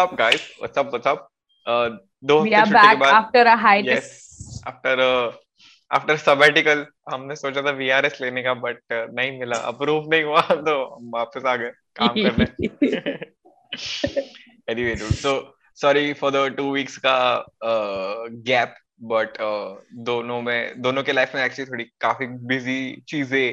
up, 0.00 0.16
guys? 0.16 0.42
What's 0.58 0.76
up? 0.76 0.92
What's 0.92 1.06
up? 1.06 1.28
Uh, 1.66 1.90
दो 2.22 2.42
We 2.44 2.54
are 2.54 2.66
back 2.66 3.02
after 3.20 3.42
a 3.42 3.56
hiatus. 3.56 3.94
yes 3.94 4.62
after 4.70 4.94
uh, 5.06 5.32
after 5.90 6.16
sabbatical 6.24 6.84
हमने 7.12 7.36
सोचा 7.36 7.62
था 7.66 7.72
VRS 7.78 8.20
लेने 8.20 8.42
का 8.42 8.54
but 8.64 8.80
uh, 8.96 9.06
नहीं 9.18 9.38
मिला 9.40 9.56
अप्रूव 9.72 10.10
नहीं 10.10 10.24
हुआ 10.24 10.42
तो 10.68 10.74
हम 10.94 11.10
वापस 11.14 11.44
आ 11.44 11.56
गए 11.62 11.70
काम 12.00 12.22
करने 12.26 12.46
anyway 14.72 14.94
dude 15.00 15.16
so 15.24 15.32
sorry 15.84 16.06
for 16.20 16.30
the 16.36 16.44
two 16.60 16.68
weeks 16.76 16.96
का 17.06 17.16
uh, 17.70 18.28
gap 18.50 18.76
but 19.12 19.40
uh, 19.48 19.76
दोनों 20.08 20.40
में 20.42 20.82
दोनों 20.82 21.02
के 21.02 21.12
लाइफ 21.12 21.34
में 21.34 21.44
एक्चुअली 21.44 21.70
थोड़ी 21.70 21.84
काफ़ी 22.00 22.26
बिज़ी 22.52 22.80
चीज़ें 23.08 23.46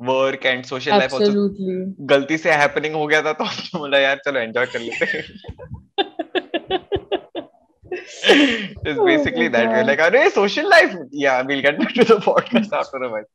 work 0.00 0.46
and 0.46 0.64
social 0.64 0.90
life 0.90 1.14
also 1.14 1.30
Absolutely. 1.30 2.06
गलती 2.12 2.38
से 2.38 2.52
हैपनिंग 2.62 2.94
हो 2.94 3.06
गया 3.06 3.22
था 3.22 3.32
तो 3.32 3.44
हमने 3.44 3.78
बोला 3.78 3.98
यार 3.98 4.20
चलो 4.24 4.40
एंजॉय 4.40 4.66
कर 4.66 4.80
लेते 4.80 5.04
हैं 5.12 5.22
it's 7.94 8.98
Oh 8.98 9.04
basically 9.06 9.48
my 9.48 9.52
that 9.56 9.68
we're 9.72 9.82
God. 9.82 9.86
like 9.90 10.00
अरे 10.06 10.22
social 10.36 10.68
life 10.70 10.94
yeah 11.24 11.42
we'll 11.50 11.62
get 11.66 11.78
back 11.82 11.92
to 11.98 12.04
the 12.10 12.16
podcast 12.26 12.72
after 12.80 13.00
a 13.08 13.10
while 13.12 13.26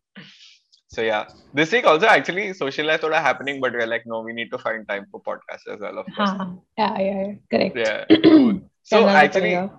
so 0.95 1.01
yeah 1.05 1.25
this 1.59 1.71
week 1.75 1.85
also 1.91 2.07
actually 2.15 2.45
social 2.61 2.89
life 2.91 3.01
थोड़ा 3.03 3.21
happening 3.27 3.61
but 3.65 3.77
we're 3.79 3.87
like 3.93 4.05
no 4.13 4.19
we 4.27 4.33
need 4.39 4.51
to 4.55 4.59
find 4.65 4.87
time 4.91 5.05
for 5.11 5.21
podcast 5.29 5.71
as 5.75 5.79
well 5.85 6.01
of 6.03 6.09
course 6.17 6.29
हाँ, 6.29 6.47
yeah, 6.81 6.99
yeah, 7.07 7.21
yeah, 7.21 7.35
correct. 7.55 7.77
yeah 7.77 8.21
cool. 8.25 8.53
so 8.83 8.97
करना 8.97 9.13
तो 9.13 9.17
actually 9.23 9.53
पड़ेगा. 9.55 9.69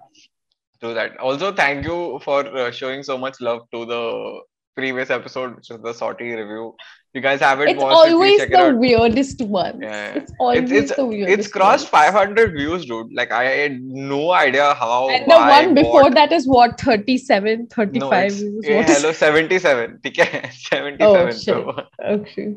do 0.83 0.95
that 1.01 1.17
also 1.31 1.53
thank 1.63 1.85
you 1.91 1.99
for 2.27 2.39
uh, 2.61 2.71
showing 2.81 3.03
so 3.11 3.19
much 3.27 3.41
love 3.49 3.61
to 3.77 3.85
the 3.93 4.03
previous 4.80 5.10
episode 5.10 5.56
which 5.56 5.72
is 5.72 5.78
the 5.84 5.94
sortie 5.94 6.32
review 6.38 6.64
you 7.18 7.22
guys 7.26 7.40
haven't 7.40 7.70
It's 7.72 7.82
watched 7.82 8.08
it 8.12 8.14
please 8.14 8.14
always 8.14 8.40
check 8.40 8.50
it 8.50 8.52
the 8.56 8.64
out 8.64 8.78
weirdest 8.78 9.42
one. 9.42 9.82
Yeah. 9.82 10.08
It's 10.20 10.34
always 10.38 10.72
it's 10.80 10.96
the 10.98 11.06
weirdest. 11.12 11.40
it's 11.40 11.48
crossed 11.54 11.94
one. 11.94 12.02
500 12.14 12.52
views 12.56 12.86
dude 12.90 13.14
like 13.20 13.32
i 13.32 13.44
had 13.46 13.78
no 13.82 14.32
idea 14.40 14.66
how 14.74 14.98
And 15.10 15.24
the 15.32 15.38
why, 15.38 15.62
one 15.62 15.76
before 15.78 16.02
what. 16.02 16.14
that 16.16 16.34
is 16.38 16.46
what 16.46 16.78
37, 16.82 17.68
35 17.68 18.02
no, 18.02 18.10
it's, 18.18 18.36
views. 18.42 18.66
eh, 18.68 18.76
What 18.80 18.90
is- 18.90 18.98
hello 18.98 19.14
77 19.14 19.94
ठीक 20.08 20.20
है 20.20 20.42
77 20.66 21.00
Oh, 21.08 21.30
so. 21.46 21.56
Okay. 22.16 22.48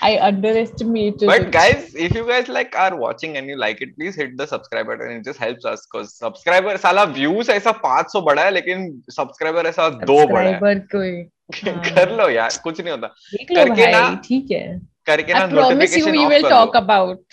I 0.00 0.16
underestimated. 0.30 1.26
but 1.32 1.42
it. 1.48 1.50
guys 1.58 1.94
if 2.06 2.16
you 2.20 2.24
guys 2.30 2.48
like 2.58 2.74
are 2.84 2.96
watching 3.02 3.36
and 3.42 3.52
you 3.54 3.58
like 3.64 3.82
it 3.88 3.92
please 3.98 4.16
hit 4.22 4.32
the 4.38 4.46
subscribe 4.54 4.86
button 4.92 5.12
it 5.18 5.28
just 5.28 5.38
helps 5.46 5.68
us 5.74 5.84
because 5.90 6.14
subscriber 6.24 6.78
साला 6.86 7.04
views 7.18 7.50
ऐसा 7.58 7.76
500 7.84 8.24
बड़ा 8.30 8.44
है 8.44 8.50
लेकिन 8.56 8.88
subscriber 9.18 9.66
ऐसा 9.74 9.88
दो 10.12 10.18
बड़ा 10.32 10.48
है 10.48 10.58
Subscriber 10.58 10.88
कोई 10.96 11.12
हाँ। 11.18 11.28
कर 11.87 12.11
लो 12.17 12.29
यार 12.29 12.59
कुछ 12.63 12.79
नहीं 12.81 12.91
होता। 12.91 13.07
करके 13.53 13.91
ना 13.91 14.03
ठीक 14.27 14.51
है। 14.51 14.79
करके 15.05 15.33
ना 15.33 15.45
नोटिफिकेशन 15.47 16.17
ऑफ़ 16.17 16.31
कर 16.31 16.49
टॉक 16.49 16.75
अबाउट 16.77 17.23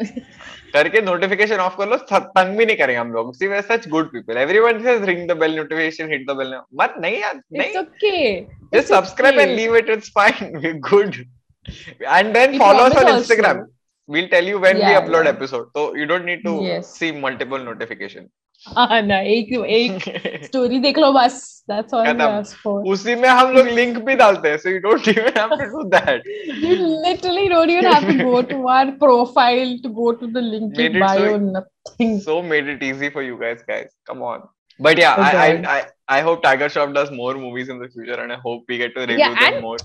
करके 0.72 1.00
नोटिफिकेशन 1.02 1.60
ऑफ़ 1.66 1.76
कर 1.78 1.88
लो 1.88 1.96
तंग 2.12 2.56
भी 2.58 2.66
नहीं 2.66 2.76
करेंगे 2.76 2.98
हम 3.00 3.12
लोग। 3.12 3.34
See 3.34 3.48
such 3.68 3.88
good 3.88 4.10
people 4.12 4.36
everyone 4.38 4.82
says 4.84 5.04
ring 5.08 5.28
the 5.28 5.36
bell 5.36 5.56
notification 5.56 6.12
hit 6.12 6.26
the 6.30 6.36
bell 6.36 6.58
मत 6.80 6.94
नहीं 6.98 7.20
यार 7.20 7.40
नहीं। 7.52 7.76
Okay 7.78 8.40
just 8.74 8.88
subscribe 8.88 9.38
and 9.38 9.56
leave 9.56 9.76
it 9.76 9.90
it's 9.90 10.10
fine 10.18 10.56
we 10.58 10.72
good 10.90 11.14
and 12.02 12.32
then 12.34 12.58
follow 12.58 12.84
us 12.84 12.96
on 13.04 13.16
Instagram 13.16 13.58
also. 13.58 13.72
we'll 14.08 14.28
tell 14.32 14.44
you 14.44 14.58
when 14.62 14.76
yeah, 14.80 14.88
we 14.88 14.96
upload 14.98 15.24
yeah. 15.24 15.30
episode. 15.30 15.70
So 15.76 15.94
you 16.00 16.04
don't 16.06 16.24
need 16.24 16.42
to 16.44 16.50
yes. 16.64 16.90
see 16.98 17.08
multiple 17.22 17.62
notification. 17.68 18.28
हाँ 18.64 19.00
ना 19.02 19.18
एक 19.34 19.52
एक 19.52 20.44
story 20.44 20.78
देख 20.80 20.98
लो 20.98 21.12
बस 21.12 21.36
that's 21.70 21.94
all 21.94 22.42
for 22.62 22.88
उसी 22.92 23.14
में 23.14 23.28
हम 23.28 23.52
लोग 23.52 23.68
लिंक 23.78 23.98
भी 24.06 24.14
डालते 24.14 24.48
हैं 24.48 24.56
so 24.58 24.70
you 24.70 24.78
don't 24.88 25.08
even 25.08 25.38
have 25.38 25.56
to 25.56 25.70
do 25.76 25.82
that 25.96 26.26
you 26.64 26.74
literally 27.04 27.48
don't 27.48 27.70
even 27.70 27.86
have 27.92 28.10
to 28.10 28.30
go 28.30 28.42
to 28.50 28.66
our 28.66 28.90
profile 29.04 29.78
to 29.82 29.90
go 30.00 30.10
to 30.12 30.26
the 30.26 30.44
LinkedIn 30.50 31.00
bio 31.00 31.36
nothing 31.46 32.20
so 32.20 32.42
made 32.52 32.68
it 32.68 32.82
easy 32.82 33.08
for 33.08 33.24
you 33.24 33.36
guys 33.36 33.64
guys 33.68 33.96
come 34.06 34.22
on 34.32 34.48
But 34.80 34.98
yeah, 34.98 35.14
okay. 35.14 35.36
I, 35.36 35.46
I 35.46 35.74
I 35.74 35.84
I 36.08 36.20
hope 36.20 36.42
Tiger 36.42 36.68
Shop 36.68 36.92
does 36.92 37.10
more 37.10 37.34
movies 37.34 37.68
in 37.68 37.78
the 37.78 37.88
future, 37.88 38.20
and 38.22 38.32
I 38.32 38.36
hope 38.36 38.64
we 38.68 38.78
get 38.78 38.94
to 38.94 39.00
review 39.00 39.18
yeah, 39.18 39.50
them 39.50 39.62
more. 39.62 39.78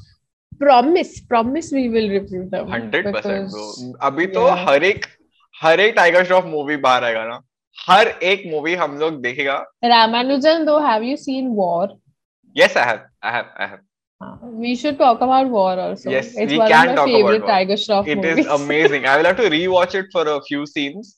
Promise, 0.60 1.22
promise, 1.22 1.72
we 1.72 1.88
will 1.90 2.10
review 2.10 2.48
them. 2.50 2.68
Hundred 2.68 3.08
percent, 3.14 3.50
bro. 3.52 3.94
अभी 4.10 4.28
तो 4.36 4.46
हर 4.66 4.84
एक 4.84 5.06
हर 5.56 5.80
एक 5.80 5.96
tiger 5.96 6.26
Shroff 6.26 6.46
movie 6.46 6.78
बाहर 6.88 7.04
आएगा 7.04 7.24
ना 7.28 7.40
हर 7.89 8.09
एक 8.33 8.43
movie 8.53 8.75
हम 8.83 8.97
लोग 8.99 9.21
देखेगा 9.23 9.57
Ramanujan 9.93 10.65
though 10.69 10.79
have 10.89 11.05
you 11.11 11.17
seen 11.25 11.51
War 11.63 11.89
yes 12.59 12.77
I 12.77 12.85
have 12.91 13.01
I 13.25 13.33
have 13.33 13.51
I 13.61 13.67
have 13.67 13.79
Uh, 14.25 14.29
we 14.61 14.71
should 14.81 14.95
talk 15.01 15.23
about 15.25 15.49
War 15.55 15.73
also. 15.87 16.11
Yes, 16.13 16.29
it's 16.43 16.53
we 16.53 16.59
one 16.59 16.71
can 16.71 16.91
of 16.91 16.93
my 16.93 16.95
talk 16.99 17.09
about 17.09 17.11
favorite 17.15 17.43
War. 17.43 17.49
Tiger 17.49 17.77
Shroff 17.81 18.07
It 18.13 18.21
movies. 18.21 18.39
is 18.43 18.53
amazing. 18.55 19.03
I 19.15 19.17
will 19.19 19.27
have 19.31 19.41
to 19.41 19.49
rewatch 19.55 19.97
it 19.99 20.07
for 20.15 20.23
a 20.35 20.37
few 20.47 20.63
scenes. 20.71 21.11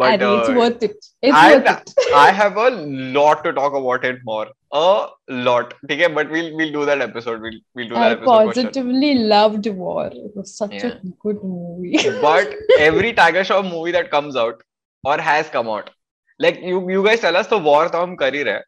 But 0.00 0.14
And 0.14 0.24
it's 0.30 0.48
uh, 0.54 0.56
worth 0.62 0.82
it. 0.86 0.96
It's 1.28 1.36
I- 1.42 1.52
worth 1.52 1.68
it. 1.74 1.92
I 2.22 2.24
have 2.38 2.56
a 2.62 2.66
lot 3.18 3.44
to 3.44 3.52
talk 3.60 3.76
about 3.82 4.06
it 4.10 4.18
more. 4.30 4.42
A 4.80 5.06
lot. 5.50 5.76
Okay, 5.88 6.08
but 6.18 6.34
we'll 6.36 6.50
we'll 6.62 6.72
do 6.78 6.84
that 6.90 7.04
episode. 7.06 7.46
We'll 7.48 7.60
we'll 7.80 7.92
do 7.94 8.00
I 8.02 8.08
that 8.08 8.16
episode 8.16 8.26
for 8.32 8.40
sure. 8.58 8.64
positively 8.64 9.12
loved 9.36 9.70
War. 9.84 10.08
It 10.24 10.36
was 10.42 10.56
such 10.64 10.76
Yeah. 10.80 10.90
a 10.90 11.14
good 11.28 11.46
movie. 11.54 12.04
But 12.28 12.58
every 12.90 13.14
Tiger 13.22 13.46
Shroff 13.52 13.70
movie 13.76 13.94
that 14.00 14.10
comes 14.18 14.40
out 14.46 14.66
or 15.03 15.17
has 15.19 15.49
come 15.49 15.69
out, 15.69 15.89
like 16.39 16.59
you 16.61 16.89
you 16.89 17.03
guys 17.03 17.19
tell 17.21 17.35
us 17.35 17.47
the 17.47 17.57
war 17.57 17.89
तो 17.89 18.05
ही 18.31 18.43
रहे 18.43 18.61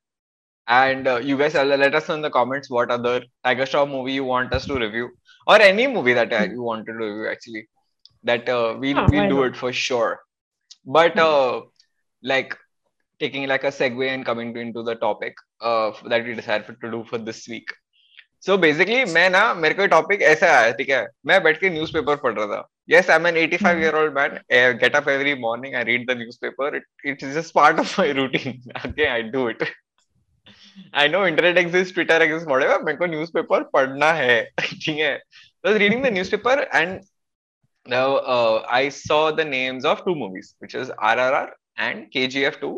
And 0.68 1.08
uh, 1.08 1.18
you 1.18 1.38
guys 1.38 1.54
let 1.56 1.96
us 1.96 2.08
know 2.08 2.16
in 2.16 2.22
the 2.22 2.30
comments 2.30 2.70
what 2.70 2.92
other 2.92 3.24
Tiger 3.44 3.66
Shroff 3.66 3.90
movie 3.90 4.14
you 4.14 4.24
want 4.24 4.54
us 4.54 4.66
to 4.68 4.76
review 4.76 5.10
or 5.48 5.62
any 5.62 5.88
movie 5.88 6.14
that 6.14 6.32
uh, 6.32 6.44
you 6.44 6.62
wanted 6.62 6.86
to 6.86 7.06
review 7.06 7.28
actually. 7.30 7.68
That 8.24 8.48
uh, 8.48 8.78
we'll 8.80 9.00
Ah, 9.00 9.08
we'll 9.10 9.30
do 9.30 9.36
not? 9.36 9.46
it 9.48 9.58
for 9.58 9.74
sure. 9.74 10.20
But 10.86 11.18
uh, 11.18 11.62
like 12.24 12.56
taking 13.20 13.48
like 13.48 13.64
a 13.64 13.68
segue 13.68 14.08
and 14.08 14.26
coming 14.26 14.54
to, 14.54 14.60
into 14.60 14.84
the 14.84 14.96
topic 14.96 15.34
uh, 15.62 15.92
that 16.06 16.26
we 16.26 16.36
decided 16.36 16.78
to 16.82 16.92
do 16.92 17.04
for 17.04 17.18
this 17.18 17.48
week. 17.48 17.68
So 18.40 18.58
basically 18.58 19.06
मैं 19.14 19.30
ना 19.30 19.54
मेरे 19.54 19.74
को 19.74 19.88
topic 19.88 20.22
ऐसा 20.22 20.48
आया 20.58 20.72
ठीक 20.72 20.90
है 20.90 21.08
मैं 21.26 21.44
बैठ 21.44 21.60
के 21.60 21.70
न्यूज़पेपर 21.70 22.16
पढ़ 22.16 22.34
रहा 22.34 22.46
था 22.46 22.71
yes 22.91 23.09
i'm 23.09 23.27
an 23.27 23.37
85 23.37 23.77
Hmm. 23.77 23.83
year 23.83 23.97
old 23.97 24.15
man 24.15 24.41
I 24.51 24.73
get 24.73 24.95
up 24.95 25.07
every 25.09 25.35
morning 25.35 25.75
i 25.77 25.83
read 25.83 26.07
the 26.09 26.15
newspaper 26.15 26.69
it, 26.77 26.85
it 27.05 27.23
is 27.23 27.35
just 27.35 27.55
part 27.55 27.79
of 27.79 27.97
my 27.99 28.11
routine 28.11 28.63
okay 28.87 29.09
i 29.09 29.23
do 29.23 29.49
it 29.49 29.63
i 30.93 31.07
know 31.09 31.27
internet 31.27 31.59
exists 31.59 31.93
twitter 31.95 32.19
exists 32.27 32.49
whatever 32.53 32.79
मेरे 32.85 32.99
को 33.03 33.07
newspaper 33.15 33.61
पढ़ना 33.75 34.13
है 34.23 34.43
ठीक 34.61 34.99
है 34.99 35.19
I 35.65 35.69
was 35.69 35.79
reading 35.83 36.03
the 36.03 36.11
newspaper 36.17 36.57
and 36.81 37.01
now 37.93 38.09
uh, 38.35 38.57
i 38.79 38.89
saw 38.97 39.21
the 39.39 39.45
names 39.53 39.85
of 39.93 40.03
two 40.05 40.15
movies 40.23 40.55
which 40.65 40.75
is 40.83 40.91
rrr 41.13 41.49
and 41.87 42.05
kgf 42.17 42.61
2 42.61 42.71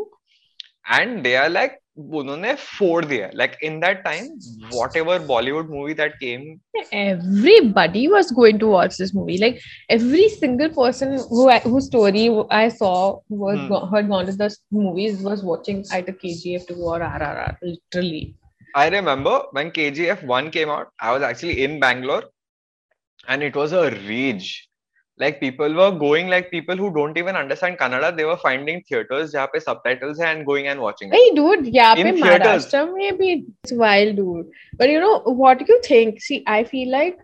and 0.98 1.24
they 1.24 1.36
are 1.36 1.48
like 1.50 1.78
उन्होंने 2.18 2.54
फोड़ 2.54 3.04
दिया 3.04 3.30
like 3.38 3.56
in 3.68 3.78
that 3.84 4.04
time 4.04 4.26
whatever 4.74 5.18
bollywood 5.30 5.68
movie 5.76 5.94
that 6.00 6.18
came 6.20 6.44
Everybody 6.92 8.06
was 8.08 8.30
going 8.30 8.58
to 8.60 8.68
watch 8.68 8.96
this 8.96 9.12
movie. 9.14 9.38
Like 9.38 9.60
every 9.88 10.28
single 10.28 10.68
person 10.68 11.18
who 11.30 11.48
I, 11.48 11.58
whose 11.60 11.86
story 11.86 12.24
I 12.50 12.68
saw 12.68 13.18
was 13.28 13.58
Hmm. 13.58 13.68
go, 13.68 13.80
had 13.94 14.08
gone 14.08 14.26
to 14.26 14.32
the 14.32 14.48
movies 14.70 15.20
was 15.22 15.42
watching 15.42 15.84
either 15.92 16.12
KGF 16.12 16.66
2 16.68 16.74
or 16.92 17.00
RRR. 17.00 17.56
Literally. 17.62 18.34
I 18.74 18.88
remember 18.88 19.42
when 19.52 19.70
KGF 19.70 20.22
1 20.24 20.50
came 20.50 20.70
out, 20.70 20.88
I 21.00 21.12
was 21.12 21.22
actually 21.22 21.62
in 21.64 21.80
Bangalore 21.80 22.24
and 23.28 23.42
it 23.42 23.56
was 23.56 23.72
a 23.72 23.90
rage. 24.08 24.68
Like 25.20 25.40
people 25.40 25.74
were 25.74 25.90
going 25.90 26.28
like 26.28 26.50
people 26.50 26.76
who 26.76 26.92
don't 26.94 27.18
even 27.18 27.34
understand 27.34 27.76
Kannada, 27.78 28.16
they 28.16 28.24
were 28.24 28.36
finding 28.36 28.82
theaters 28.88 29.32
जहाँ 29.32 29.48
पे 29.54 29.60
subtitles 29.62 30.20
है 30.20 30.34
and 30.34 30.46
going 30.46 30.68
and 30.68 30.80
watching 30.80 31.08
it. 31.08 31.16
Hey, 31.16 31.34
dude, 31.34 31.66
yeah, 31.66 31.94
In 31.96 32.06
in 32.06 32.20
theaters. 32.22 32.66
Maharashtra 32.66 32.94
maybe 32.94 33.46
it's 33.64 33.72
wild, 33.72 34.14
dude. 34.16 34.46
But 34.76 34.90
you 34.90 35.00
know 35.00 35.18
what 35.24 35.58
do 35.58 35.64
you 35.68 35.80
think? 35.82 36.20
See, 36.20 36.44
I 36.46 36.62
feel 36.62 36.92
like 36.92 37.18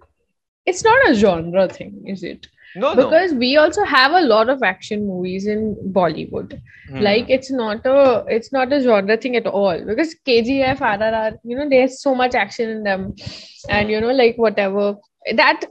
it's 0.67 0.83
not 0.83 1.09
a 1.09 1.15
genre 1.15 1.69
thing, 1.69 2.03
is 2.06 2.25
it? 2.25 2.49
No, 2.77 2.95
no. 2.95 3.05
Because 3.05 3.33
we 3.33 3.56
also 3.56 3.85
have 3.85 4.12
a 4.12 4.21
lot 4.23 4.49
of 4.49 4.62
action 4.62 5.06
movies 5.06 5.47
in 5.47 5.77
Bollywood. 5.93 6.61
Hmm. 6.89 6.99
Like 6.99 7.31
it's 7.31 7.51
not 7.51 7.87
a 7.87 8.25
it's 8.27 8.53
not 8.53 8.73
a 8.73 8.81
genre 8.81 9.17
thing 9.17 9.37
at 9.37 9.47
all. 9.47 9.85
Because 9.85 10.17
KGF, 10.27 10.79
RRR, 10.79 11.39
you 11.45 11.56
know, 11.56 11.69
there's 11.69 12.01
so 12.03 12.15
much 12.15 12.35
action 12.35 12.71
in 12.71 12.83
them, 12.83 13.15
and 13.69 13.89
you 13.89 14.01
know, 14.01 14.11
like 14.11 14.37
whatever 14.37 14.97
that. 15.37 15.65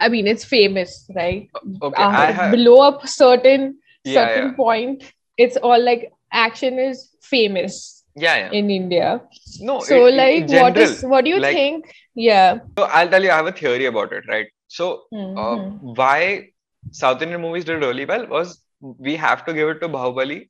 I 0.00 0.08
mean, 0.08 0.26
it's 0.26 0.44
famous, 0.44 1.08
right? 1.14 1.48
okay, 1.82 2.02
Uh, 2.02 2.08
I 2.08 2.30
have 2.32 2.52
below 2.52 2.78
a 2.88 3.06
certain 3.06 3.78
yeah, 4.04 4.14
certain 4.14 4.48
yeah, 4.50 4.54
point, 4.56 5.12
it's 5.36 5.56
all 5.56 5.82
like 5.82 6.12
action 6.32 6.78
is 6.78 7.10
famous 7.22 8.04
yeah, 8.14 8.36
yeah. 8.36 8.50
in 8.52 8.70
India. 8.70 9.20
No, 9.60 9.80
So, 9.80 10.06
in- 10.06 10.12
in 10.12 10.16
like, 10.16 10.40
what 10.42 10.74
general, 10.74 10.90
is 10.90 11.02
what 11.02 11.24
do 11.24 11.30
you 11.30 11.40
like- 11.40 11.54
think? 11.54 11.94
Yeah. 12.14 12.58
So 12.78 12.84
I'll 12.84 13.08
tell 13.08 13.22
you, 13.22 13.30
I 13.30 13.36
have 13.36 13.46
a 13.46 13.52
theory 13.52 13.86
about 13.86 14.12
it, 14.12 14.24
right? 14.28 14.46
So 14.68 15.04
Mhm. 15.12 15.36
uh, 15.44 15.56
why 16.02 16.50
South 16.92 17.20
Indian 17.22 17.40
movies 17.40 17.64
did 17.64 17.82
really 17.82 18.04
well 18.04 18.26
was 18.26 18.60
we 18.80 19.16
have 19.16 19.44
to 19.46 19.52
give 19.52 19.68
it 19.74 19.80
to 19.80 19.88
Bahubali. 19.88 20.48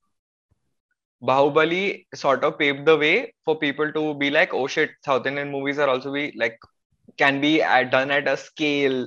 Bahubali 1.22 2.06
sort 2.14 2.44
of 2.44 2.58
paved 2.58 2.84
the 2.84 2.96
way 2.96 3.34
for 3.44 3.58
people 3.58 3.93
to 3.93 4.14
be 4.14 4.31
like, 4.31 4.52
oh 4.52 4.66
shit, 4.66 4.90
South 5.04 5.26
Indian 5.26 5.50
movies 5.50 5.78
are 5.78 5.88
also 5.88 6.12
be 6.12 6.32
like 6.37 6.58
can 7.16 7.40
be 7.40 7.62
at, 7.62 7.90
done 7.90 8.10
at 8.10 8.28
a 8.28 8.37
scale 8.37 9.06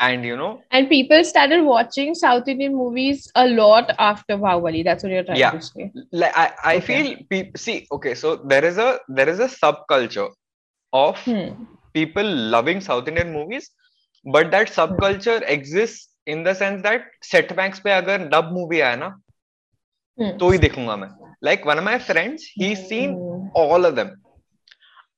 and 0.00 0.24
you 0.24 0.36
know 0.36 0.60
And 0.70 0.88
people 0.88 1.24
started 1.24 1.62
watching 1.64 2.14
South 2.14 2.48
Indian 2.48 2.74
movies 2.74 3.30
a 3.34 3.46
lot 3.48 3.92
after 3.98 4.36
Bahubali. 4.36 4.84
That's 4.84 5.02
what 5.02 5.12
you're 5.12 5.24
trying 5.24 5.38
Yeah. 5.38 5.50
to 5.50 5.60
say. 5.62 5.90
like 6.12 6.36
i, 6.36 6.52
I 6.72 6.76
Okay. 6.76 6.86
feel 6.88 7.06
pe- 7.30 7.52
see 7.64 7.76
okay 7.96 8.14
so 8.22 8.36
there 8.52 8.64
is 8.70 8.78
a 8.78 8.98
there 9.20 9.28
is 9.34 9.40
a 9.40 9.48
subculture 9.54 10.28
of 10.92 11.22
Hmm. 11.28 11.46
people 11.98 12.28
loving 12.56 12.80
south 12.88 13.08
indian 13.12 13.32
movies 13.36 13.70
but 14.36 14.50
that 14.56 14.68
subculture 14.78 15.38
exists 15.56 16.08
in 16.34 16.42
the 16.48 16.54
sense 16.62 16.82
that 16.88 17.08
setbacks 17.32 17.80
पे 17.86 17.92
अगर 18.00 18.28
dub 18.34 18.52
movie 18.58 18.82
आया 18.88 18.96
ना 19.04 19.10
Hmm. 20.18 20.36
तो 20.38 20.50
ही 20.50 20.58
देखूंगा 20.58 20.96
मैं 20.96 21.08
like 21.48 21.66
one 21.70 21.78
of 21.82 21.84
my 21.88 21.96
friends 22.10 22.44
he's 22.60 22.84
seen 22.92 23.16
Hmm. 23.16 23.48
all 23.62 23.88
of 23.90 23.96
them 24.00 24.12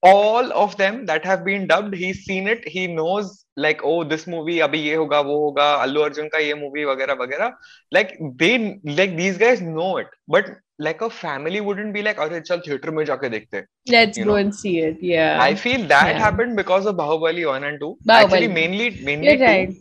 all 0.03 0.53
of 0.53 0.77
them 0.77 1.06
that 1.06 1.25
have 1.25 1.45
been 1.45 1.67
dubbed 1.67 1.95
he's 1.95 2.19
seen 2.25 2.47
it 2.47 2.67
he 2.69 2.87
knows 2.87 3.31
like 3.56 3.81
oh 3.83 4.05
this 4.05 4.27
movie 4.35 4.59
abhi 4.67 4.83
ye 4.85 4.93
hoga 5.00 5.19
wo 5.29 5.39
hoga 5.45 5.67
allu 5.87 6.05
arjun 6.09 6.29
ka 6.35 6.39
ye 6.45 6.53
movie 6.61 6.85
वगैरह 6.91 7.19
वगैरह 7.23 7.53
like 7.97 8.12
they 8.43 8.53
like 9.00 9.17
these 9.23 9.39
guys 9.45 9.61
know 9.61 9.89
it 10.03 10.06
but 10.37 10.53
like 10.87 11.00
a 11.03 11.11
family 11.11 11.61
wouldn't 11.69 11.93
be 11.99 12.03
like 12.09 12.19
अरे 12.27 12.41
चल 12.50 12.61
theatre 12.67 12.91
में 12.99 13.05
जाके 13.05 13.29
देखते 13.31 13.56
हैं." 13.56 13.67
Let's 13.95 14.19
You 14.21 14.27
go 14.27 14.31
know. 14.31 14.39
and 14.45 14.55
see 14.61 14.75
it. 14.89 15.03
Yeah. 15.11 15.43
I 15.47 15.55
feel 15.65 15.87
that 15.95 16.12
Yeah. 16.12 16.21
happened 16.25 16.56
because 16.62 16.87
of 16.93 16.97
Bahubali 17.03 17.47
1 17.55 17.65
and 17.71 17.81
2 17.85 17.91
Bahubali. 18.11 18.23
actually 18.23 18.49
mainly 18.61 18.89
mainly 19.11 19.29
You're 19.31 19.41
2 19.41 19.50
right. 19.50 19.77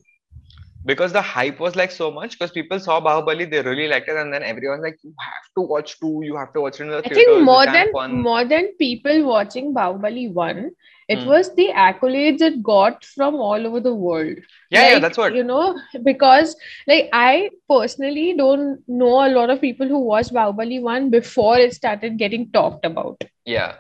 because 0.84 1.12
the 1.12 1.23
hype 1.23 1.61
was 1.61 1.76
like 1.76 1.90
so 1.90 2.11
much 2.11 2.32
because 2.38 2.50
people 2.52 2.79
saw 2.81 3.00
Bahubali 3.00 3.50
they 3.50 3.62
really 3.62 3.88
liked 3.88 4.08
it 4.08 4.17
and 4.17 4.32
then 4.32 4.43
everyone's 4.43 4.82
like 4.82 4.99
you 5.02 5.14
have 5.20 5.49
to 5.56 5.62
watch 5.62 5.99
2 6.00 6.20
you 6.25 6.37
have 6.37 6.52
to 6.55 6.61
watch 6.61 6.81
it 6.81 6.84
in 6.84 6.90
the 6.90 6.99
I 7.05 7.08
think 7.08 7.43
more 7.44 7.67
than 7.67 7.93
fun. 7.93 8.23
more 8.23 8.44
than 8.44 8.69
people 8.79 9.25
watching 9.25 9.73
Bahubali 9.75 10.32
one, 10.32 10.70
it 11.08 11.23
Hmm. 11.23 11.29
was 11.32 11.55
the 11.55 11.69
accolades 11.75 12.40
it 12.40 12.62
got 12.62 13.05
from 13.05 13.34
all 13.37 13.67
over 13.67 13.81
the 13.81 13.94
world. 13.94 14.37
yeah 14.70 14.88
yeah 14.93 14.99
that's 14.99 15.19
what 15.19 15.34
you 15.34 15.44
know 15.44 15.79
because 16.05 16.55
like 16.87 17.08
I 17.12 17.50
personally 17.69 18.34
don't 18.37 18.81
know 18.88 19.14
a 19.26 19.31
lot 19.38 19.50
of 19.50 19.61
people 19.61 19.87
who 19.88 20.00
watched 20.00 20.32
Bahubali 20.32 20.81
one 20.82 21.11
before 21.11 21.58
it 21.58 21.75
started 21.75 22.19
getting 22.19 22.50
talked 22.52 22.84
about. 22.84 23.23
yeah 23.44 23.75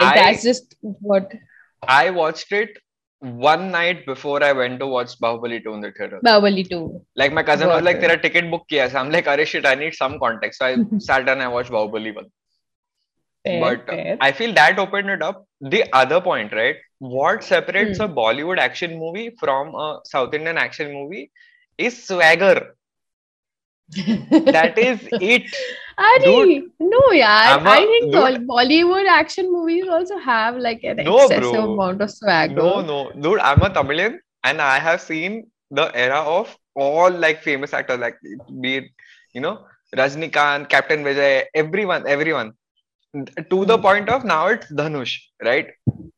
Like 0.00 0.14
I- 0.14 0.14
that's 0.14 0.42
just 0.42 0.74
what 0.82 1.32
I 1.86 2.10
watched 2.10 2.52
it 2.52 2.78
one 3.34 3.70
night 3.70 4.06
before 4.06 4.42
I 4.42 4.52
went 4.52 4.78
to 4.80 4.86
watch 4.86 5.18
Bahubali 5.20 5.62
2 5.64 5.74
in 5.74 5.80
the 5.80 5.90
theater. 5.98 6.20
Bahubali 6.24 6.68
two. 6.68 6.80
Like 7.22 7.32
my 7.32 7.42
cousin 7.42 7.68
Got 7.68 7.76
was 7.76 7.84
like. 7.84 8.00
"तेरा 8.00 8.22
ticket 8.22 8.50
book 8.50 8.66
किया 8.72 8.84
है?" 8.84 8.90
So 8.92 8.98
I'm 8.98 9.10
like, 9.10 9.26
"अरे 9.34 9.46
shit, 9.52 9.66
I 9.66 9.74
need 9.74 9.94
some 9.94 10.18
context." 10.24 10.60
So 10.60 10.66
I 10.66 10.76
sat 10.98 11.28
and 11.28 11.42
I 11.42 11.48
watched 11.48 11.70
Bahubali 11.70 12.14
1. 12.14 12.26
Fair, 13.44 13.60
But 13.64 13.88
uh, 13.88 13.96
fair. 13.96 14.16
I 14.20 14.32
feel 14.32 14.52
that 14.54 14.78
opened 14.78 15.10
it 15.10 15.22
up. 15.22 15.44
The 15.60 15.82
other 16.02 16.20
point, 16.20 16.52
right? 16.52 16.76
What 16.98 17.44
separates 17.44 17.98
Hmm. 17.98 18.04
a 18.04 18.08
Bollywood 18.20 18.58
action 18.58 18.98
movie 18.98 19.28
from 19.44 19.74
a 19.74 20.00
South 20.04 20.34
Indian 20.40 20.58
action 20.58 20.92
movie 20.92 21.30
is 21.78 22.02
swagger. 22.06 22.74
That 24.56 24.78
is 24.78 25.08
it. 25.12 25.44
Ari, 25.98 26.68
no, 26.78 27.00
yeah. 27.12 27.58
I 27.64 27.80
think 27.86 28.12
dude- 28.12 28.46
Bol- 28.46 28.56
Bollywood 28.56 29.06
action 29.08 29.50
movies 29.52 29.88
also 29.88 30.18
have 30.18 30.56
like 30.56 30.84
an 30.84 30.98
No, 31.04 31.16
excessive 31.24 31.52
bro. 31.52 31.72
amount 31.72 32.02
of 32.02 32.10
swag. 32.10 32.54
No, 32.54 32.80
no, 32.82 33.10
dude, 33.12 33.38
I'm 33.40 33.62
a 33.62 33.70
Tamilian 33.70 34.18
and 34.44 34.60
I 34.60 34.78
have 34.78 35.00
seen 35.00 35.50
the 35.70 35.90
era 35.96 36.20
of 36.20 36.54
all 36.74 37.10
like 37.10 37.42
famous 37.42 37.72
actors, 37.72 37.98
like 37.98 38.18
be 38.60 38.76
it, 38.76 38.84
you 39.32 39.40
know, 39.40 39.64
Rajnikant, 39.96 40.68
Captain 40.68 41.02
Vijay, 41.02 41.44
everyone, 41.54 42.06
everyone. 42.06 42.52
To 43.50 43.64
the 43.64 43.76
Hmm. 43.76 43.82
point 43.82 44.08
of 44.10 44.24
now 44.24 44.48
it's 44.48 44.70
Dhanush, 44.70 45.14
right? 45.42 45.68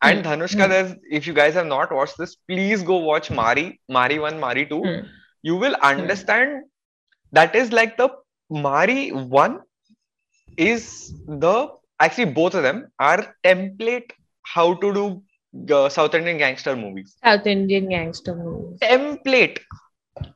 And 0.02 0.24
Hmm. 0.24 0.32
Dhanushka, 0.32 0.64
Hmm. 0.64 0.70
there's 0.70 0.94
if 1.20 1.26
you 1.28 1.32
guys 1.34 1.54
have 1.54 1.66
not 1.66 1.92
watched 1.92 2.18
this, 2.18 2.34
please 2.48 2.82
go 2.82 2.96
watch 2.96 3.30
Mari, 3.30 3.80
Mari 3.88 4.18
1, 4.18 4.40
Mari 4.40 4.66
2. 4.66 4.82
Hmm. 4.82 5.06
You 5.42 5.54
will 5.56 5.76
understand 5.92 6.64
that 7.32 7.54
is 7.54 7.72
like 7.72 7.96
the 7.96 8.08
Mari 8.50 9.10
1 9.12 9.60
is 10.58 11.14
the 11.26 11.70
actually 12.00 12.26
both 12.26 12.54
of 12.54 12.62
them 12.62 12.88
are 13.00 13.36
template 13.44 14.10
how 14.44 14.74
to 14.74 14.94
do 14.94 15.22
uh, 15.74 15.88
South 15.88 16.14
Indian 16.14 16.38
gangster 16.38 16.76
movies. 16.76 17.16
South 17.24 17.46
Indian 17.46 17.88
gangster 17.88 18.34
movies. 18.36 18.78
Template. 18.80 19.60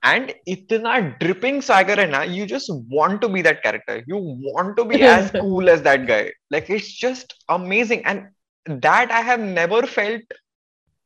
And 0.03 0.35
itna 0.49 1.19
dripping 1.21 1.63
swagger 1.63 1.97
hai 1.97 2.07
na, 2.07 2.23
you 2.23 2.47
just 2.47 2.71
want 2.91 3.21
to 3.23 3.29
be 3.29 3.43
that 3.43 3.63
character. 3.63 4.03
You 4.07 4.19
want 4.19 4.77
to 4.79 4.85
be 4.85 5.03
as 5.03 5.31
cool 5.41 5.69
as 5.69 5.83
that 5.83 6.07
guy. 6.07 6.33
Like 6.51 6.71
it's 6.71 6.93
just 6.93 7.35
amazing. 7.49 8.05
And 8.07 8.29
that 8.67 9.11
I 9.11 9.23
have 9.23 9.41
never 9.41 9.83
felt 9.87 10.23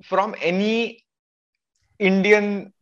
from 0.05 0.35
any 0.41 1.05
Indian 1.99 2.73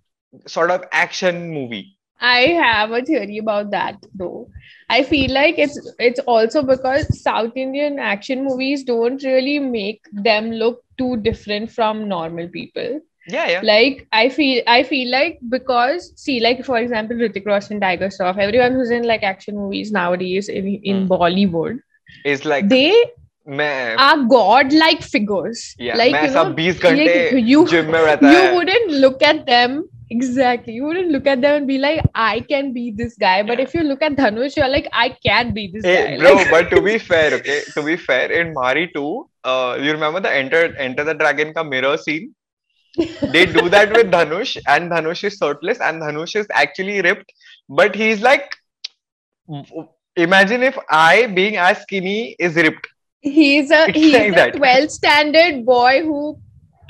sort 0.46 0.70
of 0.70 0.84
action 0.92 1.50
movie. 1.50 1.93
I 2.20 2.40
have 2.62 2.92
a 2.92 3.02
theory 3.02 3.38
about 3.38 3.70
that 3.70 3.96
though. 4.14 4.48
I 4.88 5.02
feel 5.02 5.32
like 5.32 5.58
it's 5.58 5.78
it's 5.98 6.20
also 6.20 6.62
because 6.62 7.22
South 7.22 7.56
Indian 7.56 7.98
action 7.98 8.44
movies 8.44 8.84
don't 8.84 9.22
really 9.22 9.58
make 9.58 10.02
them 10.12 10.50
look 10.52 10.82
too 10.98 11.16
different 11.18 11.70
from 11.70 12.08
normal 12.08 12.48
people. 12.48 13.00
Yeah, 13.26 13.48
yeah. 13.48 13.60
Like 13.62 14.06
I 14.12 14.28
feel 14.28 14.62
I 14.66 14.82
feel 14.82 15.10
like 15.10 15.38
because 15.48 16.12
see, 16.16 16.40
like 16.40 16.64
for 16.64 16.78
example, 16.78 17.16
Hrithik 17.16 17.46
Roshan, 17.46 17.80
Tiger 17.80 18.08
Shroff, 18.08 18.38
everyone 18.38 18.72
who's 18.72 18.90
in 18.90 19.06
like 19.06 19.22
action 19.22 19.56
movies 19.56 19.92
nowadays 19.92 20.48
in 20.48 20.66
in 20.66 21.08
mm. 21.08 21.08
Bollywood 21.08 21.80
is 22.24 22.44
like 22.44 22.68
they 22.68 23.04
मैं 23.48 23.96
are 23.98 24.24
god 24.24 24.72
like 24.72 25.02
figures 25.02 25.74
yeah, 25.78 25.96
like 25.96 26.14
you 26.14 26.30
know, 26.30 26.44
like, 26.82 27.32
you, 27.32 27.66
you 27.66 28.56
wouldn't 28.56 28.90
look 28.90 29.22
at 29.22 29.44
them 29.44 29.86
exactly 30.14 30.74
you 30.74 30.84
wouldn't 30.84 31.10
look 31.10 31.26
at 31.26 31.40
them 31.42 31.56
and 31.58 31.66
be 31.66 31.78
like 31.78 32.00
i 32.14 32.40
can 32.40 32.72
be 32.72 32.90
this 32.96 33.16
guy 33.16 33.42
but 33.42 33.58
Yeah. 33.58 33.64
if 33.66 33.74
you 33.74 33.82
look 33.82 34.02
at 34.02 34.16
dhanush 34.20 34.56
you're 34.56 34.68
like 34.76 34.88
i 34.92 35.08
can 35.28 35.52
be 35.54 35.70
this 35.74 35.88
Hey, 35.88 35.96
guy 35.98 36.16
bro, 36.16 36.34
Like, 36.34 36.50
but 36.50 36.70
to 36.70 36.80
be 36.82 36.98
fair, 37.10 37.34
okay, 37.34 37.62
to 37.74 37.82
be 37.82 37.96
fair, 37.96 38.30
in 38.32 38.52
Mari 38.54 38.90
2, 38.94 39.28
uh, 39.44 39.78
you 39.80 39.92
remember 39.92 40.20
the 40.20 40.32
Enter 40.32 40.74
Enter 40.78 41.04
the 41.04 41.14
Dragon 41.14 41.52
ka 41.54 41.62
mirror 41.62 41.96
scene? 41.96 42.34
They 43.22 43.46
do 43.46 43.68
that 43.70 43.92
with 43.92 44.10
Dhanush, 44.10 44.56
and 44.66 44.90
Dhanush 44.90 45.24
is 45.24 45.36
shirtless, 45.36 45.80
and 45.80 46.00
Dhanush 46.02 46.36
is 46.36 46.46
actually 46.52 47.00
ripped, 47.02 47.32
but 47.68 47.94
he's 47.94 48.22
like, 48.22 48.56
imagine 50.16 50.62
if 50.62 50.78
I, 50.90 51.26
being 51.26 51.56
as 51.56 51.82
skinny, 51.82 52.36
is 52.38 52.56
ripped. 52.56 52.86
he's 53.20 53.70
a 53.70 53.88
It's 53.88 53.94
he's 53.94 54.12
like 54.12 54.34
a 54.34 54.36
that. 54.36 54.56
12 54.56 54.90
standard 54.90 55.64
boy 55.64 56.02
who 56.02 56.38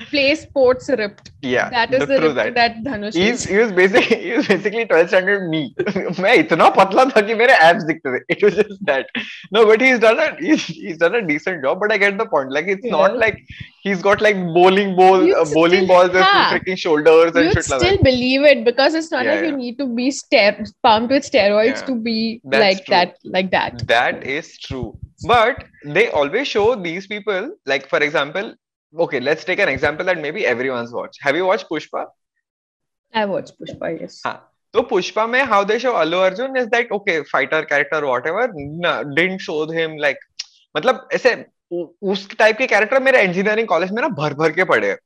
plays 0.09 0.41
sports 0.43 0.87
ripped 0.97 1.29
Yeah, 1.41 1.69
that 1.71 1.93
is 1.93 1.99
the- 1.99 2.05
the 2.05 2.17
true 2.19 2.27
ripped 2.27 2.35
that. 2.35 2.53
that 2.55 2.75
dhanush 2.83 3.15
He's, 3.21 3.41
is 3.41 3.43
he 3.53 3.57
was 3.57 3.71
basically 3.79 4.17
he 4.25 4.29
was 4.35 4.47
basically 4.51 4.85
12 4.91 5.09
standard 5.09 5.49
me. 5.53 5.59
मैं 6.25 6.35
इतना 6.43 6.69
पतला 6.77 7.03
था 7.09 7.21
कि 7.29 7.35
मेरे 7.41 7.57
abs 7.65 7.83
दिखते 7.89 8.13
थे. 8.13 8.21
It 8.35 8.45
was 8.45 8.55
just 8.59 8.79
that. 8.91 9.07
No, 9.57 9.65
but 9.71 9.81
he's 9.87 9.99
done 10.05 10.21
a 10.25 10.27
he's, 10.39 10.63
he's 10.77 10.97
done 11.01 11.15
a 11.15 11.21
decent 11.31 11.61
job. 11.65 11.81
But 11.81 11.91
I 11.91 11.97
get 12.05 12.17
the 12.21 12.27
point. 12.35 12.53
Like 12.59 12.69
it's 12.75 12.87
not 12.93 13.11
Yeah. 13.15 13.17
like 13.25 13.41
he's 13.87 14.05
got 14.07 14.23
like 14.27 14.39
bowling 14.59 14.93
ball 15.01 15.25
You'd 15.31 15.35
uh, 15.41 15.43
bowling 15.57 15.83
still- 15.83 15.91
balls 15.91 16.13
with 16.19 16.23
हाँ. 16.29 16.45
freaking 16.53 16.79
shoulders 16.85 17.35
and 17.35 17.45
you'd 17.49 17.59
shit 17.59 17.69
like 17.73 17.81
still 17.83 17.97
that. 17.97 18.03
believe 18.09 18.47
it 18.53 18.63
because 18.69 18.95
it's 19.01 19.11
not 19.17 19.25
Yeah, 19.25 19.33
like 19.33 19.43
you 19.47 19.51
yeah. 19.51 19.59
need 19.65 19.77
to 19.83 19.89
be 19.99 20.07
ster- 20.21 20.63
pumped 20.89 21.11
with 21.17 21.29
steroids 21.29 21.81
Yeah. 21.81 21.85
to 21.91 21.97
be 22.07 22.17
That's 22.45 22.63
like 22.67 22.85
true. 22.85 22.95
that 22.95 23.17
like 23.37 23.51
that 23.57 23.85
That 23.93 24.23
is 24.37 24.57
true. 24.69 24.87
But 25.35 25.65
they 25.99 26.07
always 26.23 26.47
show 26.55 26.67
these 26.89 27.05
people, 27.15 27.51
like 27.75 27.89
for 27.89 27.99
example, 28.09 28.53
okay, 28.98 29.20
let's 29.20 29.44
take 29.44 29.58
an 29.58 29.68
example 29.68 30.06
that 30.06 30.18
maybe 30.18 30.46
everyone's 30.46 30.92
watched. 30.92 31.18
Have 31.22 31.36
you 31.36 31.46
watched 31.46 31.68
Pushpa? 31.70 32.06
i 33.14 33.24
watched 33.24 33.58
pushpa 33.60 33.88
yes 34.00 34.20
हाँ. 34.26 34.40
So 34.74 34.82
Pushpa 34.82 35.28
में 35.30 35.42
how 35.46 35.62
they 35.62 35.78
show 35.78 35.94
Allu 35.94 36.18
Arjun 36.18 36.56
is 36.56 36.66
that 36.70 36.90
okay 36.90 37.22
fighter 37.24 37.64
character 37.64 38.04
whatever 38.04 38.50
no, 38.54 39.04
didn't 39.04 39.38
show 39.38 39.66
him 39.70 39.96
like 39.96 40.18
मतलब 40.76 41.08
ऐसे 41.14 41.34
उस 42.12 42.28
type 42.38 42.56
के 42.58 42.66
character 42.66 43.00
मेरे 43.02 43.22
engineering 43.24 43.68
college 43.68 43.90
में 43.92 44.00
ना 44.02 44.08
भर 44.08 44.34
भर 44.34 44.52
के 44.52 44.64
पड़े 44.64 44.96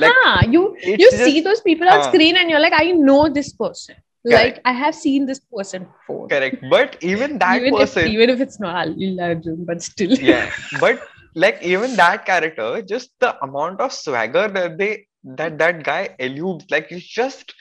like 0.00 0.18
ah, 0.24 0.40
you 0.54 0.64
you 0.82 0.96
just- 0.98 1.24
see 1.24 1.40
those 1.40 1.60
people 1.60 1.88
on 1.94 2.00
हाँ. 2.00 2.10
screen 2.10 2.36
and 2.42 2.50
you're 2.50 2.64
like 2.64 2.76
i 2.80 2.90
know 2.90 3.28
this 3.38 3.52
person 3.52 3.94
correct. 3.94 4.34
like 4.34 4.60
i 4.64 4.72
have 4.72 4.94
seen 4.94 5.26
this 5.26 5.40
person 5.56 5.84
before 5.84 6.28
correct 6.28 6.64
but 6.70 6.96
even 7.02 7.38
that 7.38 7.60
even 7.62 7.76
person 7.76 8.06
if 8.06 8.14
even 8.14 8.30
if 8.30 8.40
it's 8.40 8.58
not 8.58 8.74
Allu 8.84 9.10
Arjun, 9.28 9.64
but 9.64 9.82
still 9.82 10.16
yeah 10.18 10.50
but 10.80 10.98
like 11.34 11.62
even 11.62 11.96
that 11.96 12.24
character 12.24 12.82
just 12.82 13.10
the 13.20 13.30
amount 13.44 13.80
of 13.80 13.92
swagger 13.92 14.48
that 14.48 14.78
they 14.78 15.06
that 15.24 15.58
that 15.58 15.82
guy 15.84 16.14
eludes. 16.18 16.66
Like 16.70 16.88
it's 16.90 17.06
just 17.06 17.54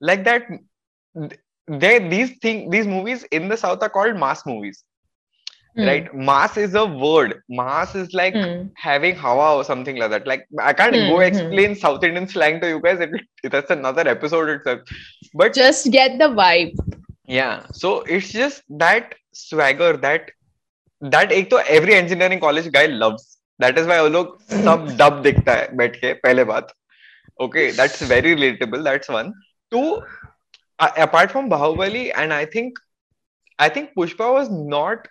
like 0.00 0.24
that 0.24 0.42
they 1.68 1.98
these 2.08 2.38
thing 2.38 2.70
these 2.70 2.86
movies 2.86 3.24
in 3.24 3.48
the 3.48 3.56
south 3.56 3.82
are 3.82 3.88
called 3.90 4.16
mass 4.16 4.44
movies. 4.46 4.84
Hmm. 5.74 5.86
right? 5.86 6.12
Mass 6.14 6.56
is 6.56 6.74
a 6.74 6.84
word. 6.86 7.42
Mass 7.48 7.94
is 7.94 8.12
like 8.14 8.38
Hmm. 8.38 8.68
having 8.76 9.14
hawa 9.14 9.56
or 9.56 9.64
something 9.64 9.96
like 9.96 10.10
that. 10.10 10.26
Like 10.26 10.46
i 10.60 10.72
can't 10.72 11.06
Hmm, 11.06 11.06
go 11.06 11.20
hmm. 11.22 11.30
explain 11.30 11.74
south 11.74 12.02
indian 12.04 12.28
slang 12.28 12.60
to 12.60 12.68
you 12.68 12.80
guys 12.80 13.00
it, 13.00 13.10
that's 13.50 13.70
another 13.70 14.06
episode 14.08 14.48
itself. 14.48 14.80
But 15.34 15.54
just 15.54 15.90
get 15.90 16.18
the 16.18 16.28
vibe. 16.28 16.74
Yeah. 17.26 17.66
So 17.72 18.02
it's 18.02 18.30
just 18.32 18.62
that 18.78 19.14
swagger 19.32 19.96
that 19.98 20.30
that 21.02 21.32
एक 21.32 21.50
तो 21.50 21.58
every 21.76 21.94
engineering 21.94 22.40
college 22.40 22.68
guy 22.68 22.86
loves 22.86 23.36
that 23.60 23.78
is 23.78 23.88
why 23.88 24.00
वो 24.00 24.08
लोग 24.08 24.38
सब 24.50 24.86
dub 24.98 25.20
दिखता 25.22 25.54
है 25.54 25.76
बैठ 25.76 25.96
के 25.96 26.12
पहले 26.12 26.44
बात। 26.44 26.72
Okay 27.40 27.70
that's 27.72 28.02
very 28.10 28.34
relatable 28.34 28.84
that's 28.84 29.10
one 29.10 29.32
too 29.72 29.82
apart 30.80 31.30
from 31.30 31.48
Baahubali 31.48 32.06
and 32.08 32.32
I 32.32 32.46
think 32.46 32.78
I 33.58 33.68
think 33.76 33.90
Pushpa 33.96 34.26
was 34.28 34.48
not 34.50 35.08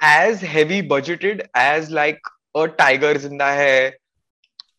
as 0.00 0.44
heavy 0.44 0.80
budgeted 0.88 1.42
as 1.58 1.90
like 1.90 2.28
a 2.56 2.64
Tiger 2.78 3.16
Zinda 3.18 3.50
Hai 3.52 3.96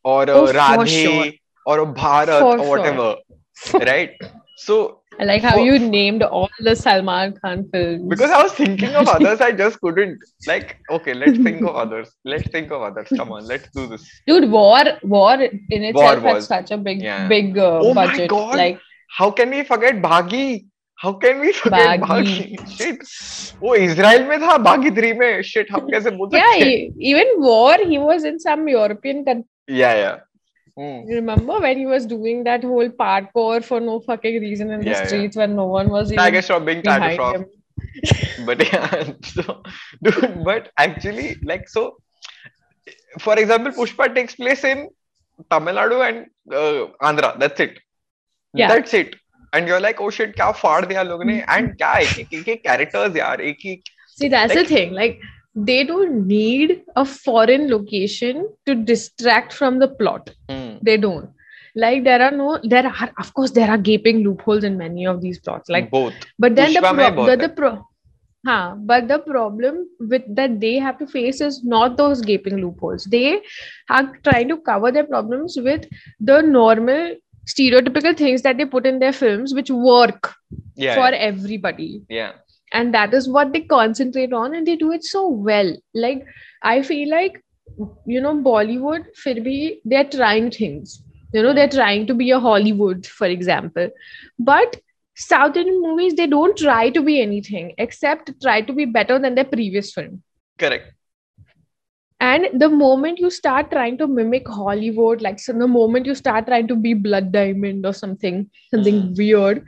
और 0.06 0.30
राधे 0.56 1.30
और 1.66 1.84
भारत 1.92 2.44
और 2.44 2.86
ever 2.88 3.84
right 3.86 4.26
so 4.58 5.03
I 5.20 5.26
like 5.26 5.42
how 5.42 5.58
you 5.58 5.78
named 5.80 6.24
all 6.24 6.50
the 6.60 6.76
Salman 6.76 7.34
Khan 7.40 7.70
films. 7.72 8.10
Because 8.10 8.32
I 8.32 8.42
was 8.42 8.54
thinking 8.54 8.96
of 8.96 9.08
others, 9.08 9.42
I 9.42 9.52
just 9.52 9.80
couldn't. 9.80 10.20
Like, 10.48 10.80
okay, 10.90 11.14
let's 11.14 11.38
think 11.38 11.62
of 11.62 11.76
others. 11.84 12.12
Let's 12.26 12.50
think 12.50 12.72
of 12.72 12.82
others. 12.82 13.08
Come 13.16 13.32
on, 13.32 13.46
let's 13.46 13.70
do 13.76 13.88
this. 13.88 14.10
Dude, 14.28 14.50
war, 14.50 14.84
war 15.04 15.36
in 15.42 15.84
itself 15.84 16.24
war 16.24 16.34
had 16.36 16.44
such 16.44 16.72
a 16.72 16.78
big, 16.78 17.02
yeah. 17.02 17.28
big 17.28 17.58
uh, 17.58 17.80
oh 17.80 17.94
budget. 17.94 18.22
My 18.22 18.28
God. 18.28 18.56
Like, 18.56 18.80
how 19.10 19.32
can 19.32 19.50
we 19.52 19.64
forget 19.64 20.02
Baaghi? 20.02 20.66
How 20.96 21.14
can 21.14 21.40
we 21.40 21.54
forget 21.54 22.00
Baaghi? 22.00 22.58
Baaghi? 22.58 22.70
Shit, 22.70 22.98
Shit, 23.08 23.60
Yeah, 26.60 26.88
even 26.98 27.28
war, 27.38 27.78
he 27.78 27.98
was 27.98 28.24
in 28.24 28.40
some 28.40 28.68
European 28.68 29.26
country. 29.26 29.50
Yeah, 29.68 29.96
yeah. 29.96 30.20
Mm. 30.78 31.08
Remember 31.08 31.60
when 31.60 31.78
he 31.78 31.86
was 31.86 32.06
doing 32.06 32.44
that 32.46 32.64
whole 32.64 32.90
parkour 32.90 33.64
for 33.64 33.80
no 33.80 34.00
fucking 34.00 34.42
reason 34.42 34.72
in 34.72 34.82
yeah, 34.82 35.02
the 35.02 35.08
streets 35.08 35.36
yeah. 35.36 35.44
when 35.44 35.56
no 35.56 35.66
one 35.66 35.90
was 35.90 36.12
even 36.12 36.18
Tiger 36.18 36.40
Shroff 36.40 36.66
being 36.66 36.82
Tiger 36.82 37.16
Shroff. 37.16 37.46
but 38.46 38.74
yeah, 38.74 39.14
so, 39.24 39.62
dude, 40.02 40.44
but 40.44 40.72
actually, 40.78 41.38
like, 41.44 41.70
so, 41.70 41.98
for 43.20 43.38
example, 43.38 43.72
Pushpa 43.72 44.14
takes 44.16 44.36
place 44.36 44.64
in 44.64 44.90
Tamil 45.52 45.76
Nadu 45.76 46.02
and 46.08 46.26
uh, 46.52 46.88
Andhra. 47.08 47.38
That's 47.40 47.60
it. 47.60 47.80
Yeah. 48.54 48.68
That's 48.68 48.94
it. 48.96 49.16
And 49.54 49.68
you're 49.68 49.80
like, 49.80 50.02
oh 50.02 50.10
shit, 50.10 50.36
क्या 50.36 50.56
far 50.56 50.82
दिया 50.88 51.04
लोगों 51.04 51.26
ने? 51.26 51.46
And 51.48 51.78
क्या 51.78 51.94
एक 52.02 52.34
एक 52.48 52.64
characters 52.64 53.16
यार, 53.18 53.42
एक 53.42 53.66
एक 53.66 53.84
See, 54.16 54.28
that's 54.28 54.54
like, 54.54 54.68
the 54.68 54.76
thing. 54.76 54.94
Like, 54.94 55.20
they 55.56 55.84
don't 55.84 56.28
need 56.28 56.84
a 56.96 57.06
foreign 57.06 57.70
location 57.70 58.50
to 58.66 58.76
distract 58.76 59.54
from 59.54 59.80
the 59.80 59.88
plot. 59.88 60.32
Mm. 60.50 60.80
They 60.82 60.98
don't. 60.98 61.30
Like 61.76 62.04
there 62.04 62.22
are 62.22 62.32
no, 62.32 62.60
there 62.64 62.86
are 62.86 63.12
of 63.18 63.34
course 63.34 63.52
there 63.52 63.70
are 63.70 63.78
gaping 63.78 64.24
loopholes 64.24 64.64
in 64.64 64.78
many 64.78 65.08
of 65.08 65.22
these 65.22 65.40
plots. 65.40 65.70
Like 65.70 65.90
both, 65.90 66.14
but 66.38 66.56
then 66.56 66.74
Pushpa 66.74 66.96
the, 66.96 67.12
pro- 67.14 67.26
the, 67.26 67.38
the 67.38 67.50
pro- 67.50 67.88
Huh, 68.46 68.76
but 68.78 69.08
the 69.08 69.20
problem 69.20 69.88
with 70.02 70.24
that 70.36 70.60
they 70.60 70.76
have 70.76 70.98
to 70.98 71.08
face 71.08 71.40
is 71.40 71.64
not 71.64 71.96
those 71.96 72.22
gaping 72.22 72.58
loopholes. 72.58 73.06
They 73.06 73.42
are 73.90 74.18
trying 74.24 74.50
to 74.50 74.58
cover 74.58 74.92
their 74.92 75.06
problems 75.06 75.56
with 75.56 75.88
the 76.20 76.42
normal 76.42 77.16
stereotypical 77.48 78.18
things 78.18 78.42
that 78.42 78.58
they 78.58 78.66
put 78.66 78.86
in 78.86 79.00
their 79.00 79.14
films, 79.14 79.54
which 79.54 79.70
work 79.70 80.34
yeah, 80.76 80.96
for 80.96 81.10
yeah. 81.10 81.20
everybody. 81.20 82.02
Yeah 82.10 82.34
and 82.74 82.94
that 82.94 83.14
is 83.14 83.30
what 83.30 83.54
they 83.54 83.62
concentrate 83.62 84.34
on 84.34 84.56
and 84.56 84.68
they 84.68 84.76
do 84.76 84.92
it 84.92 85.04
so 85.04 85.28
well. 85.30 85.74
Like 85.94 86.26
i 86.64 86.82
feel 86.82 87.10
like 87.12 87.42
you 88.14 88.22
know 88.26 88.34
bollywood 88.48 89.06
fir 89.24 89.36
bhi 89.48 89.58
they're 89.86 90.10
trying 90.18 90.50
things. 90.52 91.02
You 91.34 91.44
know 91.44 91.54
they're 91.54 91.76
trying 91.78 92.08
to 92.08 92.16
be 92.24 92.32
a 92.32 92.40
hollywood 92.40 93.06
for 93.08 93.28
example. 93.28 93.90
But 94.52 94.78
south 95.28 95.58
indian 95.64 95.82
movies 95.88 96.16
they 96.22 96.28
don't 96.28 96.58
try 96.66 96.90
to 96.98 97.02
be 97.12 97.22
anything 97.22 97.74
except 97.88 98.32
try 98.42 98.62
to 98.62 98.74
be 98.82 98.86
better 99.00 99.20
than 99.20 99.36
their 99.36 99.52
previous 99.58 99.94
film. 99.94 100.22
Correct. 100.58 100.94
And 102.20 102.60
the 102.60 102.70
moment 102.70 103.20
you 103.20 103.30
start 103.30 103.70
trying 103.72 103.98
to 103.98 104.08
mimic 104.08 104.48
hollywood 104.48 105.22
like 105.22 105.40
so 105.40 105.54
the 105.54 105.68
moment 105.68 106.06
you 106.06 106.16
start 106.16 106.48
trying 106.48 106.68
to 106.68 106.76
be 106.76 106.94
blood 106.94 107.32
diamond 107.32 107.86
or 107.86 107.94
something 107.94 108.50
something 108.72 109.00
Mm. 109.00 109.18
weird 109.18 109.64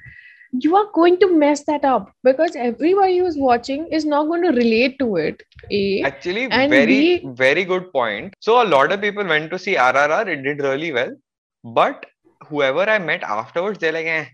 you 0.60 0.76
are 0.76 0.88
going 0.94 1.20
to 1.20 1.38
mess 1.38 1.64
that 1.64 1.84
up 1.84 2.12
because 2.24 2.56
everybody 2.56 3.18
who's 3.18 3.38
watching 3.38 3.88
is 3.88 4.06
not 4.06 4.26
going 4.26 4.42
to 4.42 4.50
relate 4.50 5.00
to 5.00 5.16
it 5.16 5.44
a 5.72 6.02
Actually, 6.04 6.48
very, 6.48 6.88
we- 6.88 7.22
very 7.26 7.64
good 7.64 7.92
point. 7.92 8.34
So 8.40 8.62
a 8.62 8.68
lot 8.68 8.92
of 8.92 9.02
people 9.02 9.24
went 9.24 9.52
to 9.52 9.60
see 9.60 9.76
RRR. 9.76 10.28
It 10.28 10.44
did 10.44 10.62
really 10.62 10.92
well, 10.92 11.16
but 11.64 12.06
whoever 12.48 12.82
I 12.82 13.00
met 13.00 13.24
afterwards, 13.24 13.80
they're 13.80 13.92
like, 13.92 14.06
eh, 14.06 14.26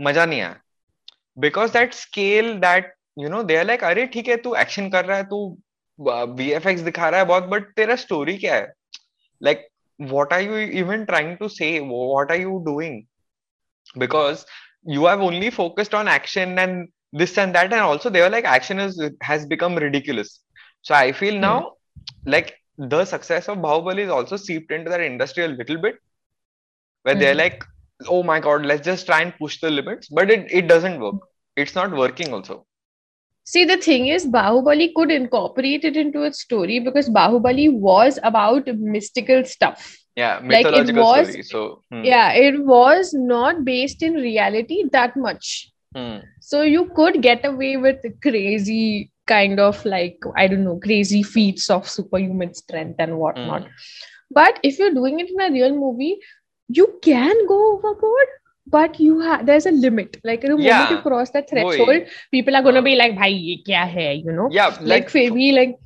मज़ा 0.00 0.26
नहीं 0.26 0.40
आया. 0.40 0.56
Because 1.40 1.72
that 1.72 1.94
scale, 1.94 2.60
that 2.60 2.84
you 3.16 3.28
know, 3.28 3.42
they're 3.42 3.64
like, 3.64 3.82
अरे 3.82 4.06
ठीक 4.06 4.28
है, 4.28 4.36
तू 4.36 4.54
action 4.54 4.90
कर 4.90 5.04
रहा 5.04 5.16
है, 5.16 5.24
तू 5.24 5.58
uh, 6.00 6.26
VFX 6.26 6.80
दिखा 6.80 7.08
रहा 7.08 7.20
है 7.20 7.26
बहुत, 7.26 7.50
but 7.50 7.62
तेरा 7.76 7.96
story 7.96 8.38
क्या 8.38 8.54
है? 8.54 8.72
Like, 9.42 9.58
what 10.12 10.32
are 10.32 10.42
you 10.42 10.56
even 10.82 11.06
trying 11.06 11.36
to 11.36 11.48
say? 11.48 11.80
What 11.80 12.30
are 12.30 12.40
you 12.46 12.64
doing? 12.68 13.02
Because 13.98 14.46
you 14.86 15.06
have 15.06 15.20
only 15.20 15.50
focused 15.50 15.94
on 15.94 16.08
action 16.08 16.58
and 16.58 16.88
this 17.12 17.38
and 17.38 17.54
that, 17.54 17.72
and 17.72 17.80
also 17.82 18.10
they 18.10 18.20
were 18.20 18.30
like, 18.30 18.44
action 18.44 18.78
is 18.78 19.00
has 19.22 19.46
become 19.46 19.76
ridiculous. 19.76 20.40
So 20.82 20.94
I 20.94 21.12
feel 21.12 21.38
now, 21.38 21.72
like 22.26 22.54
the 22.78 23.04
success 23.04 23.48
of 23.48 23.58
Bahubali 23.58 24.00
is 24.00 24.10
also 24.10 24.36
seeped 24.36 24.72
into 24.72 24.90
that 24.90 25.00
industry 25.00 25.44
a 25.44 25.48
little 25.48 25.78
bit, 25.78 25.96
where 27.02 27.14
they're 27.14 27.34
Mhm. 27.34 27.36
like, 27.36 27.64
oh 28.08 28.22
my 28.22 28.40
god, 28.40 28.64
let's 28.66 28.84
just 28.84 29.06
try 29.06 29.20
and 29.22 29.34
push 29.38 29.60
the 29.60 29.70
limits, 29.70 30.08
but 30.08 30.30
it, 30.30 30.46
it 30.50 30.68
doesn't 30.68 31.00
work. 31.00 31.16
It's 31.56 31.74
not 31.74 31.90
working 31.92 32.32
also. 32.32 32.66
see 33.44 33.64
the 33.64 33.76
thing 33.84 34.06
is 34.08 34.26
bahubali 34.26 34.86
could 34.94 35.10
incorporate 35.10 35.84
it 35.84 35.96
into 35.96 36.22
its 36.28 36.40
story 36.46 36.78
because 36.80 37.08
bahubali 37.18 37.66
was 37.88 38.18
about 38.30 38.66
mystical 38.96 39.44
stuff 39.44 40.03
yeah 40.16 40.40
mythological 40.42 41.02
like 41.02 41.26
was, 41.26 41.28
story 41.28 41.42
so 41.42 41.82
hmm. 41.90 42.04
yeah 42.04 42.32
it 42.32 42.64
was 42.64 43.12
not 43.14 43.64
based 43.64 44.02
in 44.02 44.14
reality 44.14 44.84
that 44.92 45.16
much 45.16 45.72
hmm. 45.96 46.18
so 46.40 46.62
you 46.62 46.90
could 46.94 47.20
get 47.22 47.44
away 47.44 47.76
with 47.76 48.04
crazy 48.22 49.10
kind 49.26 49.58
of 49.58 49.84
like 49.84 50.18
i 50.36 50.46
don't 50.46 50.64
know 50.64 50.78
crazy 50.78 51.22
feats 51.22 51.68
of 51.70 51.88
superhuman 51.88 52.54
strength 52.54 52.96
and 52.98 53.16
whatnot 53.16 53.62
hmm. 53.62 53.68
but 54.30 54.60
if 54.62 54.78
you're 54.78 54.94
doing 54.94 55.20
it 55.20 55.30
in 55.30 55.40
a 55.40 55.50
real 55.50 55.74
movie 55.74 56.16
you 56.68 56.98
can 57.02 57.46
go 57.46 57.74
overboard 57.74 58.26
but 58.66 58.98
you 58.98 59.20
have 59.20 59.44
there's 59.46 59.66
a 59.66 59.70
limit 59.70 60.18
like 60.24 60.40
the 60.40 60.48
moment 60.48 60.64
yeah. 60.64 60.90
you 60.90 61.00
cross 61.00 61.30
that 61.30 61.48
threshold 61.48 61.86
Boy. 61.86 62.06
people 62.30 62.56
are 62.56 62.62
going 62.62 62.74
to 62.74 62.80
uh, 62.80 62.84
be 62.84 62.94
like 62.96 63.16
bhai 63.16 63.28
ye 63.28 63.62
kya 63.66 63.82
hai 63.94 64.12
you 64.12 64.32
know 64.32 64.48
yeah 64.50 64.68
like, 64.68 64.80
like 64.92 65.10
for 65.10 65.34
me 65.34 65.52
like 65.52 65.76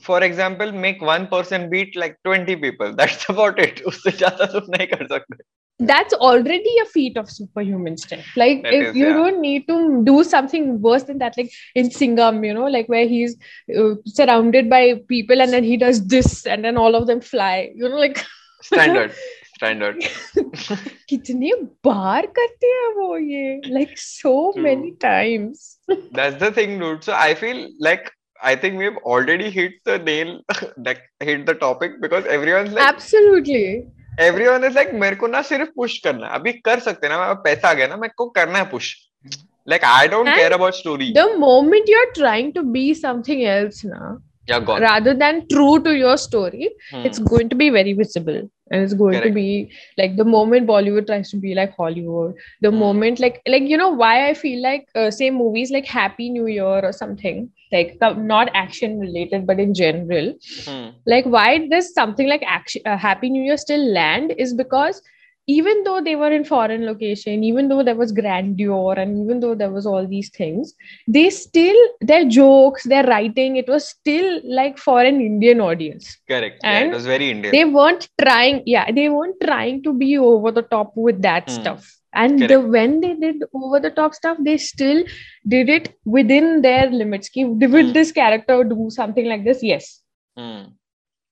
for 0.00 0.22
example, 0.22 0.72
make 0.72 1.00
one 1.02 1.26
person 1.26 1.68
beat 1.70 1.96
like 1.96 2.16
20 2.24 2.56
people. 2.56 2.94
That's 2.94 3.28
about 3.28 3.58
it. 3.58 3.82
उससे 3.86 4.10
ज्यादा 4.18 4.46
तुम 4.56 4.72
नहीं 4.76 4.86
कर 4.94 5.06
सकते. 5.12 5.42
that's 5.88 6.14
already 6.26 6.70
a 6.82 6.84
feat 6.90 7.16
of 7.20 7.30
superhuman 7.30 7.96
strength. 8.02 8.28
Like 8.42 8.62
That 8.62 8.72
if 8.76 8.84
is, 8.90 8.96
you 8.96 9.08
yeah. 9.08 9.12
don't 9.16 9.40
need 9.40 9.66
to 9.68 10.02
do 10.04 10.24
something 10.24 10.80
worse 10.80 11.02
than 11.08 11.18
that, 11.18 11.36
like 11.36 11.50
in 11.74 11.90
Singam, 11.96 12.38
you 12.46 12.54
know, 12.54 12.64
like 12.76 12.88
where 12.88 13.06
he's 13.06 13.34
uh, 13.78 13.90
surrounded 14.06 14.70
by 14.70 14.80
people 15.08 15.42
and 15.46 15.52
then 15.52 15.64
he 15.64 15.76
does 15.76 16.00
this 16.06 16.46
and 16.46 16.64
then 16.64 16.78
all 16.78 16.94
of 16.94 17.06
them 17.06 17.20
fly. 17.20 17.70
You 17.74 17.90
know, 17.90 17.96
like 17.96 18.24
Standard. 18.62 19.12
Standard. 19.58 20.00
कितने 21.10 21.52
बार 21.84 22.26
करते 22.38 22.66
हैं 22.66 22.88
वो 22.96 23.16
ये 23.18 23.60
like 23.76 23.96
so 23.98 24.52
True. 24.54 24.62
many 24.62 24.92
times. 24.92 25.78
That's 26.12 26.36
the 26.44 26.50
thing, 26.60 26.78
dude. 26.78 27.04
So 27.04 27.12
I 27.12 27.34
feel 27.34 27.68
like 27.80 28.10
I 28.42 28.54
think 28.54 28.78
we've 28.78 28.96
already 28.98 29.50
hit 29.50 29.72
the 29.84 29.98
nail, 29.98 30.40
like 30.86 31.00
hit 31.20 31.46
the 31.46 31.54
topic 31.54 32.00
because 32.00 32.26
everyone's 32.26 32.72
like 32.72 32.84
Absolutely. 32.88 33.86
everyone 34.18 34.64
is 34.64 34.74
like 34.74 34.92
मेरे 35.04 35.16
को 35.16 35.26
ना 35.28 35.42
सिर्फ 35.50 35.68
push 35.76 35.98
करना 36.06 36.26
है 36.26 36.34
अभी 36.40 36.52
कर 36.68 36.80
सकते 36.88 37.06
हैं 37.06 37.14
ना 37.14 37.20
मेरा 37.20 37.34
पैसा 37.48 37.68
आ 37.68 37.72
गया 37.80 37.86
ना 37.86 37.96
मेरे 38.04 38.14
को 38.18 38.28
करना 38.38 38.58
है 38.58 38.70
push 38.70 38.94
like 39.72 39.84
I 39.84 40.06
don't 40.12 40.28
And 40.32 40.38
care 40.40 40.52
about 40.56 40.74
story 40.80 41.06
The 41.18 41.26
moment 41.38 41.88
you're 41.92 42.12
trying 42.18 42.52
to 42.56 42.62
be 42.74 42.82
something 42.98 43.40
else 43.52 43.80
now, 43.92 44.10
yeah 44.50 44.60
gone 44.68 44.80
rather 44.86 45.14
than 45.22 45.40
true 45.54 45.72
to 45.86 45.94
your 46.00 46.16
story, 46.24 46.68
Hmm. 46.90 47.06
it's 47.08 47.18
going 47.30 47.48
to 47.54 47.56
be 47.62 47.68
very 47.76 47.94
visible 48.02 48.38
and 48.70 48.82
it's 48.84 48.94
going 49.00 49.16
to 49.16 49.20
Correct. 49.22 49.34
be 49.34 49.72
like 50.02 50.14
the 50.20 50.24
moment 50.34 50.66
bollywood 50.70 51.06
tries 51.10 51.32
to 51.32 51.40
be 51.46 51.54
like 51.60 51.74
hollywood 51.80 52.38
the 52.66 52.70
Hmm. 52.70 52.78
moment 52.84 53.20
like 53.26 53.40
like 53.54 53.68
you 53.72 53.80
know 53.82 53.90
why 54.04 54.12
i 54.28 54.32
feel 54.44 54.62
like 54.68 54.86
uh, 55.02 55.10
say 55.18 55.30
movies 55.40 55.72
like 55.78 55.86
happy 55.98 56.30
new 56.38 56.46
year 56.54 56.80
or 56.90 56.92
something 57.02 57.42
like 57.71 57.97
uh, 58.01 58.13
not 58.13 58.49
action 58.53 58.99
related 58.99 59.45
but 59.47 59.59
in 59.59 59.73
general. 59.73 60.33
Hmm. 60.65 60.89
like 61.05 61.25
why 61.25 61.57
does 61.67 61.93
something 61.93 62.27
like 62.27 62.43
action 62.45 62.81
uh, 62.85 62.97
happy 62.97 63.29
new 63.29 63.43
year 63.43 63.57
still 63.57 63.83
land 63.93 64.33
is 64.37 64.53
because 64.53 65.01
even 65.47 65.83
though 65.83 65.99
they 66.01 66.15
were 66.15 66.31
in 66.31 66.43
foreign 66.43 66.85
location 66.85 67.43
even 67.43 67.67
though 67.69 67.83
there 67.83 67.95
was 67.95 68.11
grandeur 68.11 68.93
and 68.93 69.17
even 69.23 69.39
though 69.39 69.55
there 69.55 69.71
was 69.71 69.85
all 69.85 70.07
these 70.07 70.29
things 70.29 70.73
they 71.07 71.29
still 71.29 71.79
their 72.01 72.25
jokes 72.25 72.83
their 72.83 73.03
writing 73.05 73.55
it 73.57 73.67
was 73.67 73.87
still 73.87 74.39
like 74.45 74.77
for 74.77 75.01
an 75.01 75.19
indian 75.21 75.59
audience. 75.61 76.17
Correct. 76.27 76.61
Yeah, 76.63 76.79
it 76.79 76.91
was 76.91 77.05
very 77.05 77.29
Indian. 77.31 77.53
they 77.53 77.65
weren't 77.65 78.07
trying 78.21 78.61
yeah 78.65 78.91
they 78.91 79.09
weren't 79.09 79.39
trying 79.43 79.81
to 79.83 79.93
be 79.93 80.17
over 80.17 80.51
the 80.51 80.63
top 80.63 80.93
with 80.95 81.21
that 81.21 81.49
Hmm. 81.49 81.51
stuff 81.51 82.00
and 82.13 82.39
the, 82.49 82.59
when 82.59 82.99
they 83.01 83.13
did 83.15 83.43
over 83.53 83.79
the 83.79 83.89
top 83.89 84.13
stuff 84.13 84.37
they 84.47 84.57
still 84.57 85.03
did 85.47 85.69
it 85.69 85.89
within 86.05 86.61
their 86.61 86.89
limits 86.89 87.29
Ki, 87.29 87.45
will 87.45 87.87
Hmm. 87.87 87.93
this 87.93 88.11
character 88.11 88.63
do 88.63 88.89
something 88.89 89.25
like 89.25 89.43
this 89.43 89.63
yes 89.63 90.01
Hmm. 90.37 90.63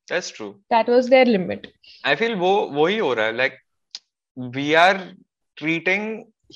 that's 0.07 0.29
true 0.31 0.51
that 0.69 0.87
was 0.87 1.09
their 1.09 1.25
limit 1.25 1.67
I 2.03 2.15
feel 2.15 2.35
वो 2.35 2.53
वही 2.77 2.97
हो 2.97 3.13
रहा 3.13 3.25
है 3.25 3.37
like 3.37 3.57
we 4.57 4.75
are 4.75 4.99
treating 5.57 6.05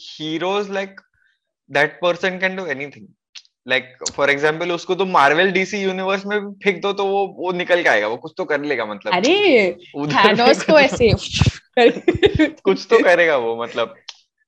heroes 0.05 0.69
like 0.69 0.95
that 1.69 1.99
person 2.01 2.39
can 2.39 2.55
do 2.55 2.65
anything 2.75 3.09
like 3.65 3.89
for 4.15 4.29
example 4.29 4.71
उसको 4.71 4.95
तो 4.95 5.05
Marvel 5.05 5.51
DC 5.51 5.81
universe 5.81 6.25
में 6.25 6.39
फेंक 6.63 6.81
दो 6.81 6.93
तो 6.93 7.05
वो 7.07 7.25
वो 7.37 7.51
निकल 7.51 7.83
के 7.83 7.89
आएगा 7.89 8.07
वो 8.07 8.17
कुछ 8.17 8.33
तो 8.37 8.45
कर 8.45 8.61
लेगा 8.71 8.85
मतलब 8.85 9.13
अरे 9.13 9.71
थैनोस 10.15 10.63
को 10.69 10.79
ऐसे 10.79 11.11
कुछ 12.65 12.87
तो 12.89 13.03
करेगा 13.03 13.37
वो 13.37 13.55
मतलब 13.63 13.95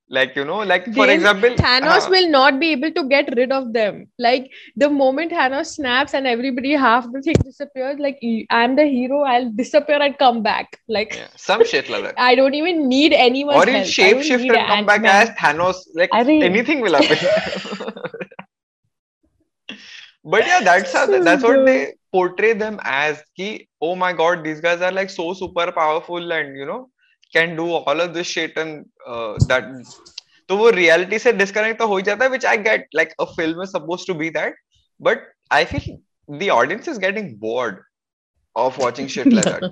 like 0.07 0.35
you 0.35 0.45
know 0.45 0.59
like 0.59 0.93
for 0.93 1.09
example 1.09 1.49
Thanos 1.49 2.03
हाँ, 2.05 2.09
will 2.11 2.29
not 2.29 2.59
be 2.59 2.71
able 2.71 2.91
to 2.91 3.03
get 3.09 3.33
rid 3.35 3.51
of 3.51 3.73
them. 3.73 4.07
Like 4.19 4.51
the 4.75 4.89
moment 4.89 5.31
Thanos 5.31 5.67
snaps 5.73 6.13
and 6.13 6.27
everybody 6.27 6.73
half 6.73 7.11
the 7.11 7.21
thing 7.21 7.33
disappears, 7.43 7.97
like 7.99 8.19
I'm 8.51 8.75
the 8.75 8.85
hero, 8.85 9.23
I'll 9.23 9.49
disappear 9.51 9.99
and 10.01 10.17
come 10.19 10.43
back. 10.43 10.79
Like 10.87 11.15
yeah, 11.15 11.27
some 11.35 11.65
shit 11.65 11.89
like 11.89 12.03
that 12.03 12.13
I 12.19 12.35
don't 12.35 12.53
even 12.53 12.87
need 12.87 13.13
anyone 13.13 13.55
or 13.55 13.65
he'll 13.65 13.73
help. 13.73 13.87
Shape 13.87 14.21
shift 14.21 14.43
and 14.43 14.67
come 14.67 14.85
back 14.85 15.03
Ant-Man. 15.03 15.27
as 15.27 15.29
Thanos 15.29 15.75
like 15.95 16.11
Arey. 16.11 16.43
anything 16.43 16.81
will 16.81 16.93
happen 16.93 17.17
but 20.23 20.45
yeah 20.45 20.61
that's 20.61 20.93
how 20.93 21.05
So 21.05 21.23
that's 21.23 21.43
what 21.43 21.65
they 21.65 21.93
portray 22.11 22.53
them 22.53 22.79
as 22.83 23.23
ki 23.35 23.67
oh 23.81 23.95
my 23.95 24.13
god 24.13 24.43
these 24.43 24.61
guys 24.61 24.81
are 24.81 24.91
like 24.91 25.09
so 25.09 25.33
super 25.33 25.71
powerful 25.71 26.31
and 26.31 26.55
you 26.57 26.65
know 26.65 26.89
can 27.37 27.55
do 27.55 27.71
all 27.75 28.01
of 28.01 28.11
this 28.17 28.27
shit 28.27 28.57
and 28.57 28.83
that 29.51 29.71
तो 30.49 30.57
वो 30.57 30.69
reality 30.69 31.19
से 31.19 31.31
disconnect 31.33 31.79
तो 31.79 31.87
हो 31.87 31.97
ही 31.97 32.03
जाता 32.03 32.23
है 32.23 32.29
which 32.29 32.45
I 32.45 32.57
get 32.67 32.87
like 32.95 33.13
a 33.19 33.25
film 33.37 33.63
is 33.63 33.69
supposed 33.69 34.07
to 34.07 34.13
be 34.19 34.29
that 34.37 34.55
but 34.99 35.31
I 35.53 35.65
feel 35.73 35.97
the 36.29 36.49
audience 36.51 36.89
is 36.89 36.99
getting 36.99 37.33
bored 37.39 37.79
of 38.55 38.81
watching 38.81 39.07
shit 39.15 39.27
like 39.27 39.45
that 39.45 39.71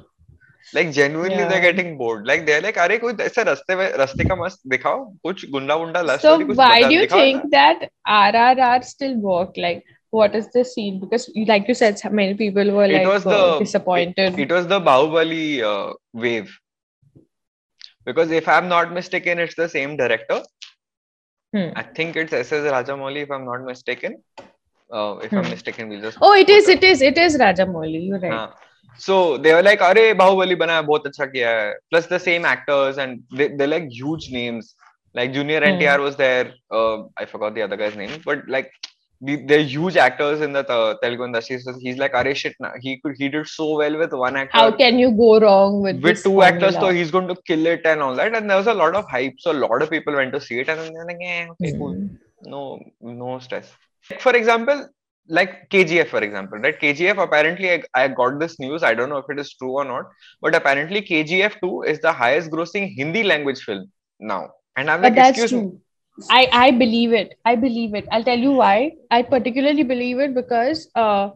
like 0.76 0.90
genuinely 0.92 1.44
they 1.44 1.56
are 1.56 1.62
getting 1.62 1.98
bored 1.98 2.28
like 2.28 2.46
they 2.46 2.54
are 2.54 2.62
like 2.62 2.78
अरे 2.80 2.98
कोई 2.98 3.14
ऐसे 3.22 3.44
रास्ते 3.44 3.76
में 3.76 3.90
रास्ते 3.98 4.28
का 4.30 4.36
मस्त 4.44 4.62
दिखाओ 4.76 5.04
कुछ 5.24 5.50
गुंडा 5.52 5.76
गुंडा 5.78 6.02
last 6.02 6.26
so 6.26 6.38
why 6.54 6.84
do 6.84 6.92
you 6.92 7.06
think 7.16 7.46
that 7.56 7.90
RRR 8.20 8.82
still 8.94 9.16
work 9.26 9.54
like 9.58 9.84
what 10.14 10.36
is 10.36 10.50
the 10.56 10.64
scene? 10.64 11.00
Because 11.00 11.30
like 11.48 11.68
you 11.68 11.74
said 11.74 12.02
many 12.12 12.36
people 12.36 12.72
were 12.72 12.86
it 12.86 12.94
like 12.94 13.08
was 13.08 13.26
uh, 13.26 13.32
the, 13.32 13.60
disappointed. 13.60 14.34
it, 14.34 14.40
it 14.46 14.52
was 14.52 14.68
the 14.68 14.80
bahubali 14.80 15.46
uh, 15.70 15.94
wave. 16.14 16.52
Because 18.05 18.31
if 18.31 18.49
I'm 18.49 18.69
not 18.69 18.93
mistaken, 18.93 19.39
it's 19.39 19.55
the 19.55 19.69
same 19.69 19.97
director. 19.97 20.43
Hmm. 21.55 21.69
I 21.77 21.83
think 21.83 22.17
it's 22.17 22.33
SS 22.33 22.71
Rajamouli, 22.73 23.23
if 23.23 23.31
I'm 23.31 23.45
not 23.45 23.65
mistaken. 23.65 24.23
Uh, 24.93 25.17
if 25.23 25.33
I'm 25.33 25.45
Hmm. 25.45 25.51
mistaken, 25.51 25.89
we'll 25.89 26.01
just. 26.01 26.19
oh, 26.21 26.33
it 26.35 26.49
is, 26.49 26.65
put 26.67 26.75
it 26.75 26.85
is, 26.85 27.03
it 27.03 27.19
is 27.19 27.37
Rajamouli. 27.39 28.07
You're 28.09 28.19
right. 28.19 28.33
हाँ. 28.33 28.55
So 28.97 29.39
they 29.39 29.53
were 29.55 29.63
like, 29.63 29.81
"अरे 29.81 30.13
बाहुबली 30.15 30.55
बना 30.61 30.77
है 30.77 30.83
बहुत 30.83 31.07
अच्छा 31.07 31.27
किया 31.33 31.51
है." 31.51 31.75
Plus 31.91 32.07
the 32.07 32.19
same 32.19 32.45
actors 32.45 32.99
and 32.99 33.23
they 33.41 33.49
they're 33.49 33.73
like 33.73 33.89
huge 33.89 34.31
names. 34.31 34.75
Like 35.15 35.33
Junior 35.33 35.61
Hmm. 35.61 35.69
NTR 35.73 35.99
was 36.01 36.17
there. 36.17 36.53
Uh, 36.71 36.97
I 37.17 37.25
forgot 37.27 37.55
the 37.55 37.63
other 37.63 37.77
guy's 37.77 37.97
name, 37.97 38.11
but 38.25 38.49
like 38.49 38.71
the, 38.85 38.89
they're 39.26 39.64
huge 39.64 39.98
actors 40.06 40.42
in 40.42 40.54
the 40.58 40.64
uh, 40.76 40.96
Telugu 41.02 41.26
industry. 41.26 41.58
So 41.66 41.74
he's 41.84 41.98
like, 42.04 42.14
"अरे 42.22 42.36
shit, 42.42 42.56
na, 42.66 42.72
he 42.86 42.94
could 43.02 43.16
he 43.20 43.30
did 43.36 43.48
so 43.48 43.68
well 43.82 43.98
with 44.04 44.14
one 44.24 44.36
actor." 44.42 44.58
How 44.58 44.72
can 44.82 45.00
you 45.04 45.12
go 45.22 45.30
wrong 45.46 45.82
with 45.86 46.02
with 46.08 46.24
two 46.24 46.36
actors, 46.50 46.76
so 46.76 46.90
he's 47.00 47.12
going 47.18 47.30
to 47.34 47.38
kill 47.52 47.66
it 47.76 47.86
and 47.94 48.02
all 48.08 48.16
that. 48.22 48.36
And 48.40 48.50
there 48.50 48.58
was 48.64 48.68
a 48.68 48.80
lot 48.82 48.96
of 49.02 49.08
hype, 49.16 49.40
so 49.46 49.52
a 49.52 49.60
lot 49.66 49.86
of 49.86 49.92
people 49.96 50.20
went 50.22 50.34
to 50.38 50.42
see 50.48 50.60
it, 50.66 50.74
and 50.74 50.80
then 50.84 50.94
they're 50.94 51.06
like, 51.12 51.24
"Yeah, 51.28 51.54
okay, 51.54 51.74
cool, 51.80 51.94
Hmm. 51.94 52.52
no, 52.56 52.64
no 53.24 53.40
stress." 53.48 53.72
For 54.26 54.36
example, 54.42 54.88
like 55.28 55.54
KGF, 55.70 56.10
for 56.16 56.22
example, 56.30 56.60
right? 56.60 56.80
KGF 56.80 57.18
apparently, 57.18 57.72
I, 57.72 57.84
I 57.96 58.08
got 58.10 58.40
this 58.40 58.60
news. 58.60 58.84
I 58.84 58.94
don't 58.94 59.10
know 59.10 59.22
if 59.26 59.30
it 59.36 59.40
is 59.40 59.54
true 59.54 59.74
or 59.84 59.86
not, 59.86 60.12
but 60.42 60.56
apparently 60.62 61.02
KGF 61.12 61.60
two 61.62 61.84
is 61.94 62.00
the 62.08 62.12
highest 62.12 62.52
grossing 62.52 62.94
Hindi 62.98 63.24
language 63.24 63.62
film 63.70 63.86
now. 64.20 64.42
And 64.76 64.90
I'm 64.90 65.02
But 65.02 65.14
like, 65.14 65.16
that's 65.16 65.38
excuse 65.38 65.54
me. 65.54 65.72
I 66.30 66.48
I 66.52 66.72
believe 66.72 67.14
it. 67.14 67.34
I 67.46 67.56
believe 67.56 67.94
it. 67.96 68.08
I'll 68.12 68.24
tell 68.24 68.38
you 68.38 68.52
why. 68.54 68.94
I 69.12 69.22
particularly 69.24 69.84
believe 69.84 70.20
it 70.20 70.34
because 70.36 70.90
uh, 70.96 71.30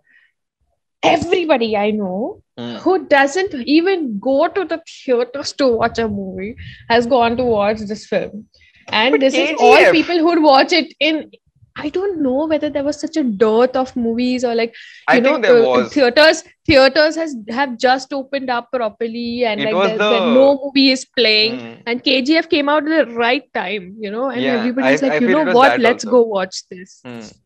everybody 1.03 1.75
I 1.77 1.91
know 1.91 2.41
Hmm. 2.57 2.75
who 2.83 3.07
doesn't 3.07 3.53
even 3.73 4.19
go 4.19 4.47
to 4.47 4.63
the 4.65 4.81
theaters 4.87 5.51
to 5.53 5.67
watch 5.77 5.99
a 5.99 6.07
movie 6.07 6.55
has 6.89 7.05
gone 7.05 7.35
to 7.37 7.43
watch 7.43 7.79
this 7.91 8.05
film, 8.07 8.45
and 8.91 9.11
But 9.11 9.19
this 9.21 9.37
is 9.37 9.51
all 9.59 9.85
people 9.91 10.17
who'd 10.17 10.41
watch 10.41 10.73
it 10.73 10.93
in. 10.99 11.29
I 11.77 11.89
don't 11.89 12.21
know 12.21 12.47
whether 12.47 12.69
there 12.69 12.83
was 12.83 12.99
such 12.99 13.17
a 13.17 13.23
dearth 13.23 13.75
of 13.75 13.95
movies 13.95 14.43
or 14.43 14.55
like 14.55 14.69
you 14.69 15.15
I 15.15 15.19
know 15.19 15.87
theaters 15.89 16.43
theaters 16.65 17.15
has 17.15 17.35
have 17.49 17.77
just 17.77 18.13
opened 18.13 18.49
up 18.49 18.71
properly 18.71 19.45
and 19.45 19.61
it 19.61 19.73
like 19.73 19.97
the... 19.97 20.33
no 20.33 20.59
movie 20.63 20.89
is 20.91 21.05
playing 21.05 21.59
mm. 21.59 21.83
and 21.85 22.03
KGF 22.03 22.49
came 22.49 22.69
out 22.69 22.87
at 22.87 23.07
the 23.07 23.13
right 23.15 23.51
time 23.53 23.95
you 23.99 24.11
know 24.11 24.29
and 24.29 24.41
yeah, 24.41 24.55
everybody's 24.55 25.03
I, 25.03 25.07
like 25.07 25.21
I 25.21 25.25
you 25.25 25.29
know 25.29 25.53
what 25.53 25.79
let's 25.79 26.05
also. 26.05 26.17
go 26.17 26.21
watch 26.23 26.67
this. 26.69 27.01
Mm. 27.05 27.37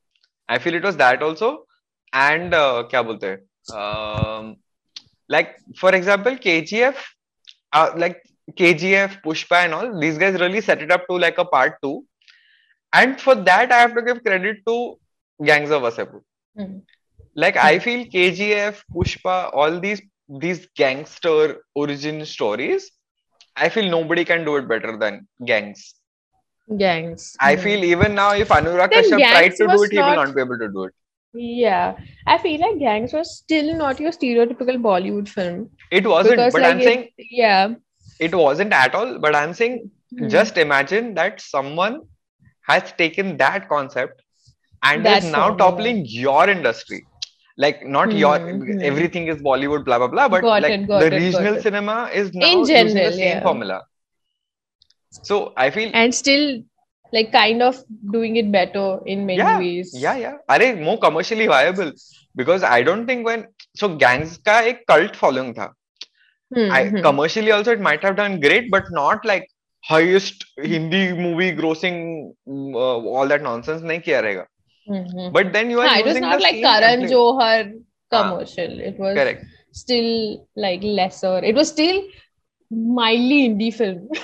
I 0.48 0.60
feel 0.60 0.76
it 0.76 0.84
was 0.84 0.98
that 0.98 1.22
also 1.22 1.66
and 2.14 2.54
uh, 2.54 2.84
kya 2.92 3.04
bolte 3.10 3.32
um, 3.76 4.56
like 5.28 5.58
for 5.76 5.94
example 5.94 6.36
KGF 6.36 6.96
uh, 7.74 7.92
like 7.98 8.22
KGF 8.52 9.22
Pushpa 9.24 9.66
and 9.66 9.74
all 9.74 10.00
these 10.00 10.18
guys 10.18 10.40
really 10.40 10.62
set 10.62 10.82
it 10.82 10.92
up 10.92 11.08
to 11.08 11.18
like 11.18 11.38
a 11.38 11.46
part 11.46 11.76
two 11.82 12.06
and 12.94 13.20
for 13.20 13.36
that, 13.36 13.72
I 13.72 13.80
have 13.80 13.96
to 13.96 14.02
give 14.02 14.24
credit 14.24 14.58
to 14.68 15.00
Gangs 15.44 15.72
of 15.72 15.82
Wasseypur. 15.84 16.22
Hmm. 16.58 16.80
Like 17.36 17.58
I 17.58 17.80
feel 17.80 18.06
KGF, 18.06 18.84
Pushpa, 18.94 19.50
all 19.54 19.80
these 19.80 20.02
these 20.28 20.68
gangster 20.76 21.64
origin 21.76 22.26
stories. 22.26 22.92
I 23.56 23.70
feel 23.70 23.90
nobody 23.90 24.24
can 24.26 24.46
do 24.46 24.56
it 24.58 24.68
better 24.68 24.98
than 24.98 25.28
Gangs. 25.46 25.94
Gangs. 26.78 27.36
I 27.40 27.56
Hmm. 27.56 27.62
feel 27.62 27.84
even 27.84 28.16
now, 28.16 28.34
if 28.34 28.50
Anurag 28.50 28.92
Kashyap 28.92 29.20
tried 29.32 29.56
to 29.56 29.68
do 29.68 29.84
it, 29.84 29.92
he 29.92 29.98
will 30.00 30.16
not- 30.22 30.36
be 30.36 30.42
able 30.42 30.58
to 30.58 30.70
do 30.70 30.84
it. 30.86 30.94
Yeah, 31.34 31.96
I 32.28 32.38
feel 32.38 32.60
like 32.60 32.80
Gangs 32.80 33.14
was 33.14 33.38
still 33.38 33.74
not 33.82 34.00
your 34.00 34.12
stereotypical 34.12 34.78
Bollywood 34.88 35.30
film. 35.30 35.70
It 35.90 36.06
wasn't, 36.06 36.36
Because, 36.38 36.54
but 36.54 36.62
like, 36.62 36.72
I'm 36.74 36.80
it- 36.82 36.84
saying 36.84 37.10
Yeah. 37.42 37.76
it 38.20 38.36
wasn't 38.36 38.74
at 38.74 38.96
all. 38.96 39.18
But 39.20 39.36
I'm 39.36 39.54
saying 39.54 39.92
Hmm. 40.18 40.28
just 40.28 40.58
imagine 40.58 41.14
that 41.16 41.40
someone 41.42 42.02
has 42.80 42.92
taken 42.94 43.38
that 43.38 43.70
concept 43.70 44.22
and 44.84 45.06
That's 45.06 45.26
is 45.26 45.32
now 45.32 45.50
so 45.52 45.58
toppling 45.58 46.06
your 46.06 46.50
industry. 46.50 47.06
Like 47.58 47.86
not 47.86 48.10
mm-hmm. 48.10 48.18
your 48.18 48.40
hmm. 48.40 48.82
everything 48.82 49.28
is 49.28 49.42
bollywood 49.42 49.86
blah 49.86 49.98
blah 49.98 50.08
blah 50.08 50.28
but 50.30 50.42
got 50.42 50.62
like 50.64 50.72
it, 50.72 50.88
the 50.88 51.06
it, 51.08 51.14
regional 51.14 51.62
cinema 51.62 52.10
is 52.14 52.34
now 52.34 52.48
in 52.48 52.66
general, 52.66 52.84
using 52.86 53.04
the 53.04 53.12
same 53.12 53.38
yeah. 53.38 53.44
formula. 53.44 53.82
So 55.12 55.54
i 55.58 55.70
feel 55.70 55.92
and 55.94 56.16
still 56.16 56.64
like 57.14 57.32
kind 57.34 57.62
of 57.62 57.84
doing 58.12 58.38
it 58.38 58.52
better 58.52 59.00
in 59.06 59.26
many 59.26 59.40
yeah, 59.40 59.60
ways. 59.60 59.94
yeah 59.94 60.16
yeah. 60.16 60.38
Are 60.48 60.76
more 60.76 60.98
commercially 60.98 61.48
viable? 61.48 61.92
Because 62.36 62.64
i 62.64 62.82
don't 62.82 63.06
think 63.06 63.26
when 63.26 63.48
so 63.76 63.96
gangs 63.96 64.38
ka 64.38 64.60
a 64.72 64.74
cult 64.88 65.16
following 65.16 65.54
tha. 65.54 65.70
Mm-hmm. 66.56 66.72
I, 66.72 66.86
hmm. 66.88 67.02
commercially 67.02 67.52
also 67.52 67.72
it 67.74 67.82
might 67.82 68.02
have 68.04 68.16
done 68.16 68.40
great 68.40 68.72
but 68.72 68.86
not 68.92 69.26
like 69.26 69.50
highest 69.83 70.45
Hindi 70.59 71.13
movie 71.13 71.53
grossing 71.53 72.33
mm, 72.49 72.75
uh, 72.75 73.09
all 73.17 73.27
that 73.29 73.43
nonsense 73.43 73.83
नहीं 73.83 74.01
किया 74.01 74.21
रहेगा. 74.21 74.47
Hmm, 74.87 75.05
hmm. 75.13 75.33
But 75.33 75.53
then 75.53 75.71
you 75.71 75.81
are 75.81 75.87
Nah, 75.87 75.97
it 75.99 76.05
was 76.07 76.17
using 76.17 76.23
not 76.23 76.39
the 76.39 76.43
like 76.45 76.55
same 76.55 76.63
Karan 76.63 77.01
template. 77.03 77.11
Johar 77.11 77.73
Ah. 78.13 78.23
commercial. 78.23 78.81
It 78.81 78.99
was 78.99 79.15
Correct. 79.17 79.45
still 79.73 80.47
like 80.57 80.83
lesser. 80.83 81.39
It 81.45 81.55
was 81.55 81.69
still 81.69 82.03
mildly 82.71 83.49
indie 83.49 83.73
film. 83.75 84.09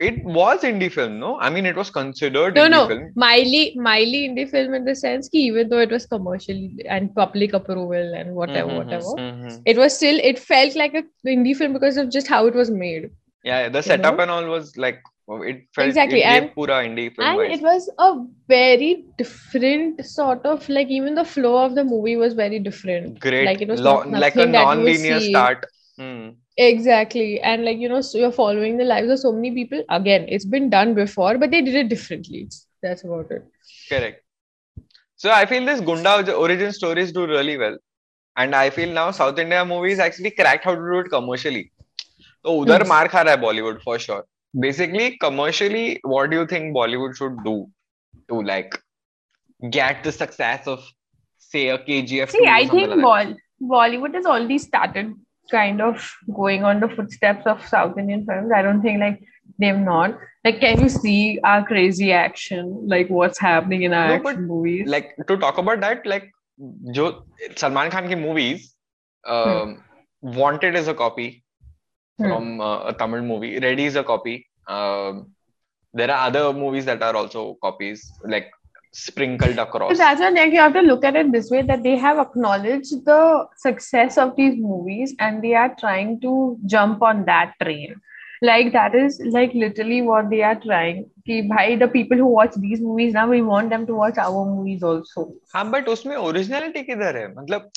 It 0.00 0.24
was 0.24 0.62
indie 0.62 0.90
film, 0.90 1.18
no? 1.20 1.38
I 1.38 1.48
mean, 1.50 1.64
it 1.66 1.76
was 1.76 1.90
considered 1.90 2.54
no, 2.54 2.66
indie 2.66 2.70
no, 2.70 2.88
film. 2.88 3.12
mildly, 3.14 3.72
mildly 3.76 4.28
indie 4.28 4.48
film 4.50 4.74
in 4.74 4.84
the 4.84 4.94
sense 4.94 5.28
that 5.28 5.36
even 5.38 5.68
though 5.68 5.78
it 5.78 5.90
was 5.90 6.06
commercially 6.06 6.74
and 6.88 7.14
public 7.14 7.52
approval 7.52 8.14
and 8.14 8.34
whatever, 8.34 8.70
Mhm, 8.70 8.76
whatever, 8.76 9.12
mhm. 9.18 9.62
it 9.64 9.76
was 9.76 9.96
still 9.96 10.18
it 10.22 10.38
felt 10.38 10.74
like 10.74 10.94
a 10.94 11.04
indie 11.26 11.56
film 11.56 11.72
because 11.72 11.96
of 11.96 12.10
just 12.10 12.26
how 12.28 12.46
it 12.46 12.54
was 12.54 12.70
made. 12.70 13.10
Yeah, 13.43 13.69
the 13.69 13.79
You 13.79 13.83
setup 13.83 14.15
know? 14.17 14.21
and 14.23 14.31
all 14.31 14.45
was 14.47 14.75
like 14.77 14.99
oh, 15.29 15.41
it 15.41 15.61
felt 15.75 15.87
Exactly, 15.87 16.21
it 16.21 16.25
and- 16.25 16.53
pura 16.53 16.83
indie 16.83 17.15
film 17.15 17.27
and 17.27 17.39
vibes. 17.39 17.53
it 17.57 17.61
was 17.61 17.89
a 17.99 18.25
very 18.47 19.05
different 19.17 20.05
sort 20.05 20.45
of 20.45 20.67
like 20.69 20.87
even 20.89 21.15
the 21.15 21.23
flow 21.25 21.63
of 21.65 21.75
the 21.75 21.83
movie 21.83 22.15
was 22.17 22.33
very 22.33 22.59
different. 22.59 23.19
Great, 23.19 23.45
like 23.45 23.61
it 23.61 23.67
was 23.69 23.79
lo- 23.81 24.03
like 24.05 24.35
a 24.35 24.45
nothing 24.45 24.51
that 24.53 24.61
you 24.61 24.67
would 24.67 24.77
non-linear 24.77 25.19
start. 25.19 25.65
Hmm. 25.97 26.29
Exactly. 26.57 27.39
And 27.39 27.63
like, 27.65 27.77
you 27.77 27.87
know, 27.87 28.01
so 28.01 28.17
you're 28.17 28.31
following 28.31 28.77
the 28.77 28.83
lives 28.83 29.09
of 29.11 29.19
so 29.19 29.31
many 29.31 29.51
people. 29.51 29.83
Again, 29.89 30.25
it's 30.27 30.45
been 30.45 30.69
done 30.71 30.93
before, 30.95 31.37
but 31.37 31.51
they 31.51 31.61
did 31.61 31.75
it 31.75 31.87
differently. 31.89 32.49
That's 32.81 33.03
about 33.03 33.29
it. 33.31 33.43
Correct. 33.89 34.23
So 35.15 35.31
I 35.31 35.45
feel 35.45 35.65
this 35.65 35.81
Gunda 35.81 36.33
origin 36.33 36.71
stories 36.71 37.11
do 37.11 37.27
really 37.27 37.57
well. 37.57 37.77
And 38.35 38.55
I 38.55 38.69
feel 38.71 38.91
now 38.91 39.11
South 39.11 39.37
India 39.39 39.63
movies 39.65 39.99
actually 39.99 40.31
cracked 40.31 40.63
how 40.65 40.73
to 40.75 40.81
do 40.81 40.99
it 40.99 41.09
commercially. 41.09 41.71
So 42.46 42.54
उधर 42.62 42.82
Hmm. 42.82 42.88
मार 42.88 43.08
खा 43.08 43.22
रहा 43.22 43.34
है 43.34 43.40
Bollywood 43.42 43.82
for 43.82 43.98
sure. 43.98 44.22
Basically, 44.54 45.16
commercially, 45.26 46.00
what 46.14 46.30
do 46.30 46.36
you 46.36 46.46
think 46.46 46.74
Bollywood 46.76 47.16
should 47.16 47.42
do 47.44 47.54
to 48.28 48.42
like 48.42 48.74
get 49.70 50.02
the 50.04 50.12
success 50.12 50.66
of 50.66 50.80
say 51.38 51.68
a 51.68 51.78
KGF? 51.78 52.30
See, 52.30 52.38
2 52.38 52.44
or 52.44 52.48
I 52.48 52.60
something 52.66 52.76
think 52.76 52.88
like 52.90 52.96
that? 52.96 53.36
Bol- 53.60 53.70
Bollywood 53.76 54.14
has 54.14 54.26
already 54.26 54.58
started 54.58 55.14
kind 55.50 55.80
of 55.80 56.10
going 56.34 56.64
on 56.64 56.80
the 56.80 56.88
footsteps 56.88 57.46
of 57.46 57.66
South 57.66 57.98
Indian 57.98 58.24
films. 58.26 58.52
I 58.54 58.62
don't 58.62 58.82
think 58.82 59.00
like 59.00 59.20
they've 59.58 59.78
not. 59.78 60.18
Like, 60.44 60.60
can 60.60 60.80
you 60.80 60.88
see 60.88 61.38
our 61.44 61.64
crazy 61.64 62.12
action? 62.12 62.88
Like, 62.88 63.08
what's 63.08 63.38
happening 63.38 63.82
in 63.82 63.92
our 63.92 64.06
No, 64.08 64.14
action 64.14 64.22
but, 64.22 64.40
movies? 64.40 64.88
like 64.88 65.14
to 65.28 65.36
talk 65.36 65.58
about 65.58 65.80
that 65.80 66.06
like 66.06 66.30
जो 66.96 67.04
सलमान 67.58 67.90
खान 67.90 68.08
की 68.08 68.16
movies 68.22 68.64
uh, 69.24 69.66
wanted 70.20 70.74
is 70.80 70.88
a 70.88 70.94
copy 70.94 71.42
Hmm. 72.19 72.27
from 72.29 72.61
uh, 72.61 72.79
a 72.89 72.93
Tamil 72.93 73.21
movie 73.21 73.59
Ready 73.59 73.85
is 73.85 73.95
a 73.95 74.03
copy 74.03 74.47
um, 74.67 75.27
there 75.93 76.11
are 76.11 76.27
other 76.27 76.53
movies 76.53 76.85
that 76.85 77.01
are 77.01 77.15
also 77.15 77.57
copies 77.61 78.13
like 78.25 78.51
sprinkled 78.93 79.59
So 79.59 79.61
across 79.61 79.97
that's 79.97 80.19
why 80.19 80.29
like 80.29 80.51
you 80.51 80.59
have 80.59 80.73
to 80.73 80.81
look 80.81 81.03
at 81.03 81.15
it 81.15 81.31
this 81.31 81.49
way 81.49 81.61
that 81.63 81.83
they 81.83 81.97
have 81.97 82.17
acknowledged 82.19 83.05
the 83.05 83.47
success 83.57 84.17
of 84.17 84.35
these 84.35 84.55
movies 84.57 85.15
and 85.19 85.43
they 85.43 85.53
are 85.55 85.75
trying 85.79 86.19
to 86.21 86.57
jump 86.65 87.01
on 87.01 87.25
that 87.25 87.53
train 87.61 87.95
Like 88.44 88.72
that 88.72 88.94
is 88.94 89.20
like 89.34 89.52
literally 89.54 90.02
what 90.02 90.28
they 90.28 90.42
are 90.42 90.56
trying. 90.62 91.08
Ki, 91.26 91.42
bhai, 91.42 91.76
the 91.76 91.86
people 91.86 92.16
who 92.16 92.26
watch 92.26 92.54
these 92.56 92.80
movies 92.80 93.12
now 93.12 93.28
we 93.28 93.40
want 93.40 93.70
them 93.70 93.86
to 93.86 93.94
watch 93.94 94.18
our 94.18 94.44
movies 94.44 94.82
also. 94.82 95.26
हाँ 95.54 95.70
but 95.70 95.88
उसमें 95.88 96.16
originality 96.16 96.82
किधर 96.88 97.16
है 97.16 97.28
मतलब 97.36 97.70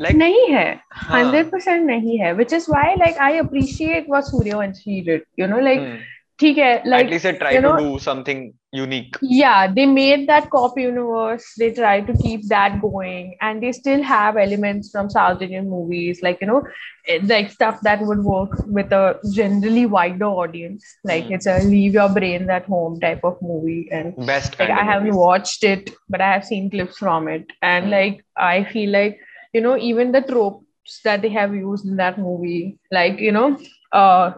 like 0.00 0.14
नहीं 0.14 0.46
है 0.52 0.66
हाँ, 0.92 1.18
hundred 1.18 1.50
percent 1.52 1.86
नहीं 1.86 2.18
है 2.18 2.36
which 2.36 2.52
is 2.52 2.68
why 2.68 2.84
like 3.04 3.20
I 3.28 3.32
appreciate 3.44 4.08
what 4.08 4.24
Suryavanshi 4.24 5.04
did. 5.04 5.22
You 5.36 5.46
know 5.46 5.60
like 5.60 5.80
hmm, 5.80 5.96
ठीक 6.40 6.58
है 6.58 6.72
like 6.90 7.06
at 7.06 7.10
least 7.12 7.24
they 7.26 7.32
try 7.38 7.52
you 7.54 7.60
to 7.60 7.68
know- 7.68 7.76
do 7.84 7.98
something 8.02 8.42
unique 8.80 9.16
yeah 9.36 9.66
they 9.76 9.84
made 9.92 10.26
that 10.28 10.48
cop 10.50 10.76
universe 10.80 11.46
they 11.62 11.68
tried 11.78 12.06
to 12.10 12.14
keep 12.24 12.42
that 12.52 12.76
going 12.82 13.34
and 13.46 13.62
they 13.62 13.72
still 13.78 14.02
have 14.10 14.36
elements 14.44 14.90
from 14.94 15.08
south 15.14 15.42
indian 15.46 15.68
movies 15.72 16.20
like 16.26 16.40
you 16.44 16.48
know 16.50 16.60
eh, 17.08 17.18
like 17.32 17.50
stuff 17.50 17.80
that 17.88 18.00
would 18.10 18.22
work 18.28 18.54
with 18.78 18.92
a 19.00 19.02
generally 19.38 19.84
wider 19.96 20.30
audience 20.44 20.84
like 21.12 21.26
Hmm. 21.26 21.34
it's 21.38 21.46
a 21.46 21.56
leave 21.72 21.94
your 22.00 22.08
brains 22.18 22.48
at 22.58 22.66
home 22.76 22.98
type 23.06 23.24
of 23.32 23.40
movie 23.50 23.88
and 24.00 24.14
best 24.26 24.58
like 24.60 24.68
kind 24.68 24.78
i 24.78 24.82
of 24.82 24.86
haven't 24.92 25.08
movies. 25.08 25.22
watched 25.26 25.64
it 25.64 25.90
but 26.08 26.20
i 26.20 26.32
have 26.32 26.44
seen 26.44 26.70
clips 26.70 26.98
from 26.98 27.28
it 27.36 27.46
and 27.62 27.86
Hmm. 27.86 27.90
like 27.98 28.24
i 28.36 28.64
feel 28.72 28.90
like 29.00 29.18
you 29.52 29.60
know 29.60 29.76
even 29.92 30.12
the 30.12 30.22
tropes 30.32 31.00
that 31.04 31.22
they 31.22 31.28
have 31.40 31.54
used 31.54 31.86
in 31.86 31.96
that 31.96 32.18
movie 32.18 32.76
like 32.90 33.18
you 33.28 33.32
know 33.32 33.48
uh 33.92 34.30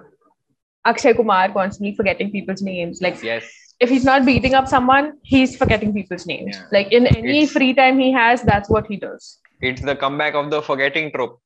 akshay 0.92 1.14
kumar 1.20 1.44
constantly 1.52 1.94
forgetting 1.96 2.32
people's 2.32 2.62
names 2.62 3.02
like 3.08 3.22
yes 3.24 3.46
if 3.86 3.90
he's 3.90 4.06
not 4.06 4.26
beating 4.26 4.54
up 4.54 4.68
someone, 4.70 5.18
he's 5.24 5.58
forgetting 5.58 5.94
people's 5.94 6.26
names. 6.26 6.56
Yeah. 6.56 6.68
Like 6.72 6.94
in 6.94 7.08
any 7.08 7.40
It's- 7.40 7.52
free 7.52 7.74
time 7.74 8.00
he 8.00 8.10
has, 8.14 8.42
that's 8.42 8.70
what 8.70 8.88
he 8.88 8.96
does. 8.96 9.40
it's 9.70 9.82
the 9.82 9.96
comeback 10.04 10.34
of 10.42 10.50
the 10.54 10.62
forgetting 10.68 11.12
trope 11.12 11.42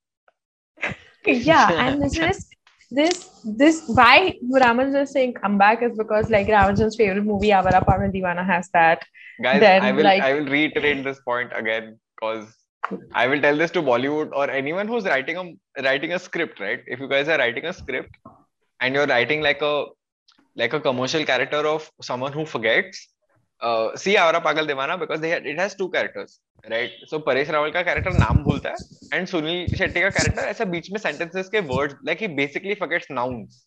Yeah, 1.25 1.71
and 1.86 2.02
this 2.04 2.17
is 2.17 2.47
this 2.91 3.17
this 3.62 3.84
why 3.88 4.36
Raman 4.62 4.95
is 4.95 5.12
saying 5.12 5.34
comeback 5.41 5.82
is 5.88 5.97
because 5.97 6.30
like 6.30 6.47
Ramanujan's 6.47 6.95
favorite 6.95 7.23
movie 7.23 7.49
Awara 7.49 7.82
Paagal 7.89 8.13
Deewana 8.15 8.45
has 8.45 8.69
that. 8.78 9.04
guys 9.43 9.60
Then, 9.65 9.84
i 9.89 9.91
will 9.97 10.04
like- 10.10 10.23
i 10.30 10.34
will 10.38 10.47
reiterate 10.54 11.04
this 11.04 11.19
point 11.28 11.52
again 11.60 11.86
because 12.15 12.47
i 13.21 13.28
will 13.34 13.41
tell 13.45 13.60
this 13.62 13.71
to 13.78 13.82
bollywood 13.89 14.34
or 14.41 14.49
anyone 14.62 14.88
who's 14.93 15.06
writing 15.12 15.38
a 15.43 15.84
writing 15.88 16.13
a 16.17 16.19
script 16.28 16.60
right 16.65 16.82
if 16.95 16.99
you 17.06 17.08
guys 17.13 17.30
are 17.36 17.38
writing 17.43 17.67
a 17.71 17.73
script 17.78 18.17
and 18.82 18.96
you're 18.96 19.08
writing 19.08 19.42
like 19.42 19.62
a 19.62 19.86
like 20.56 20.74
a 20.74 20.80
commercial 20.80 21.24
character 21.26 21.65
of 21.68 21.89
someone 22.02 22.34
who 22.34 22.46
forgets 22.46 23.10
uh, 23.62 23.96
see 23.96 24.15
Avara 24.15 24.42
Pagal 24.42 24.68
Devana 24.68 25.00
because 25.00 25.20
they 25.22 25.32
it 25.32 25.60
has 25.60 25.76
two 25.76 25.89
characters 25.89 26.39
right 26.70 26.92
so 27.08 27.20
Paresh 27.20 27.48
Rawal 27.48 27.74
का 27.74 27.84
character 27.86 28.13
नाम 28.13 28.44
भूलता 28.44 28.70
है 28.70 28.78
and 29.13 29.28
Sunil 29.28 29.70
Shetty 29.80 30.02
का 30.06 30.13
character 30.13 30.44
ऐसा 30.44 30.65
बीच 30.65 30.92
में 30.92 31.00
sentences 31.00 31.50
के 31.56 31.68
words 31.68 31.96
like 32.04 32.20
he 32.20 32.28
basically 32.42 32.76
forgets 32.76 33.12
nouns 33.12 33.65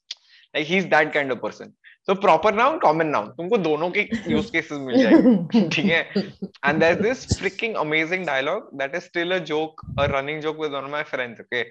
like 0.56 0.66
he's 0.72 0.88
that 0.88 1.12
kind 1.12 1.32
of 1.32 1.40
person 1.42 1.72
so 2.08 2.14
proper 2.14 2.52
noun 2.52 2.78
common 2.84 3.12
noun 3.14 3.30
तुमको 3.38 3.58
दोनों 3.58 3.90
के 3.96 4.08
use 4.34 4.50
cases 4.56 4.80
मिल 4.88 5.02
जाएँगे 5.02 5.68
ठीक 5.68 5.84
है 5.84 6.24
and 6.68 6.82
there's 6.82 7.02
this 7.06 7.24
freaking 7.40 7.78
amazing 7.84 8.26
dialogue 8.30 8.68
that 8.82 8.98
is 9.00 9.08
still 9.10 9.32
a 9.32 9.40
joke 9.52 9.84
a 9.98 10.08
running 10.08 10.42
joke 10.46 10.62
with 10.64 10.78
one 10.78 10.84
of 10.84 10.94
my 10.96 11.04
friends 11.14 11.40
okay 11.40 11.64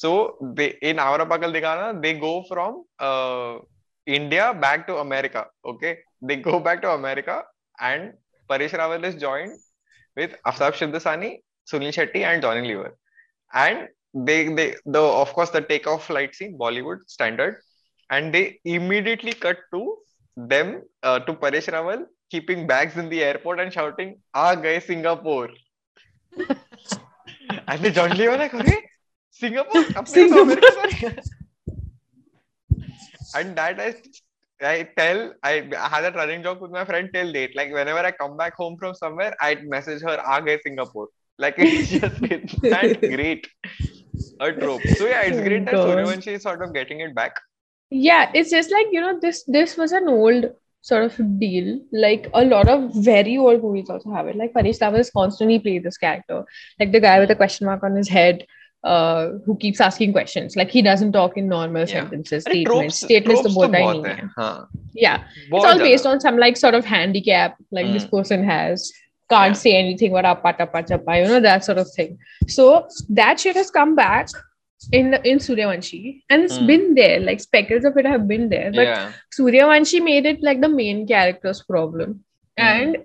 So 0.00 0.36
they 0.56 0.68
in 0.82 0.98
Awara 0.98 1.26
Paagal 1.26 1.54
Deewana, 1.56 2.02
they 2.02 2.12
go 2.20 2.44
from 2.48 2.84
uh, 2.98 3.58
India 4.04 4.52
back 4.52 4.86
to 4.88 4.96
America. 4.96 5.46
Okay, 5.64 5.98
they 6.20 6.36
go 6.36 6.60
back 6.60 6.82
to 6.82 6.90
America, 6.90 7.42
and 7.80 8.12
Paresh 8.50 8.74
Rawal 8.80 9.04
is 9.10 9.14
joined 9.14 9.52
with 10.14 10.34
Aftab 10.46 10.74
Shivdasani, 10.80 11.30
Sunil 11.72 11.94
Shetty, 11.98 12.24
and 12.30 12.42
Johnny 12.42 12.68
Lever. 12.68 12.90
And 13.54 13.88
they 14.12 14.40
they 14.58 14.74
the 14.84 15.00
of 15.00 15.32
course 15.32 15.48
the 15.54 15.62
takeoff 15.62 16.04
flight 16.08 16.34
scene, 16.34 16.58
Bollywood 16.58 16.98
standard, 17.06 17.56
and 18.10 18.34
they 18.34 18.60
immediately 18.64 19.32
cut 19.32 19.62
to 19.72 19.96
them 20.36 20.82
uh, 21.02 21.20
to 21.20 21.32
Paresh 21.32 21.70
Rawal 21.76 22.04
keeping 22.30 22.66
bags 22.66 22.98
in 22.98 23.08
the 23.08 23.22
airport 23.22 23.60
and 23.60 23.72
shouting, 23.72 24.12
"Ah, 24.34 24.54
guys, 24.66 24.84
Singapore!" 24.84 25.48
and 27.68 27.82
the 27.82 27.90
John 28.00 28.10
Lever, 28.10 28.36
like, 28.36 28.52
"Okay." 28.52 28.78
Singapore, 29.38 29.84
Singapore. 30.06 30.56
and 33.34 33.56
that 33.56 33.80
I, 33.80 33.94
I 34.62 34.88
tell, 34.96 35.34
I, 35.42 35.68
I 35.78 35.88
had 35.88 36.04
a 36.06 36.16
running 36.16 36.42
joke 36.42 36.62
with 36.62 36.70
my 36.70 36.84
friend 36.84 37.10
till 37.12 37.32
date. 37.32 37.54
Like 37.54 37.72
whenever 37.72 37.98
I 37.98 38.12
come 38.12 38.36
back 38.36 38.54
home 38.56 38.76
from 38.78 38.94
somewhere, 38.94 39.34
I'd 39.40 39.66
message 39.66 40.00
her, 40.02 40.16
Aage 40.16 40.62
Singapore. 40.62 41.08
Like 41.38 41.56
it's 41.58 41.90
just 42.00 42.22
it's 42.22 42.54
that 42.62 43.00
great 43.16 43.46
a 44.40 44.52
trope. 44.52 44.82
So 44.96 45.06
yeah, 45.06 45.22
it's 45.22 45.40
great 45.40 45.66
that 45.66 45.74
oh 45.74 45.86
Suryavanshi 45.86 46.28
is 46.28 46.42
sort 46.42 46.62
of 46.62 46.72
getting 46.72 47.00
it 47.00 47.14
back. 47.14 47.38
Yeah, 47.90 48.30
it's 48.34 48.50
just 48.50 48.72
like 48.72 48.86
you 48.90 49.00
know 49.00 49.18
this 49.20 49.44
this 49.44 49.76
was 49.76 49.92
an 49.92 50.08
old 50.08 50.50
sort 50.80 51.04
of 51.04 51.38
deal. 51.38 51.80
Like 51.92 52.30
a 52.32 52.44
lot 52.44 52.68
of 52.68 52.90
very 52.94 53.36
old 53.36 53.62
movies 53.62 53.90
also 53.90 54.10
have 54.12 54.28
it. 54.28 54.36
Like 54.36 54.54
Panish 54.54 54.78
Tawar 54.78 55.04
constantly 55.12 55.58
played 55.58 55.82
this 55.82 55.98
character, 55.98 56.44
like 56.80 56.92
the 56.92 57.00
guy 57.00 57.18
with 57.20 57.30
a 57.30 57.34
hmm. 57.34 57.38
question 57.38 57.66
mark 57.66 57.82
on 57.82 57.94
his 57.94 58.08
head, 58.08 58.46
Uh, 58.91 59.33
who 59.45 59.53
keeps 59.61 59.79
asking 59.85 60.11
questions 60.13 60.55
like 60.59 60.71
he 60.75 60.81
doesn't 60.85 61.11
talk 61.15 61.35
in 61.39 61.47
normal 61.49 61.81
Yeah. 61.81 61.89
sentences 61.97 62.45
अरे 62.47 62.61
statements 62.61 62.69
tropes 62.69 63.01
statements 63.07 63.41
tropes 63.41 63.43
तो 63.43 63.49
तो 63.49 63.55
बोलता 63.55 63.77
ही 63.77 63.83
बहुत 63.83 63.97
नहीं 64.05 64.13
है 64.13 64.21
है 64.21 64.29
हाँ 64.37 64.69
yeah 65.01 65.19
it's 65.41 65.49
बहुत 65.51 65.67
all 65.71 65.81
based 65.81 66.05
ज्यादा 66.05 66.13
on 66.13 66.21
some 66.23 66.39
like 66.43 66.57
sort 66.61 66.77
of 66.77 66.87
handicap 66.93 67.59
like 67.79 67.91
this 67.97 68.07
Mm. 68.07 68.13
person 68.15 68.45
has 68.47 68.85
can't 69.33 69.53
Yeah. 69.55 69.59
say 69.65 69.73
anything 69.81 70.15
what 70.15 70.27
appa 70.29 70.53
tappa 70.61 70.81
chappa 70.93 71.17
you 71.19 71.27
know 71.33 71.39
that 71.47 71.67
sort 71.67 71.81
of 71.83 71.91
thing 71.99 72.17
so 72.55 72.65
that 73.21 73.43
shit 73.45 73.59
has 73.61 73.69
come 73.77 73.93
back 74.01 74.33
in 75.01 75.13
in 75.33 75.43
Suryavanshi 75.49 76.01
and 76.31 76.49
it's 76.49 76.57
Mm. 76.57 76.71
been 76.73 76.87
there 77.01 77.19
like 77.29 77.45
speckles 77.45 77.87
of 77.91 78.01
it 78.03 78.09
have 78.13 78.25
been 78.33 78.49
there 78.55 78.71
but 78.79 78.89
yeah 78.93 79.11
Suryavanshi 79.39 80.01
made 80.09 80.31
it 80.33 80.41
like 80.49 80.65
the 80.67 80.71
main 80.81 81.05
character's 81.13 81.61
problem 81.69 82.17
Mm. 82.17 82.65
and 82.71 82.97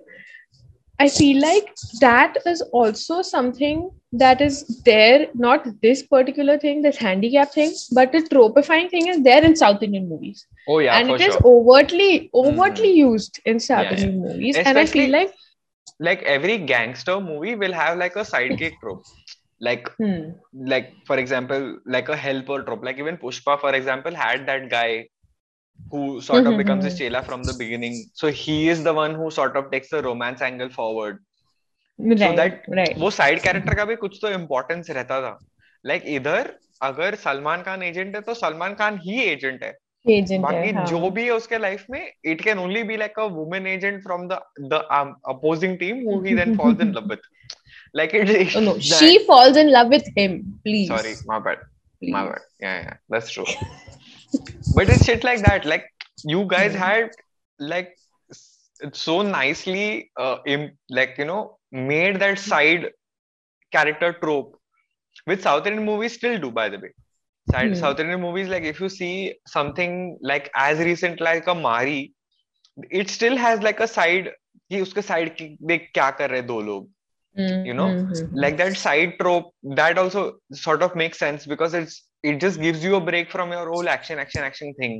I 1.05 1.07
feel 1.19 1.39
like 1.45 1.67
that 2.01 2.37
is 2.55 2.61
also 2.81 3.21
something 3.21 3.81
that 4.12 4.40
is 4.40 4.82
there 4.84 5.26
not 5.34 5.64
this 5.82 6.02
particular 6.02 6.58
thing 6.58 6.82
this 6.82 6.98
handicap 6.98 7.52
thing 7.52 7.72
but 7.92 8.12
the 8.12 8.20
tropifying 8.32 8.90
thing 8.90 9.06
is 9.08 9.22
there 9.22 9.44
in 9.44 9.56
South 9.56 9.82
Indian 9.82 10.08
movies. 10.08 10.46
Oh 10.66 10.78
yeah 10.80 11.00
and 11.00 11.10
it 11.10 11.20
is 11.20 11.36
sure. 11.36 11.42
overtly 11.44 12.30
overtly 12.34 12.92
used 12.92 13.40
in 13.44 13.58
South 13.60 13.90
Yeah, 13.90 13.92
Indian 13.92 14.20
movies, 14.20 14.58
and 14.64 14.78
I 14.78 14.86
feel 14.86 15.10
like 15.10 15.32
like 16.00 16.22
every 16.22 16.58
gangster 16.58 17.20
movie 17.20 17.54
will 17.54 17.72
have 17.72 17.98
like 17.98 18.16
a 18.16 18.20
sidekick 18.20 18.80
trope. 18.80 19.04
Like 19.60 19.90
hmm, 19.98 20.32
like 20.54 20.96
for 21.06 21.18
example 21.18 21.78
like 21.86 22.08
a 22.08 22.16
helper 22.16 22.62
trope. 22.62 22.84
Like 22.84 22.98
even 22.98 23.16
pushpa 23.16 23.60
for 23.60 23.74
example 23.74 24.14
had 24.14 24.46
that 24.46 24.68
guy 24.70 25.08
who 25.90 26.20
sort 26.20 26.46
of 26.46 26.56
becomes 26.56 26.84
his 26.84 26.94
Mhm. 26.94 26.98
chela 26.98 27.22
from 27.22 27.46
the 27.46 27.52
beginning. 27.54 28.10
So 28.14 28.28
he 28.30 28.68
is 28.68 28.82
the 28.84 28.94
one 28.94 29.14
who 29.14 29.30
sort 29.30 29.56
of 29.56 29.70
takes 29.70 29.90
the 29.90 30.02
romance 30.02 30.40
angle 30.42 30.70
forward 30.70 31.18
वो 32.98 33.10
side 33.10 33.40
character 33.42 33.74
का 33.74 33.84
भी 33.84 33.96
कुछ 33.96 34.18
तो 34.22 34.30
importance 34.30 34.90
रहता 34.90 35.20
था। 35.20 35.38
Like 35.84 36.02
like, 36.02 36.14
इधर 36.14 36.52
अगर 36.82 37.14
Salman 37.14 37.62
Khan 37.62 37.82
agent 37.82 38.14
है 38.16 38.20
तो 38.20 38.34
सलमान 38.34 38.74
खान 38.74 38.98
ही 39.04 39.22
एजेंट 39.22 39.62
है। 39.64 39.72
एजेंट 40.06 40.40
बाकी 40.42 40.72
जो 40.90 41.10
भी 41.10 41.24
है 41.24 41.30
उसके 41.30 41.58
लाइफ 41.58 41.84
में 41.90 42.12
it 42.24 42.40
can 42.44 42.58
only 42.58 42.82
be 42.82 42.96
like 42.96 43.18
a 43.18 43.24
women 43.34 43.66
agent 43.66 44.02
from 44.02 44.26
the 44.28 44.38
the 44.72 44.82
opposing 45.28 45.78
team 45.78 46.00
who 46.08 46.20
he 46.22 46.34
then 46.34 46.56
falls 46.56 46.80
in 46.80 46.92
love 46.92 47.08
with 47.10 47.18
like 47.96 48.14
it 48.14 48.56
no 48.56 48.78
she 48.80 49.18
falls 49.18 49.56
in 49.56 49.68
love 49.68 49.88
with 49.88 50.12
him 50.18 50.36
please 50.64 50.88
sorry 50.88 51.14
my 51.28 51.40
bad 51.40 51.58
my 52.02 52.24
bad 52.24 52.64
yeah 52.64 52.74
yeah 52.74 52.98
that's 53.12 53.32
true 53.34 53.44
but 54.76 54.90
it's 54.90 55.06
shit 55.06 55.24
like 55.24 55.40
that 55.40 55.66
like 55.66 55.88
you 56.26 56.44
guys 56.44 56.76
had 56.76 57.10
like 57.60 57.94
so 58.94 59.22
nicely 59.22 60.10
like 60.18 61.14
you 61.20 61.26
no 61.26 61.40
made 61.71 62.19
that 62.19 62.39
side 62.39 62.87
character 63.71 64.13
trope 64.21 64.55
which 65.25 65.41
south 65.41 65.67
indian 65.67 65.85
movies 65.85 66.13
still 66.19 66.37
do 66.45 66.51
by 66.51 66.67
the 66.69 66.79
way 66.83 66.91
side 67.53 67.75
Hmm. 67.75 67.81
south 67.81 67.99
indian 67.99 68.21
movies 68.21 68.49
like 68.53 68.63
if 68.73 68.79
you 68.81 68.89
see 68.89 69.13
something 69.55 70.17
like 70.31 70.49
as 70.55 70.79
recent 70.89 71.21
like 71.29 71.47
a 71.47 71.55
mari 71.55 71.99
it 72.89 73.09
still 73.09 73.37
has 73.37 73.61
like 73.61 73.79
a 73.79 73.87
side 73.87 74.29
कि 74.71 74.79
उसके 74.81 75.01
side 75.01 75.35
देख 75.67 75.89
क्या 75.93 76.09
कर 76.19 76.29
रहे 76.29 76.39
हैं 76.39 76.47
दो 76.47 76.61
लोग 76.69 76.89
You 77.67 77.73
know, 77.77 77.85
Mhm. 77.89 78.29
like 78.43 78.55
that 78.59 78.75
side 78.81 79.11
trope 79.19 79.47
that 79.79 79.97
also 80.01 80.21
sort 80.59 80.83
of 80.85 80.95
makes 81.01 81.19
sense 81.23 81.45
because 81.51 81.73
it's 81.79 81.95
it 82.31 82.39
just 82.43 82.59
gives 82.65 82.85
you 82.87 82.95
a 82.97 83.01
break 83.09 83.31
from 83.33 83.53
your 83.55 83.63
whole 83.71 83.89
action 83.93 84.21
action 84.23 84.45
action 84.47 84.73
thing 84.81 84.95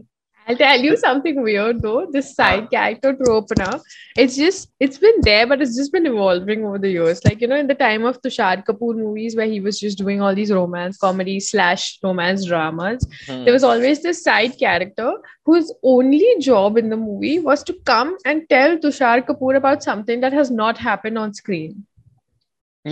I'll 0.48 0.56
tell 0.56 0.80
you 0.80 0.96
something 0.96 1.40
weird 1.42 1.82
though. 1.82 2.06
This 2.10 2.34
side 2.34 2.68
character 2.70 3.12
trope 3.14 3.48
now, 3.56 3.80
it's 4.16 4.36
just 4.36 4.70
it's 4.80 4.98
been 4.98 5.20
there, 5.22 5.46
but 5.46 5.62
it's 5.62 5.76
just 5.76 5.92
been 5.92 6.06
evolving 6.06 6.64
over 6.64 6.78
the 6.78 6.90
years. 6.90 7.24
Like 7.24 7.40
you 7.40 7.46
know, 7.46 7.56
in 7.56 7.68
the 7.68 7.74
time 7.74 8.04
of 8.04 8.20
Tushar 8.22 8.64
Kapoor 8.64 8.96
movies, 8.96 9.36
where 9.36 9.46
he 9.46 9.60
was 9.60 9.78
just 9.78 9.98
doing 9.98 10.20
all 10.20 10.34
these 10.34 10.50
romance 10.52 10.98
comedy 10.98 11.38
slash 11.40 11.98
romance 12.02 12.44
dramas, 12.46 13.06
Hmm. 13.28 13.44
there 13.44 13.52
was 13.52 13.62
always 13.64 14.02
this 14.02 14.22
side 14.24 14.58
character 14.58 15.12
whose 15.44 15.72
only 15.82 16.34
job 16.40 16.76
in 16.76 16.88
the 16.90 16.96
movie 16.96 17.38
was 17.38 17.62
to 17.64 17.74
come 17.84 18.16
and 18.24 18.48
tell 18.48 18.76
Tushar 18.78 19.24
Kapoor 19.24 19.56
about 19.56 19.82
something 19.82 20.20
that 20.20 20.32
has 20.32 20.50
not 20.50 20.76
happened 20.78 21.18
on 21.18 21.34
screen. 21.34 21.86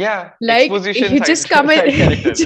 yeah 0.00 0.30
Like 0.48 0.70
he 1.10 1.18
just 1.28 1.48
come 1.52 1.70
and 1.76 1.92
character. 1.92 2.34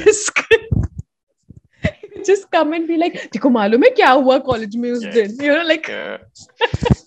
just 2.26 2.32
just 2.34 2.50
come 2.56 2.72
and 2.78 2.88
be 2.90 2.96
like, 3.02 3.16
देखो 3.32 3.50
मालूम 3.50 3.84
है 3.84 3.90
क्या 4.00 4.10
हुआ 4.10 4.38
college 4.50 4.76
में 4.76 4.90
उस. 4.90 5.04
दिन? 5.14 5.36
You 5.46 5.54
know, 5.56 5.66
like 5.70 5.88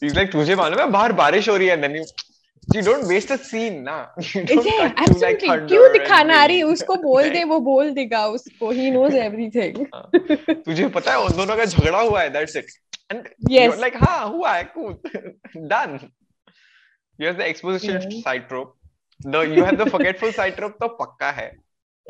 He's 0.04 0.16
like 0.22 0.32
तुझे 0.32 0.56
मालूम 0.56 0.80
है 0.80 0.90
बाहर 0.92 1.14
बारिश 1.22 1.50
हो 1.50 1.56
रही 1.58 1.68
है 1.68 1.82
then 1.82 1.96
you 2.00 2.06
you 2.76 2.82
don't 2.86 3.08
waste 3.12 3.30
a 3.34 3.38
scene 3.50 3.76
ना 3.84 3.98
Yeah, 4.24 4.56
like 4.56 4.98
absolutely. 5.04 5.48
thunder 5.48 5.68
क्यों 5.68 5.92
दिखाना 5.94 6.44
रही 6.46 6.62
rain. 6.62 6.74
उसको 6.74 6.96
बोल 7.04 7.30
दे. 7.30 7.44
वो 7.52 7.60
बोल 7.68 7.92
देगा 8.00 8.26
उसको 8.38 8.74
he 8.80 8.90
knows 8.96 9.14
everything 9.26 9.86
तुझे 10.66 10.88
पता 10.98 11.12
है 11.12 11.20
उन 11.26 11.38
दोनों 11.38 11.56
का 11.58 11.66
झगड़ा 11.66 12.00
हुआ 12.02 12.22
है 12.22 12.34
that's 12.34 12.56
it 12.64 12.74
and 13.14 13.30
Yes. 13.50 13.70
you're 13.70 13.82
like 13.84 13.96
हाँ 14.04 14.26
हुआ 14.30 14.54
है 14.56 14.64
cool 14.74 14.98
done 15.76 16.00
have 17.20 17.38
the 17.38 17.48
exposition 17.52 18.02
Yeah. 18.02 18.20
side 18.26 18.50
trope 18.50 18.74
the 19.36 19.46
you 19.56 19.64
have 19.70 19.78
the 19.84 19.90
forgetful 19.96 20.34
side 20.40 20.58
trope 20.60 20.78
तो 20.82 20.88
पक्का 21.02 21.32
है 21.40 21.48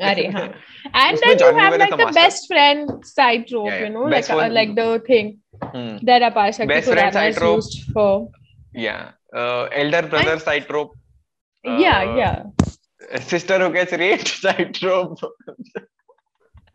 अरे 0.09 0.27
हाँ 0.35 0.43
and 0.43 1.17
उसमें 1.17 1.21
then 1.21 1.31
you 1.31 1.37
जानवी 1.43 1.61
have 1.61 1.71
वाले 1.71 1.77
like 1.83 1.91
तो 1.91 1.97
the 1.97 2.05
master. 2.05 2.21
best 2.21 2.47
friend 2.51 3.05
side 3.09 3.43
trope 3.51 3.67
Yeah, 3.71 3.79
you 3.79 3.85
yeah. 3.85 3.93
know 3.97 4.09
Best 4.13 4.29
like 4.29 4.37
uh, 4.37 4.41
one- 4.43 4.53
like 4.59 4.75
the 4.81 4.87
thing 5.09 5.31
Hmm. 5.73 5.91
that 6.09 6.23
Apasha 6.29 6.67
Best 6.71 6.89
friend 6.89 6.99
Khurana 6.99 7.13
side 7.13 7.29
is 7.33 7.37
trope. 7.37 7.55
used 7.57 7.75
for 7.97 8.09
yeah 8.73 9.11
uh, 9.41 9.63
elder 9.83 10.01
brother 10.13 10.37
side 10.47 10.67
trope 10.67 10.95
yeah 11.63 11.99
Uh, 12.01 12.17
yeah 12.21 13.19
sister 13.33 13.59
who 13.63 13.69
gets 13.77 13.93
raped 14.03 14.27
side 14.45 14.73
trope 14.79 15.19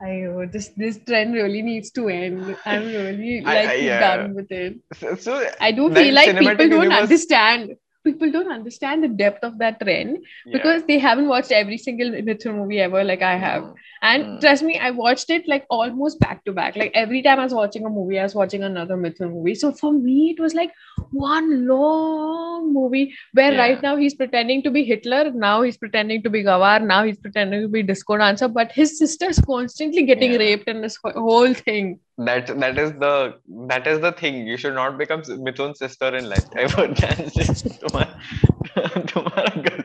I 0.01 0.11
know 0.23 0.47
this 0.47 0.69
this 0.83 0.99
trend 1.07 1.35
really 1.35 1.61
needs 1.69 1.91
to 1.99 2.09
end 2.09 2.57
I'm 2.65 2.85
really 2.87 3.43
I- 3.45 3.55
like 3.59 3.69
I- 3.71 3.75
yeah. 3.87 4.01
done 4.07 4.35
with 4.35 4.53
it 4.53 4.77
so, 5.01 5.15
so 5.27 5.37
I 5.61 5.73
do 5.73 5.89
That 5.91 6.03
feel 6.05 6.15
like 6.15 6.29
people 6.39 6.47
cinematic 6.47 6.71
don't 6.71 6.83
universe- 6.89 7.03
understand 7.03 7.73
people 8.04 8.32
don't 8.32 8.52
understand 8.52 9.04
the 9.04 9.08
depth 9.08 9.44
of 9.44 9.58
that 9.60 9.80
trend 9.80 10.18
yeah. 10.46 10.54
because 10.54 10.84
they 10.84 11.00
haven't 11.00 11.28
watched 11.28 11.52
every 11.52 11.78
single 11.78 12.10
Mithun 12.10 12.56
movie 12.56 12.80
ever 12.80 13.04
like 13.04 13.22
I 13.22 13.38
have. 13.38 13.74
And 14.04 14.26
mm. 14.26 14.42
trust 14.42 14.64
me, 14.64 14.78
I 14.78 14.92
watched 14.92 15.30
it 15.30 15.48
like 15.48 15.66
almost 15.70 16.20
back 16.20 16.44
to 16.44 16.52
back. 16.52 16.76
Like 16.76 16.92
every 16.94 17.22
time 17.22 17.40
I 17.40 17.46
was 17.46 17.54
watching 17.54 17.86
a 17.86 17.90
movie, 17.90 18.20
I 18.20 18.24
was 18.24 18.36
watching 18.36 18.62
another 18.62 18.98
Mithun 18.98 19.32
movie. 19.32 19.56
So 19.56 19.72
for 19.72 19.94
me, 19.94 20.32
it 20.32 20.42
was 20.42 20.54
like 20.54 20.72
one 21.12 21.66
long 21.66 22.74
movie 22.74 23.16
where 23.32 23.54
yeah. 23.54 23.60
right 23.60 23.82
now 23.82 23.96
he's 23.96 24.14
pretending 24.14 24.62
to 24.64 24.72
be 24.72 24.84
Hitler, 24.84 25.32
now 25.32 25.62
he's 25.62 25.78
pretending 25.78 26.22
to 26.24 26.30
be 26.30 26.44
Gawar, 26.44 26.86
now 26.86 27.06
he's 27.06 27.18
pretending 27.18 27.62
to 27.62 27.70
be 27.70 27.82
disco 27.82 28.18
dancer, 28.18 28.50
but 28.50 28.74
his 28.74 28.98
sister's 29.00 29.40
constantly 29.40 30.04
getting 30.04 30.34
yeah. 30.34 30.40
raped 30.40 30.68
in 30.68 30.82
this 30.82 30.98
whole 31.02 31.54
thing. 31.54 31.98
That 32.18 32.48
that 32.60 32.78
is 32.78 32.92
the 32.92 33.36
that 33.70 33.88
is 33.88 34.02
the 34.02 34.12
thing. 34.12 34.46
You 34.46 34.58
should 34.58 34.76
not 34.76 34.98
become 34.98 35.22
Mithun's 35.22 35.80
sister 35.80 36.14
in 36.14 36.30
life 36.30 36.46
ever. 36.58 36.88
That's 36.88 37.34
just, 37.34 37.80
tomorrow, 37.80 38.14
tomorrow, 39.08 39.84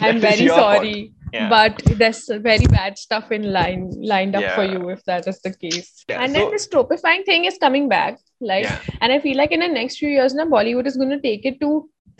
I'm 0.00 0.20
very 0.28 0.48
sorry. 0.48 0.92
Fault 0.94 1.17
sorry, 1.27 1.37
Yeah. 1.37 1.47
but 1.53 1.81
there's 2.01 2.19
very 2.47 2.67
bad 2.73 2.97
stuff 3.03 3.31
in 3.39 3.45
line 3.53 3.85
lined 4.13 4.35
up 4.41 4.43
for 4.57 4.63
Yeah. 4.65 4.73
you 4.73 4.89
if 4.97 5.03
that 5.13 5.27
is 5.33 5.39
the 5.47 5.53
case. 5.53 5.87
Yeah, 6.09 6.21
and 6.23 6.33
so- 6.33 6.39
then 6.39 6.51
this 6.57 6.67
tropifying 6.75 7.25
thing 7.31 7.45
is 7.53 7.57
coming 7.65 7.87
back. 7.95 8.19
Like 8.51 8.65
yeah 8.65 8.99
And 9.01 9.13
I 9.13 9.19
feel 9.23 9.37
like 9.37 9.51
in 9.57 9.61
the 9.65 9.67
next 9.73 9.97
few 10.03 10.09
years 10.09 10.33
now, 10.39 10.45
Bollywood 10.53 10.87
is 10.93 10.97
going 11.03 11.11
to 11.15 11.19
take 11.25 11.45
it 11.51 11.59
to 11.61 11.71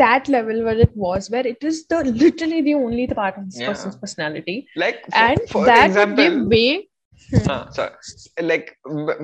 that 0.02 0.30
level 0.36 0.62
where 0.68 0.78
it 0.86 0.94
was, 0.96 1.30
where 1.34 1.46
it 1.50 1.64
is 1.72 1.80
the 1.94 1.98
literally 2.22 2.62
the 2.68 2.76
only 2.76 3.08
part 3.20 3.38
of 3.42 3.50
this 3.50 3.60
Yeah. 3.64 3.68
person's 3.74 3.98
personality. 4.06 4.56
like 4.86 5.02
for, 5.10 5.18
And 5.26 5.40
for 5.56 5.66
that 5.66 5.82
would 5.82 5.90
example 5.90 6.24
give 6.24 6.48
way. 6.56 6.90
हाँ 7.48 7.60
sir 7.76 8.44
like 8.44 8.72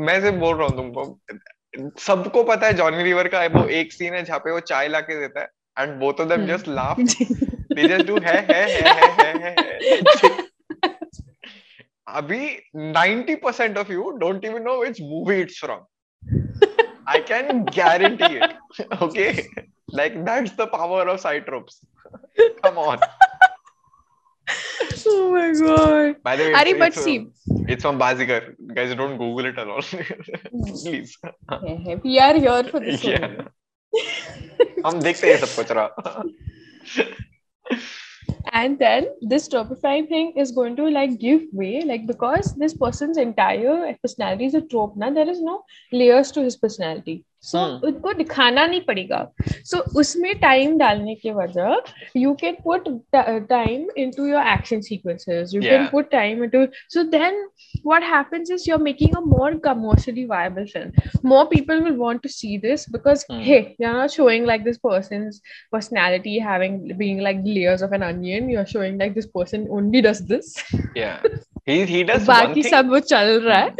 मैं 0.09 0.19
सिर्फ 0.21 0.35
बोल 0.43 0.55
रहा 0.57 0.67
हूँ 0.67 0.75
तुमको 0.77 1.89
सबको 2.05 2.43
पता 2.43 2.67
है 2.67 2.73
जॉनी 2.73 3.03
लीवर 3.03 3.27
का 3.33 3.45
वो 3.55 3.63
एक 3.79 3.91
सीन 3.93 4.13
है 4.13 4.23
जहाँ 4.25 4.39
पे 4.45 4.51
वो 4.51 4.59
चाय 4.73 4.87
ला 4.87 4.99
के 5.09 5.19
देता 5.19 5.41
है 5.41 5.47
and 5.83 5.99
both 5.99 6.21
of 6.21 6.27
them 6.29 6.41
Hmm. 6.45 6.49
Just 6.55 6.67
laugh 6.67 6.97
they 7.75 7.87
just 7.87 8.05
do 8.07 8.19
है 8.27 8.37
है 8.51 8.61
है 8.75 8.93
है 8.97 9.31
है 9.43 9.53
है 9.57 10.01
That's 10.03 10.23
it. 10.29 10.45
अभी 12.19 12.43
90% 12.75 13.77
of 13.81 13.89
you 13.95 14.05
don't 14.21 14.45
even 14.49 14.63
know 14.67 14.79
which 14.83 14.99
movie 14.99 15.41
it's 15.41 15.57
from 15.57 15.81
I 17.15 17.19
can 17.31 17.65
guarantee 17.65 18.37
it 18.37 19.01
okay 19.07 19.45
like 19.99 20.15
that's 20.29 20.55
the 20.61 20.67
power 20.67 21.03
of 21.13 21.19
side 21.19 21.45
tropes 21.45 21.79
come 22.63 22.77
on 22.77 22.99
oh 25.07 25.31
my 25.33 25.51
god. 25.59 26.15
by 26.23 26.35
the 26.35 26.45
way 26.47 26.53
Ari, 26.53 26.71
it's, 26.71 26.79
but 26.79 26.87
it's, 26.87 27.03
see, 27.03 27.19
uh, 27.19 27.73
it's 27.73 27.83
from 27.83 27.99
Bazigar 27.99 28.41
guys 28.73 28.95
don't 28.95 29.17
google 29.17 29.45
it 29.45 29.57
at 29.57 29.67
all 29.67 29.81
please 30.81 31.17
we 32.03 32.19
are 32.19 32.33
here 32.33 32.63
for 32.63 32.79
this. 32.79 33.03
Yeah. 33.03 33.23
only. 33.25 33.47
हम 34.85 34.99
देखते 35.01 35.31
हैं 35.31 35.37
सब 35.45 35.55
कुछ 35.55 35.71
रहा 35.77 35.87
and 38.52 38.78
then 38.78 39.06
this 39.20 39.48
tropifying 39.48 40.08
thing 40.08 40.32
is 40.36 40.52
going 40.52 40.76
to 40.76 40.88
like 40.88 41.18
give 41.18 41.42
way 41.52 41.82
like 41.82 42.06
because 42.06 42.54
this 42.56 42.74
person's 42.74 43.16
entire 43.18 43.94
personality 44.02 44.46
is 44.46 44.54
a 44.54 44.62
trope 44.62 44.96
now 44.96 45.10
there 45.10 45.28
is 45.28 45.40
no 45.42 45.62
layers 45.92 46.30
to 46.32 46.42
his 46.42 46.56
personality 46.56 47.24
so 47.44 47.58
hmm. 47.58 47.84
उनको 47.84 48.12
दिखाना 48.12 48.66
नहीं 48.66 48.80
पड़ेगा। 48.80 49.18
सो 49.70 49.78
उसमें 50.00 50.34
टाइम 50.40 50.76
डालने 50.78 51.14
के 51.14 51.30
वजह 51.32 51.80
you 52.16 52.32
can 52.34 52.56
put 52.64 52.88
time 53.48 53.86
into 54.10 54.26
your 54.26 54.46
action 54.46 54.80
sequences 54.80 55.54
you 55.54 55.62
can 55.62 55.86
put 55.86 56.10
time 56.10 56.44
into 56.50 56.66
so 56.94 57.02
then 57.10 57.44
what 57.86 58.02
happens 58.04 58.50
is 58.50 58.64
you're 58.70 58.82
making 58.82 59.16
a 59.16 59.20
more 59.26 59.58
commercially 59.64 60.24
viable 60.24 60.66
film 60.66 61.28
more 61.28 61.44
people 61.44 61.80
will 61.80 61.96
want 61.96 62.22
to 62.22 62.28
see 62.28 62.58
this 62.58 62.88
because 62.90 63.24
hey 63.32 63.58
you 63.80 63.88
are 63.88 63.94
not 63.94 64.10
showing 64.10 64.46
like 64.46 64.64
this 64.64 64.76
person 64.86 65.30
personality 65.72 66.38
having 66.40 66.92
being 66.98 67.20
like 67.20 67.42
layers 67.46 67.82
of 67.82 67.94
an 67.94 68.02
onion 68.02 68.50
you 68.50 68.58
are 68.58 68.66
showing 68.66 68.98
like 68.98 69.14
this 69.14 69.26
person 69.34 69.66
only 69.70 70.02
does 70.02 70.22
this 70.32 70.54
He, 71.68 71.74
he 71.86 72.04
does 72.04 72.26
बाकी 72.28 72.62
सब 72.62 72.88
वो 72.90 72.98
चल 73.00 73.40
रहा 73.40 73.58
है। 73.58 73.70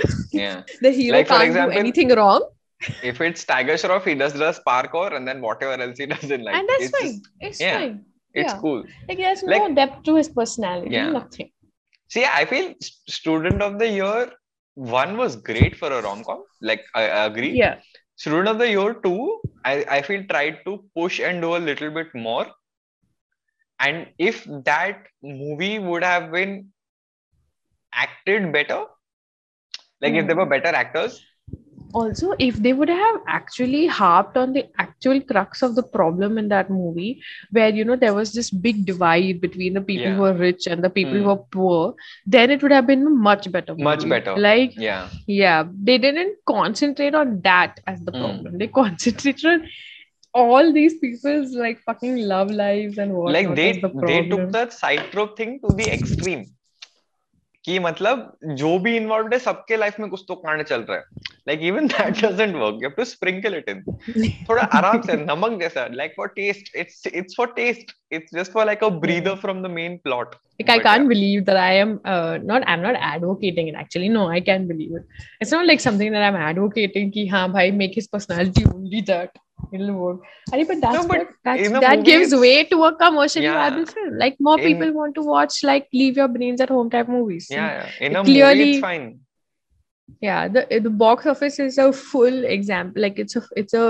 The 0.82 0.92
hero 0.96 1.22
can't 1.22 1.52
do 1.54 1.70
anything 1.78 2.12
wrong 2.12 2.53
if 3.02 3.20
it's 3.20 3.44
Tiger 3.44 3.74
Shroff, 3.74 4.04
he 4.04 4.14
does 4.14 4.32
does 4.32 4.60
parkour 4.66 5.14
and 5.16 5.26
then 5.28 5.40
whatever 5.40 5.80
else 5.82 5.98
he 5.98 6.06
does 6.06 6.30
in 6.30 6.42
life. 6.44 6.54
and 6.56 6.68
that's 6.68 6.84
it's 6.84 6.98
fine 6.98 7.12
just- 7.12 7.28
it's 7.40 7.60
yeah. 7.60 7.78
fine 7.78 8.04
it's 8.34 8.52
Yeah. 8.52 8.60
cool. 8.60 8.84
like 9.08 9.18
there's 9.18 9.42
no 9.42 9.56
Like- 9.56 9.74
depth 9.74 10.02
to 10.04 10.16
his 10.16 10.28
personality 10.28 10.94
Yeah. 10.94 11.10
nothing 11.10 11.50
See, 12.08 12.24
I 12.24 12.44
feel 12.44 12.74
student 13.08 13.62
of 13.62 13.78
the 13.78 13.88
year 13.88 14.30
one 14.74 15.16
was 15.16 15.36
great 15.36 15.76
for 15.76 15.90
a 15.92 16.02
rom 16.02 16.22
com. 16.24 16.44
Like 16.60 16.84
I, 16.94 17.02
I 17.08 17.24
agree. 17.26 17.50
yeah 17.50 17.76
Student 18.16 18.48
of 18.48 18.58
the 18.58 18.68
year 18.70 18.94
two, 18.94 19.40
I, 19.64 19.84
I 19.90 20.02
feel 20.02 20.24
tried 20.24 20.58
to 20.66 20.84
push 20.96 21.18
and 21.18 21.40
do 21.40 21.56
a 21.56 21.58
little 21.58 21.90
bit 21.90 22.14
more. 22.14 22.46
And 23.80 24.06
if 24.18 24.44
that 24.64 25.06
movie 25.22 25.78
would 25.80 26.04
have 26.04 26.30
been 26.30 26.68
acted 27.92 28.52
better, 28.52 28.84
like 30.00 30.14
if 30.14 30.26
there 30.26 30.36
hmm. 30.36 30.42
were 30.42 30.46
better 30.46 30.68
actors, 30.68 31.20
also 31.94 32.32
if 32.38 32.56
they 32.64 32.72
would 32.72 32.88
have 32.90 33.16
actually 33.28 33.86
harped 33.86 34.36
on 34.36 34.52
the 34.52 34.64
actual 34.78 35.20
crux 35.20 35.62
of 35.62 35.74
the 35.76 35.82
problem 35.96 36.38
in 36.38 36.48
that 36.48 36.70
movie 36.70 37.20
where 37.52 37.70
you 37.70 37.84
know 37.84 37.96
there 37.96 38.14
was 38.14 38.32
this 38.32 38.50
big 38.50 38.84
divide 38.86 39.40
between 39.40 39.74
the 39.74 39.80
people 39.90 40.10
Yeah. 40.10 40.16
who 40.16 40.24
are 40.30 40.34
rich 40.34 40.66
and 40.66 40.84
the 40.84 40.90
people 40.98 41.18
who 41.18 41.24
Hmm. 41.24 41.34
are 41.36 41.44
poor 41.58 41.94
then 42.26 42.50
it 42.50 42.62
would 42.62 42.72
have 42.78 42.86
been 42.86 43.04
much 43.28 43.50
better 43.52 43.74
Much 43.90 44.08
better. 44.08 44.36
like 44.48 44.74
yeah, 44.76 45.08
yeah 45.26 45.64
they 45.90 45.98
didn't 45.98 46.36
concentrate 46.54 47.14
on 47.14 47.40
that 47.50 47.80
as 47.86 48.00
the 48.04 48.12
Hmm. 48.12 48.20
problem 48.24 48.58
they 48.58 48.68
concentrated 48.82 49.44
on 49.54 49.62
all 50.34 50.72
these 50.72 50.98
people's 50.98 51.52
like 51.54 51.78
fucking 51.86 52.16
love 52.34 52.50
lives 52.50 52.98
and 52.98 53.12
what 53.14 53.32
like 53.32 53.54
they 53.54 53.72
the 53.84 53.90
they 54.10 54.20
took 54.32 54.50
the 54.52 54.68
side 54.70 55.04
trope 55.12 55.36
thing 55.36 55.60
to 55.64 55.72
the 55.80 55.88
extreme 55.98 56.44
कि 57.64 57.78
मतलब 57.78 58.36
जो 58.44 58.78
भी 58.78 58.96
involve 58.96 59.28
है 59.32 59.38
सबके 59.38 59.76
life 59.76 60.00
में 60.00 60.08
कुछ 60.10 60.24
तो 60.28 60.34
कांड 60.34 60.62
चल 60.62 60.80
रहा 60.80 60.96
है। 60.96 61.04
Like 61.48 61.60
even 61.62 61.86
that 61.86 62.24
doesn't 62.24 62.54
work 62.56 62.74
you 62.74 62.88
have 62.88 62.90
to 62.90 63.04
sprinkle 63.04 63.54
it 63.54 63.68
in 63.68 63.82
थोड़ा 64.48 64.62
आराम 64.72 65.00
से 65.00 65.16
नमक 65.16 65.60
जैसा 65.60 65.88
like 65.92 66.14
for 66.16 66.28
taste 66.28 66.76
it's 66.76 67.06
it's 67.06 67.34
for 67.36 67.46
taste 67.56 67.92
it's 68.12 68.34
just 68.34 68.52
for 68.52 68.66
like 68.66 68.84
a 68.84 68.88
breather 68.88 69.34
from 69.34 69.62
the 69.62 69.70
main 69.70 69.96
plot 69.96 70.34
like 70.34 70.70
I 70.70 70.78
can't 70.78 71.08
believe 71.08 71.40
that 71.40 71.56
I 71.56 71.76
am 71.76 71.98
not 72.44 72.64
I 72.64 72.74
am 72.74 72.80
not 72.80 72.96
advocating 73.14 73.68
it 73.68 73.78
actually 73.80 74.08
no 74.08 74.28
I 74.30 74.40
can 74.40 74.66
believe 74.68 74.96
it 74.96 75.06
it's 75.42 75.54
not 75.54 75.64
like 75.64 75.80
something 75.80 76.12
that 76.12 76.22
I 76.22 76.28
am 76.28 76.48
advocating 76.48 77.12
कि 77.12 77.26
हाँ 77.26 77.48
भाई 77.52 77.70
make 77.70 77.92
his 77.96 78.08
personality 78.08 78.64
only 78.64 79.00
that 79.02 79.38
it'll 79.73 79.93
work. 79.93 80.19
Arey, 80.53 80.65
but 80.67 80.81
that's 80.81 80.95
No, 80.97 81.07
but 81.07 81.17
what, 81.19 81.27
that's, 81.43 81.67
in 81.67 81.75
a 81.75 81.79
that 81.85 81.97
movie, 81.99 82.11
gives 82.11 82.27
it's- 82.33 82.41
way 82.41 82.63
to 82.73 82.83
a 82.89 82.95
commercially 82.95 83.45
Yeah. 83.45 83.57
viable 83.69 83.85
film. 83.95 84.17
Like 84.25 84.37
more 84.49 84.59
In- 84.59 84.65
people 84.67 84.93
want 84.99 85.15
to 85.15 85.23
watch 85.31 85.63
like 85.71 85.87
leave 85.93 86.17
your 86.23 86.27
brains 86.37 86.61
at 86.67 86.69
home 86.69 86.89
type 86.89 87.07
movies. 87.17 87.47
Yeah, 87.49 87.65
yeah. 87.79 88.05
In 88.09 88.15
a 88.15 88.23
Clearly- 88.29 88.65
movie, 88.65 88.77
it's 88.77 88.87
fine. 88.91 89.09
yeah 90.25 90.47
the 90.53 90.61
the 90.85 90.89
box 91.01 91.27
office 91.31 91.57
is 91.63 91.75
a 91.81 91.83
full 91.97 92.37
example 92.53 93.03
like 93.03 93.19
it's 93.23 93.35
a 93.39 93.41
it's 93.61 93.75
a 93.81 93.83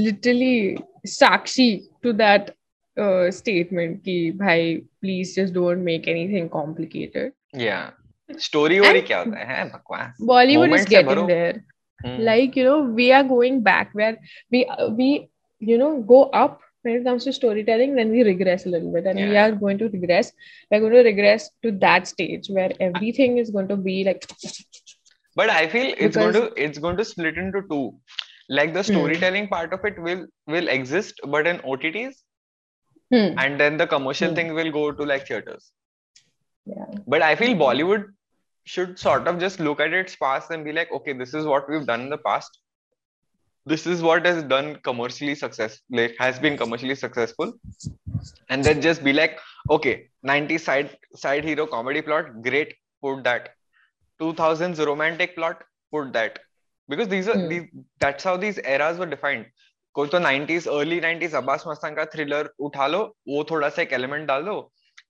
literally 0.00 0.76
sakshi 1.12 1.68
to 2.06 2.12
that 2.18 2.50
uh, 3.04 3.30
statement 3.38 4.02
ki 4.08 4.16
bhai 4.42 4.58
please 5.04 5.32
just 5.38 5.54
don't 5.54 5.82
make 5.92 6.08
anything 6.16 6.50
complicated 6.58 7.32
Yeah. 7.64 7.86
Story 8.48 8.78
worry 8.84 8.98
And- 9.00 9.06
क्या 9.08 9.18
होता 9.22 9.38
है 9.38 9.56
हैं, 9.56 9.66
बकवास 9.72 10.22
bollywood 10.32 10.70
Moment 10.70 10.80
is 10.80 10.88
से 10.94 11.02
Hmm. 12.03 12.21
like 12.21 12.55
you 12.55 12.63
know 12.63 12.81
we 12.81 13.11
are 13.11 13.23
going 13.23 13.61
back 13.61 13.91
where 13.93 14.17
we 14.51 14.69
we 14.97 15.29
you 15.59 15.77
know 15.77 16.01
go 16.01 16.23
up 16.43 16.61
when 16.83 16.95
it 16.95 17.03
comes 17.03 17.23
to 17.25 17.33
storytelling 17.33 17.95
then 17.95 18.11
we 18.11 18.23
regress 18.23 18.65
a 18.65 18.69
little 18.69 18.91
bit 18.91 19.05
and 19.05 19.19
yeah. 19.19 19.29
we 19.29 19.37
are 19.37 19.51
going 19.51 19.77
to 19.77 19.89
regress 19.89 20.31
we're 20.69 20.79
going 20.79 20.93
to 20.93 21.03
regress 21.03 21.49
to 21.63 21.71
that 21.71 22.07
stage 22.07 22.47
where 22.49 22.71
everything 22.79 23.37
is 23.37 23.51
going 23.51 23.67
to 23.67 23.77
be 23.77 24.03
like 24.03 24.25
but 25.35 25.49
i 25.49 25.67
feel 25.67 25.93
it's 25.97 26.15
because... 26.15 26.33
going 26.33 26.33
to 26.33 26.63
it's 26.63 26.79
going 26.79 26.97
to 26.97 27.05
split 27.05 27.37
into 27.37 27.61
two 27.69 27.93
like 28.49 28.73
the 28.73 28.83
hmm. 28.83 28.93
storytelling 28.93 29.45
mm. 29.45 29.49
part 29.49 29.73
of 29.73 29.85
it 29.85 30.01
will 30.01 30.25
will 30.47 30.67
exist 30.67 31.21
but 31.35 31.47
in 31.47 31.59
otts 31.59 32.15
mm. 33.13 33.35
and 33.37 33.59
then 33.59 33.77
the 33.77 33.87
commercial 33.87 34.31
mm. 34.31 34.35
thing 34.35 34.53
will 34.53 34.71
go 34.71 34.91
to 34.91 35.03
like 35.11 35.27
theaters 35.27 35.71
yeah 36.65 36.89
but 37.07 37.21
i 37.21 37.35
feel 37.35 37.53
hmm. 37.53 37.61
bollywood 37.61 38.09
should 38.64 38.98
sort 38.98 39.28
of 39.28 39.38
just 39.38 39.60
look 39.60 39.80
at 39.80 39.92
its 39.92 40.16
past 40.16 40.50
and 40.50 40.64
be 40.64 40.72
like, 40.72 40.92
okay, 40.92 41.12
this 41.12 41.34
is 41.34 41.44
what 41.44 41.68
we've 41.68 41.86
done 41.86 42.00
in 42.00 42.10
the 42.10 42.18
past. 42.18 42.60
This 43.66 43.86
is 43.86 44.02
what 44.02 44.26
has 44.26 44.42
done 44.44 44.76
commercially 44.82 45.34
success, 45.34 45.80
like 45.90 46.14
has 46.18 46.38
been 46.38 46.56
commercially 46.56 46.94
successful, 46.94 47.52
and 48.48 48.64
then 48.64 48.80
just 48.80 49.04
be 49.04 49.12
like, 49.12 49.38
okay, 49.70 50.08
90s 50.24 50.62
side 50.62 50.96
side 51.14 51.44
hero 51.44 51.66
comedy 51.66 52.02
plot, 52.02 52.42
great, 52.42 52.74
put 53.02 53.24
that. 53.24 53.50
2000s 54.20 54.78
romantic 54.80 55.36
plot, 55.36 55.62
put 55.92 56.12
that. 56.12 56.38
Because 56.88 57.08
these 57.08 57.28
are 57.28 57.36
Hmm. 57.36 57.48
these 57.48 57.64
that's 57.98 58.24
how 58.24 58.36
these 58.36 58.58
eras 58.58 58.98
were 58.98 59.06
defined. 59.06 59.46
कोई 59.94 60.08
तो 60.08 60.18
90s 60.18 60.66
early 60.68 61.00
90s 61.00 61.34
Abbas 61.34 61.64
Mastan 61.66 61.94
का 61.94 62.04
thriller 62.04 62.48
उठा 62.60 62.86
लो 62.86 62.98
वो 63.28 63.44
थोड़ा 63.50 63.68
सा 63.68 63.82
एक 63.82 63.92
element 63.92 64.26
डाल 64.28 64.42
दो 64.44 64.56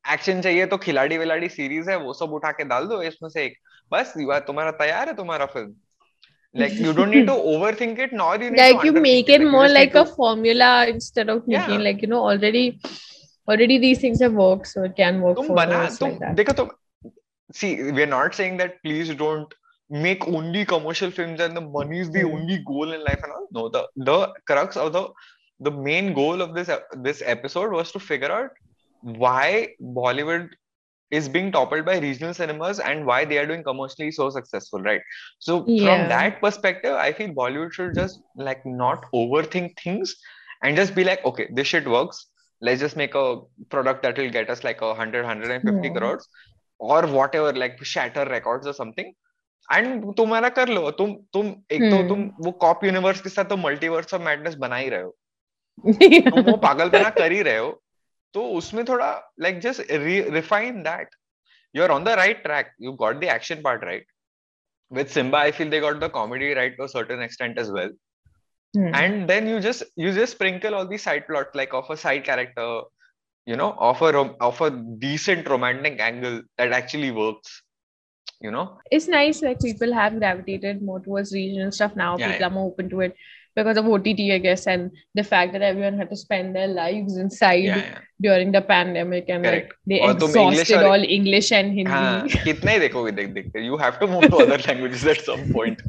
एक्शन 0.06 0.42
चाहिए 0.42 0.66
तो 0.74 0.78
खिलाड़ी 0.86 1.18
विलाड़ी 1.18 1.50
सीरीज़ 1.50 1.90
है 1.90 1.96
वो 2.04 2.14
सब 2.20 2.34
उठा 2.34 2.52
के 2.60 2.64
डाल 2.74 2.86
दो 2.88 3.02
इसमें 3.04 3.30
से 3.30 3.46
एक 3.46 3.58
बस 3.94 4.14
युवा 4.18 4.40
तुम्हारा 4.50 4.72
तैयार 4.84 5.08
है 5.08 5.16
तुम्हारा 5.16 5.46
film 5.56 5.74
like 6.56 6.74
you 6.84 6.92
don't 6.96 7.14
need 7.16 7.28
to 7.28 7.34
overthink 7.50 8.00
it 8.06 8.14
nor 8.20 8.30
you 8.40 8.48
need 8.54 8.60
like 8.62 8.80
to 8.80 8.88
you 8.88 9.02
make 9.04 9.30
it. 9.30 9.36
it 9.36 9.42
you 9.44 9.52
more 9.52 9.68
like 9.74 9.94
a 10.00 10.02
formula 10.16 10.72
instead 10.94 11.30
of 11.34 11.46
making 11.52 11.78
Yeah. 11.78 11.84
like 11.86 12.02
you 12.06 12.10
know 12.14 12.24
already 12.32 12.64
already 13.48 13.78
these 13.84 14.02
things 14.02 14.24
have 14.26 14.34
worked 14.40 14.68
so 14.72 14.84
it 14.88 14.96
can 14.98 15.22
work 15.26 15.38
तुम 15.38 15.48
for 15.52 15.56
बना 15.60 15.78
us 15.86 16.00
तुम 16.02 16.10
like 16.10 16.20
that 16.24 16.36
देखो 16.40 16.54
तुम 16.58 16.74
see 17.60 17.70
we're 18.00 18.10
not 18.16 18.36
saying 18.40 18.58
that 18.64 18.76
please 18.88 19.14
don't 19.22 19.56
make 19.90 20.28
only 20.42 20.66
commercial 20.74 21.14
films 21.20 21.46
and 21.46 21.62
the 21.62 21.64
money 21.78 22.02
is 22.08 22.12
the 22.18 22.26
Hmm. 22.26 22.36
only 22.40 22.58
goal 22.74 22.94
in 22.98 23.06
life 23.08 23.24
and 23.30 23.38
all 23.38 23.48
no 23.60 23.64
the 23.78 23.86
the 24.12 24.18
crux 24.52 24.82
of 24.88 24.92
the 24.98 25.06
the 25.60 25.74
main 25.88 26.12
goal 26.20 26.46
of 26.48 26.54
this 26.60 26.74
this 27.08 27.24
episode 27.38 27.78
was 27.80 27.96
to 27.98 28.04
figure 28.12 28.34
out 28.42 28.62
why 29.03 29.69
bollywood 29.97 30.49
is 31.11 31.29
being 31.29 31.51
toppled 31.53 31.85
by 31.85 31.99
regional 31.99 32.35
cinemas 32.35 32.81
and 32.81 33.07
why 33.07 33.25
they 33.25 33.39
are 33.39 33.47
doing 33.47 33.63
commercially 33.63 34.11
so 34.11 34.29
successful 34.31 34.81
right 34.87 35.03
so 35.39 35.59
Yeah. 35.67 35.85
from 35.85 36.09
that 36.09 36.41
perspective 36.41 36.95
i 36.95 37.13
feel 37.13 37.29
bollywood 37.41 37.73
should 37.73 37.95
just 37.95 38.23
like 38.49 38.65
not 38.67 39.05
overthink 39.21 39.79
things 39.85 40.17
and 40.63 40.77
just 40.77 40.95
be 40.97 41.05
like 41.05 41.25
okay 41.25 41.49
this 41.61 41.69
shit 41.75 41.87
works 41.87 42.27
let's 42.63 42.81
just 42.81 42.97
make 42.97 43.15
a 43.15 43.27
product 43.77 44.03
that 44.03 44.19
will 44.19 44.31
get 44.31 44.51
us 44.51 44.65
like 44.65 44.81
a 44.81 44.91
100 44.95 45.25
150 45.25 45.89
Yeah. 45.89 45.95
crores 45.99 46.29
or 46.81 47.07
whatever 47.07 47.53
like 47.53 47.83
shatter 47.85 48.27
records 48.37 48.67
or 48.67 48.77
something 48.83 49.15
and 49.73 50.05
तुम्हारा 50.17 50.49
कर 50.57 50.69
लो 50.69 50.91
तुम 50.99 51.13
तुम 51.33 51.47
एक 51.77 51.83
तो 51.91 51.97
Hmm. 52.01 52.09
तुम 52.09 52.21
वो 52.45 52.51
cop 52.65 52.85
universe 52.85 53.21
के 53.21 53.29
साथ 53.29 53.45
तो 53.53 53.57
मल्टीवर्स 53.57 54.15
ऑफ 54.15 54.21
मैडनेस 54.27 54.55
बना 54.65 54.77
ही 54.77 54.89
रहे 54.89 55.03
हो 55.03 55.17
तुम 56.31 56.41
वो 56.51 56.57
पागलपना 56.67 57.11
कर 57.17 57.33
ही 57.33 57.41
रहे 57.49 57.57
हो 57.59 57.71
तो 58.34 58.48
उसमें 58.58 58.84
थोड़ा 58.86 59.12
like 59.42 59.60
just 59.60 59.92
refine 59.92 60.82
that 60.84 61.16
you 61.76 61.84
are 61.84 61.92
on 61.92 62.04
the 62.04 62.10
right 62.24 62.44
track 62.44 62.74
you 62.82 62.92
got 63.04 63.20
the 63.22 63.24
action 63.36 63.62
part 63.62 63.84
right 63.84 64.08
with 64.92 65.12
Simmba, 65.12 65.36
I 65.36 65.52
feel 65.52 65.70
they 65.70 65.80
got 65.80 66.00
the 66.00 66.10
comedy 66.10 66.54
right 66.54 66.76
to 66.78 66.84
a 66.84 66.90
certain 66.90 67.22
extent 67.22 67.58
as 67.58 67.72
well. 67.72 67.90
Hmm. 68.76 68.94
And 68.94 69.30
then 69.30 69.48
you 69.48 69.60
just 69.60 69.84
you 69.96 70.14
just 70.14 70.34
sprinkle 70.34 70.76
all 70.76 70.88
the 70.88 70.98
side 70.98 71.28
plot 71.28 71.56
like 71.56 71.74
of 71.74 71.90
a 71.90 71.98
side 71.98 72.24
character, 72.26 72.82
you 73.46 73.56
know, 73.56 73.72
of 73.80 74.02
a 74.02 74.12
of 74.50 74.62
a 74.62 74.70
decent 75.00 75.50
romantic 75.50 76.00
angle 76.00 76.42
that 76.58 76.72
actually 76.72 77.12
works. 77.12 77.62
You 78.42 78.52
know, 78.52 78.80
it's 78.90 79.08
nice 79.08 79.42
like 79.42 79.60
people 79.60 79.94
have 79.94 80.18
gravitated 80.18 80.82
more 80.82 81.00
towards 81.00 81.32
regional 81.32 81.72
stuff 81.72 81.96
now. 81.96 82.18
People 82.18 82.44
are 82.44 82.50
more 82.50 82.68
open 82.68 82.90
to 82.90 83.02
it 83.02 83.16
because 83.59 83.79
of 83.81 83.87
ott 83.89 84.07
i 84.33 84.39
guess 84.47 84.67
and 84.71 84.91
the 85.19 85.23
fact 85.29 85.53
that 85.53 85.63
everyone 85.69 85.95
had 86.01 86.11
to 86.15 86.17
spend 86.23 86.55
their 86.57 86.69
lives 86.79 87.15
inside 87.23 87.63
yeah, 87.67 87.79
yeah. 87.85 88.01
during 88.27 88.51
the 88.57 88.61
pandemic 88.71 89.31
and 89.37 89.47
Correct. 89.49 89.71
like 89.71 89.93
they 89.93 90.01
और 90.09 90.19
तुम 90.21 90.35
English 90.43 90.61
exhausted 90.65 90.83
और- 90.83 90.91
all 90.97 91.07
english 91.17 91.49
and 91.59 91.73
hindi 91.79 91.93
हाँ 91.93 92.43
कितना 92.45 92.73
ही 92.73 92.79
देखोगे 92.85 93.13
देख 93.21 93.29
देख 93.39 93.47
के 93.55 93.65
you 93.69 93.79
have 93.85 93.97
to 94.03 94.09
move 94.15 94.27
to 94.35 94.43
other 94.45 94.59
languages 94.67 95.07
at 95.15 95.25
some 95.31 95.47
point 95.57 95.81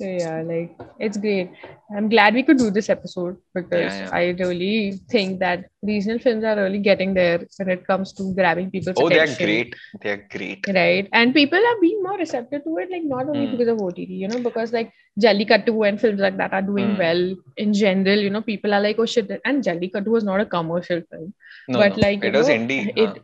So 0.00 0.06
yeah, 0.10 0.38
like 0.52 0.80
it's 1.06 1.18
great. 1.26 1.50
I'm 1.98 2.08
glad 2.14 2.38
we 2.38 2.42
could 2.48 2.58
do 2.62 2.70
this 2.78 2.88
episode 2.94 3.36
because 3.58 3.90
Yeah, 3.90 4.00
yeah. 4.00 4.18
I 4.20 4.22
really 4.40 4.74
think 5.14 5.38
that 5.44 5.66
regional 5.87 6.19
films 6.19 6.43
are 6.43 6.55
really 6.55 6.79
getting 6.79 7.13
there 7.13 7.39
when 7.57 7.69
it 7.75 7.85
comes 7.87 8.11
to 8.13 8.33
grabbing 8.39 8.69
people's 8.71 8.95
oh 9.03 9.07
they 9.09 9.19
are 9.23 9.33
great 9.41 9.75
they 10.03 10.11
are 10.11 10.23
great 10.35 10.67
Right. 10.77 11.07
And 11.13 11.33
people 11.33 11.59
are 11.71 11.79
being 11.81 12.01
more 12.03 12.17
receptive 12.17 12.63
to 12.63 12.77
it, 12.77 12.91
like 12.91 13.03
not 13.03 13.29
only 13.29 13.45
Hmm. 13.45 13.51
because 13.57 13.67
of 13.73 13.81
OTT, 13.81 14.09
you 14.23 14.27
know, 14.27 14.39
because 14.47 14.73
like 14.73 14.91
Jallikattu 15.25 15.87
and 15.87 15.99
films 16.01 16.19
like 16.19 16.37
that 16.37 16.53
are 16.53 16.61
doing 16.61 16.91
Hmm. 16.93 16.97
well 17.05 17.23
in 17.57 17.73
general. 17.73 18.19
You 18.27 18.29
know, 18.29 18.41
people 18.41 18.73
are 18.73 18.81
like, 18.81 18.97
oh 18.99 19.05
shit. 19.05 19.29
And 19.45 19.63
Jallikattu 19.63 20.07
was 20.17 20.23
not 20.23 20.41
a 20.41 20.45
commercial 20.45 21.01
film, 21.09 21.33
no, 21.67 21.79
but 21.79 21.97
no. 21.97 22.01
like 22.07 22.23
it 22.23 22.33
was 22.41 22.47
know, 22.49 22.55
indie 22.55 22.91
it 22.95 23.21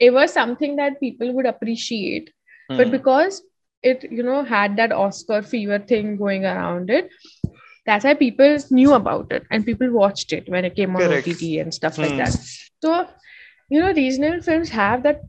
it 0.00 0.10
was 0.20 0.32
something 0.32 0.76
that 0.76 1.00
people 1.00 1.32
would 1.34 1.46
appreciate 1.46 2.30
huh. 2.70 2.76
but 2.78 2.86
Hmm. 2.86 2.96
because 2.98 3.42
it 3.82 4.04
you 4.18 4.22
know 4.26 4.42
had 4.50 4.76
that 4.78 4.92
oscar 5.04 5.38
fever 5.48 5.78
thing 5.90 6.16
going 6.20 6.44
around 6.52 6.90
it 6.98 7.10
that's 7.86 8.04
why 8.04 8.14
people 8.14 8.56
knew 8.70 8.92
about 8.94 9.32
it 9.32 9.44
and 9.50 9.64
people 9.66 9.90
watched 9.90 10.32
it 10.32 10.48
when 10.48 10.64
it 10.64 10.74
came 10.76 10.96
on 10.96 11.02
Correct. 11.02 11.26
ott 11.28 11.42
and 11.64 11.74
stuff 11.80 11.98
like 11.98 12.12
Hmm. 12.12 12.18
that 12.22 12.34
so 12.84 13.06
you 13.70 13.80
know 13.80 13.92
regional 13.92 14.40
films 14.48 14.70
have 14.70 15.02
that 15.02 15.22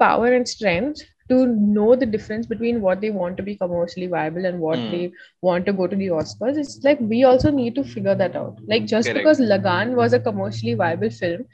power 0.00 0.32
and 0.32 0.48
strength 0.48 1.02
to 1.30 1.36
know 1.46 1.94
the 1.96 2.06
difference 2.06 2.46
between 2.46 2.80
what 2.80 3.00
they 3.00 3.10
want 3.10 3.36
to 3.36 3.42
be 3.48 3.54
commercially 3.62 4.06
viable 4.14 4.44
and 4.50 4.60
what 4.66 4.78
Hmm. 4.80 4.90
they 4.94 5.04
want 5.48 5.66
to 5.70 5.72
go 5.80 5.86
to 5.92 5.96
the 6.02 6.08
oscars 6.20 6.60
it's 6.64 6.76
like 6.88 7.00
we 7.14 7.22
also 7.30 7.50
need 7.60 7.74
to 7.80 7.84
figure 7.94 8.16
that 8.22 8.36
out 8.42 8.60
like 8.74 8.86
just 8.94 9.08
Correct. 9.10 9.18
because 9.20 9.40
Lagaan 9.52 9.94
was 10.02 10.12
a 10.12 10.20
commercially 10.28 10.74
viable 10.84 11.10
film 11.22 11.44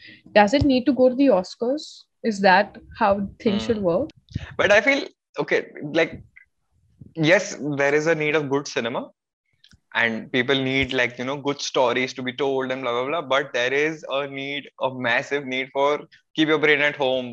does 0.41 0.55
it 0.61 0.65
need 0.73 0.85
to 0.91 0.93
go 1.03 1.09
to 1.09 1.17
the 1.23 1.31
oscars 1.41 1.89
is 2.33 2.41
that 2.49 2.77
how 3.03 3.13
things 3.47 3.63
Hmm. 3.63 3.67
should 3.67 3.83
work 3.91 4.11
but 4.59 4.73
i 4.79 4.81
feel 4.89 5.03
okay 5.45 5.61
like 6.03 6.13
yes 7.17 7.57
there 7.79 7.95
is 7.95 8.07
a 8.07 8.15
need 8.15 8.35
of 8.37 8.49
good 8.49 8.67
cinema 8.69 9.03
and 9.95 10.31
people 10.33 10.59
need 10.67 10.93
like 10.93 11.19
you 11.19 11.25
know 11.25 11.37
good 11.37 11.61
stories 11.61 12.13
to 12.15 12.23
be 12.23 12.33
told 12.33 12.71
and 12.73 12.83
blah 12.83 12.93
blah 12.93 13.07
blah 13.09 13.21
but 13.33 13.53
there 13.53 13.73
is 13.73 14.05
a 14.19 14.27
need 14.27 14.69
a 14.89 14.91
massive 15.07 15.47
need 15.55 15.69
for 15.73 15.91
keep 16.37 16.49
your 16.49 16.59
brain 16.59 16.81
at 16.81 16.97
home 16.97 17.29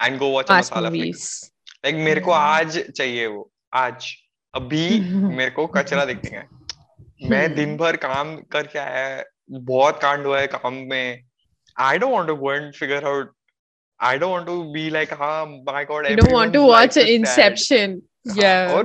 and 0.00 0.18
go 0.18 0.28
watch 0.28 0.46
Fast 0.48 0.72
a 0.72 0.74
masala 0.74 0.90
flick 0.90 1.00
movies 1.00 1.50
like 1.84 1.96
मेरे 2.08 2.20
को. 2.20 2.30
आज 2.30 2.78
चाहिए 2.96 3.26
वो 3.26 3.50
आज 3.72 4.12
अभी 4.54 4.88
मेरे 5.38 5.50
को 5.50 5.66
कचरा 5.76 6.04
देखने 6.04 6.30
का 6.30 6.38
है 6.38 7.28
मैं 7.30 7.54
दिन 7.54 7.76
भर 7.76 7.96
काम 8.04 8.36
करके 8.52 8.78
आया 8.78 9.06
है 9.06 9.24
बहुत 9.70 9.98
कांड 10.02 10.26
हुआ 10.26 10.40
है 10.40 10.46
काम 10.46 10.74
में 10.90 11.22
I 11.78 11.98
don't 11.98 12.12
want 12.12 12.28
to 12.28 12.36
go 12.36 12.52
and 12.52 12.72
figure 12.74 13.04
out 13.08 13.32
I 14.00 14.18
don't 14.18 14.32
want 14.32 14.46
to 14.46 14.62
be 14.72 14.88
like 14.90 15.12
हाँ 15.22 15.44
my 15.46 15.84
god 15.90 16.06
you 16.10 16.16
don't 16.22 16.36
want 16.38 16.52
to 16.58 16.62
watch 16.68 16.96
Inception. 16.96 18.00
Yeah. 18.38 18.74
or 18.76 18.80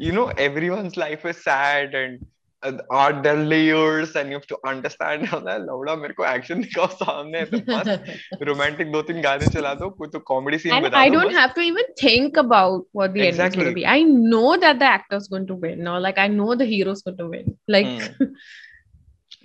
you 0.00 0.12
know 0.12 0.28
everyone's 0.46 0.96
life 0.96 1.24
is 1.32 1.42
sad 1.44 1.94
and 1.94 2.24
uh, 2.62 2.72
are 2.90 3.12
there 3.22 3.36
layers 3.52 4.14
and 4.16 4.30
you 4.30 4.36
have 4.38 4.46
to 4.52 4.58
understand 4.72 5.26
how 5.32 5.40
that 5.46 5.60
लौड़ा 5.68 5.94
मेरे 6.02 6.14
को 6.20 6.24
action 6.34 6.60
दिखाओ 6.62 6.86
सामने 7.02 7.44
तो 7.52 7.58
बस 7.70 7.88
romantic 8.50 8.92
दो 8.92 9.02
तीन 9.10 9.20
गाने 9.22 9.46
चला 9.56 9.74
दो 9.82 9.88
कोई 10.00 10.08
तो 10.12 10.18
कॉमेडी 10.32 10.58
सीन 10.64 10.72
and 10.76 10.86
बता 10.86 11.02
I 11.04 11.08
दो 11.10 11.20
don't 11.20 11.32
बस 11.32 11.38
have 11.40 11.54
to 11.60 11.64
even 11.70 11.90
think 12.02 12.36
about 12.44 12.86
what 13.00 13.14
the 13.16 13.26
end 13.26 13.34
is 13.34 13.38
going 13.38 13.52
Exactly. 13.52 13.64
to 13.70 13.74
be. 13.80 13.86
I 13.96 14.02
know 14.34 14.56
that 14.66 14.78
the 14.84 14.90
actor's 14.92 15.28
going 15.34 15.46
to 15.52 15.58
win, 15.66 15.88
or 15.94 15.98
like 16.08 16.18
I 16.18 16.28
know 16.36 16.54
the 16.62 16.70
hero's 16.74 17.02
going 17.08 17.18
to 17.24 17.28
win. 17.34 17.52
Like, 17.76 17.92
Hmm. 17.96 18.30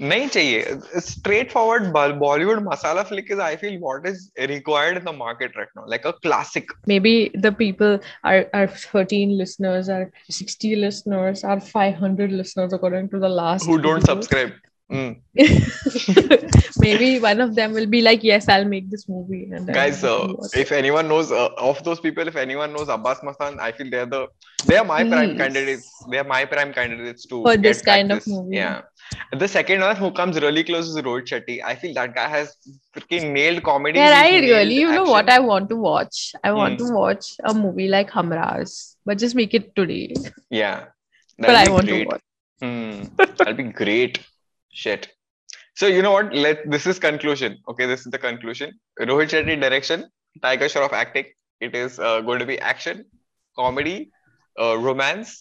नहीं 0.02 0.28
चाहिए 0.28 0.66
straight 1.06 1.52
forward 1.52 2.16
Bollywood 2.18 2.60
masala 2.68 3.04
flick 3.04 3.32
is 3.32 3.40
I 3.40 3.56
feel 3.56 3.78
what 3.82 4.08
is 4.08 4.32
required 4.40 4.98
in 4.98 5.04
the 5.04 5.16
market 5.18 5.58
right 5.58 5.70
now 5.78 5.90
like 5.90 6.08
a 6.08 6.12
classic 6.12 6.72
maybe 6.92 7.14
the 7.46 7.52
people 7.62 7.98
are 8.32 8.40
are 8.60 8.68
13 8.68 9.38
listeners, 9.42 9.90
are 9.98 10.06
60 10.30 10.76
listeners, 10.84 11.44
are 11.54 11.60
500 11.70 12.32
listeners 12.42 12.74
according 12.80 13.10
to 13.16 13.22
the 13.26 13.30
last. 13.30 13.72
who 13.72 13.78
don't 13.88 14.02
video. 14.02 14.14
subscribe 14.14 14.52
Mm. 14.91 15.21
maybe 16.79 17.19
one 17.19 17.41
of 17.41 17.55
them 17.57 17.73
will 17.73 17.87
be 17.87 18.03
like, 18.03 18.23
"Yes, 18.23 18.49
I'll 18.49 18.65
make 18.65 18.89
this 18.91 19.09
movie." 19.09 19.51
Guys, 19.73 20.05
uh, 20.05 20.33
if 20.55 20.71
anyone 20.71 21.09
knows 21.09 21.33
uh, 21.33 21.49
of 21.59 21.83
those 21.83 21.99
people, 22.01 22.29
if 22.29 22.37
anyone 22.37 22.73
knows 22.73 22.89
Abbas-Mustan, 22.89 23.59
I 23.59 23.73
feel 23.73 23.91
they're 23.91 24.07
the 24.07 24.29
they 24.67 24.77
are 24.77 24.85
my 24.85 25.03
prime 25.09 25.37
candidates. 25.37 25.91
They 26.11 26.19
are 26.19 26.25
my 26.25 26.45
prime 26.45 26.73
candidates 26.73 27.27
to 27.27 27.43
For 27.43 27.57
this 27.57 27.83
kind 27.83 28.13
of 28.13 28.19
this. 28.19 28.29
movie. 28.29 28.57
Yeah. 28.57 28.83
The 29.39 29.49
second 29.49 29.81
one 29.81 29.97
who 29.97 30.11
comes 30.13 30.41
really 30.41 30.63
close 30.65 30.89
is 30.89 30.97
Rohit 30.97 31.27
Shetty. 31.33 31.63
I 31.65 31.75
feel 31.75 31.93
that 31.95 32.15
guy 32.15 32.29
has 32.29 32.55
freaking 32.97 33.33
nailed 33.33 33.63
comedy. 33.65 33.99
Yeah, 33.99 34.23
I 34.25 34.39
really, 34.39 34.75
you 34.75 34.91
know 34.93 35.05
what. 35.05 35.29
I 35.29 35.39
want 35.41 35.69
to 35.71 35.77
watch? 35.77 36.33
I 36.45 36.53
want 36.53 36.81
Hmm. 36.81 36.87
to 36.87 36.93
watch 36.93 37.27
a 37.45 37.55
movie 37.55 37.89
like 37.89 38.11
Humraaz, 38.11 38.95
but 39.05 39.19
just 39.19 39.35
make 39.35 39.53
it 39.55 39.75
today. 39.75 40.15
Yeah. 40.51 40.87
But 41.39 41.51
I 41.57 41.69
want 41.71 41.87
great. 41.87 42.05
to 42.05 42.09
watch. 42.15 42.23
Hmm. 42.63 43.03
That'll 43.17 43.55
be 43.55 43.65
great. 43.65 44.21
Shit. 44.83 45.09
So 45.81 45.87
you 45.87 46.03
know 46.07 46.13
what? 46.19 46.35
Let 46.45 46.61
this 46.75 46.87
is 46.93 46.99
conclusion. 47.05 47.59
Okay, 47.73 47.87
this 47.95 48.07
is 48.07 48.13
the 48.17 48.19
conclusion. 48.27 48.73
Rohit 49.11 49.33
Shetty 49.35 49.57
direction, 49.65 50.07
Tiger 50.43 50.67
Shroff 50.75 50.93
acting. 50.93 51.27
It 51.61 51.75
is 51.83 51.99
uh, 51.99 52.21
going 52.31 52.41
to 52.45 52.47
be 52.53 52.59
action, 52.73 53.05
comedy, 53.59 54.11
uh, 54.61 54.77
romance, 54.87 55.35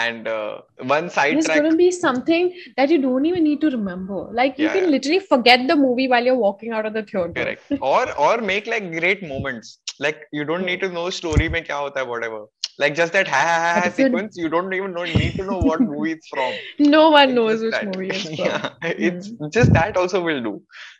and 0.00 0.28
uh, 0.28 0.60
one 0.94 1.10
side 1.16 1.36
It's 1.38 1.46
track. 1.46 1.58
going 1.60 1.70
to 1.72 1.76
be 1.76 1.90
something 1.90 2.50
that 2.76 2.90
you 2.94 2.98
don't 3.06 3.26
even 3.32 3.44
need 3.50 3.60
to 3.66 3.70
remember. 3.76 4.20
Like 4.40 4.58
you 4.58 4.66
Yeah, 4.66 4.74
can 4.78 4.84
yeah. 4.84 4.90
literally 4.96 5.20
forget 5.32 5.66
the 5.72 5.76
movie 5.76 6.08
while 6.14 6.24
you're 6.30 6.42
walking 6.46 6.72
out 6.72 6.86
of 6.86 6.94
the 6.98 7.02
theater. 7.02 7.32
Correct. 7.40 7.72
Or 7.80 8.02
or 8.28 8.34
make 8.52 8.66
like 8.74 8.90
great 8.98 9.24
moments. 9.34 9.78
Like 9.98 10.22
you 10.32 10.44
don't 10.52 10.64
need 10.72 10.80
to 10.88 10.90
know 10.98 11.10
story 11.22 11.48
mein 11.56 11.64
kya 11.70 11.80
hota 11.84 12.00
hai, 12.04 12.08
whatever. 12.14 12.42
Like 12.82 12.94
just 12.98 13.12
that 13.14 13.28
ha 13.28 13.40
ha 13.46 13.56
ha, 13.64 13.72
But 13.74 13.82
ha 13.84 13.88
if 13.88 13.98
you- 13.98 14.06
sequence. 14.06 14.36
You 14.42 14.48
don't 14.54 14.72
even 14.78 14.92
know, 14.98 15.04
need 15.04 15.34
to 15.40 15.44
know 15.50 15.58
what 15.70 15.80
movie 15.90 16.12
it's 16.16 16.28
from. 16.34 16.52
No 16.78 17.10
one 17.10 17.34
knows 17.38 17.62
which 17.66 17.72
that. 17.78 17.86
movie 17.94 18.08
it's 18.10 18.24
from. 18.24 18.34
yeah, 18.46 18.70
it's 19.06 19.30
just 19.58 19.72
that 19.78 19.96
also 20.02 20.22
will 20.28 20.42
do. 20.50 20.54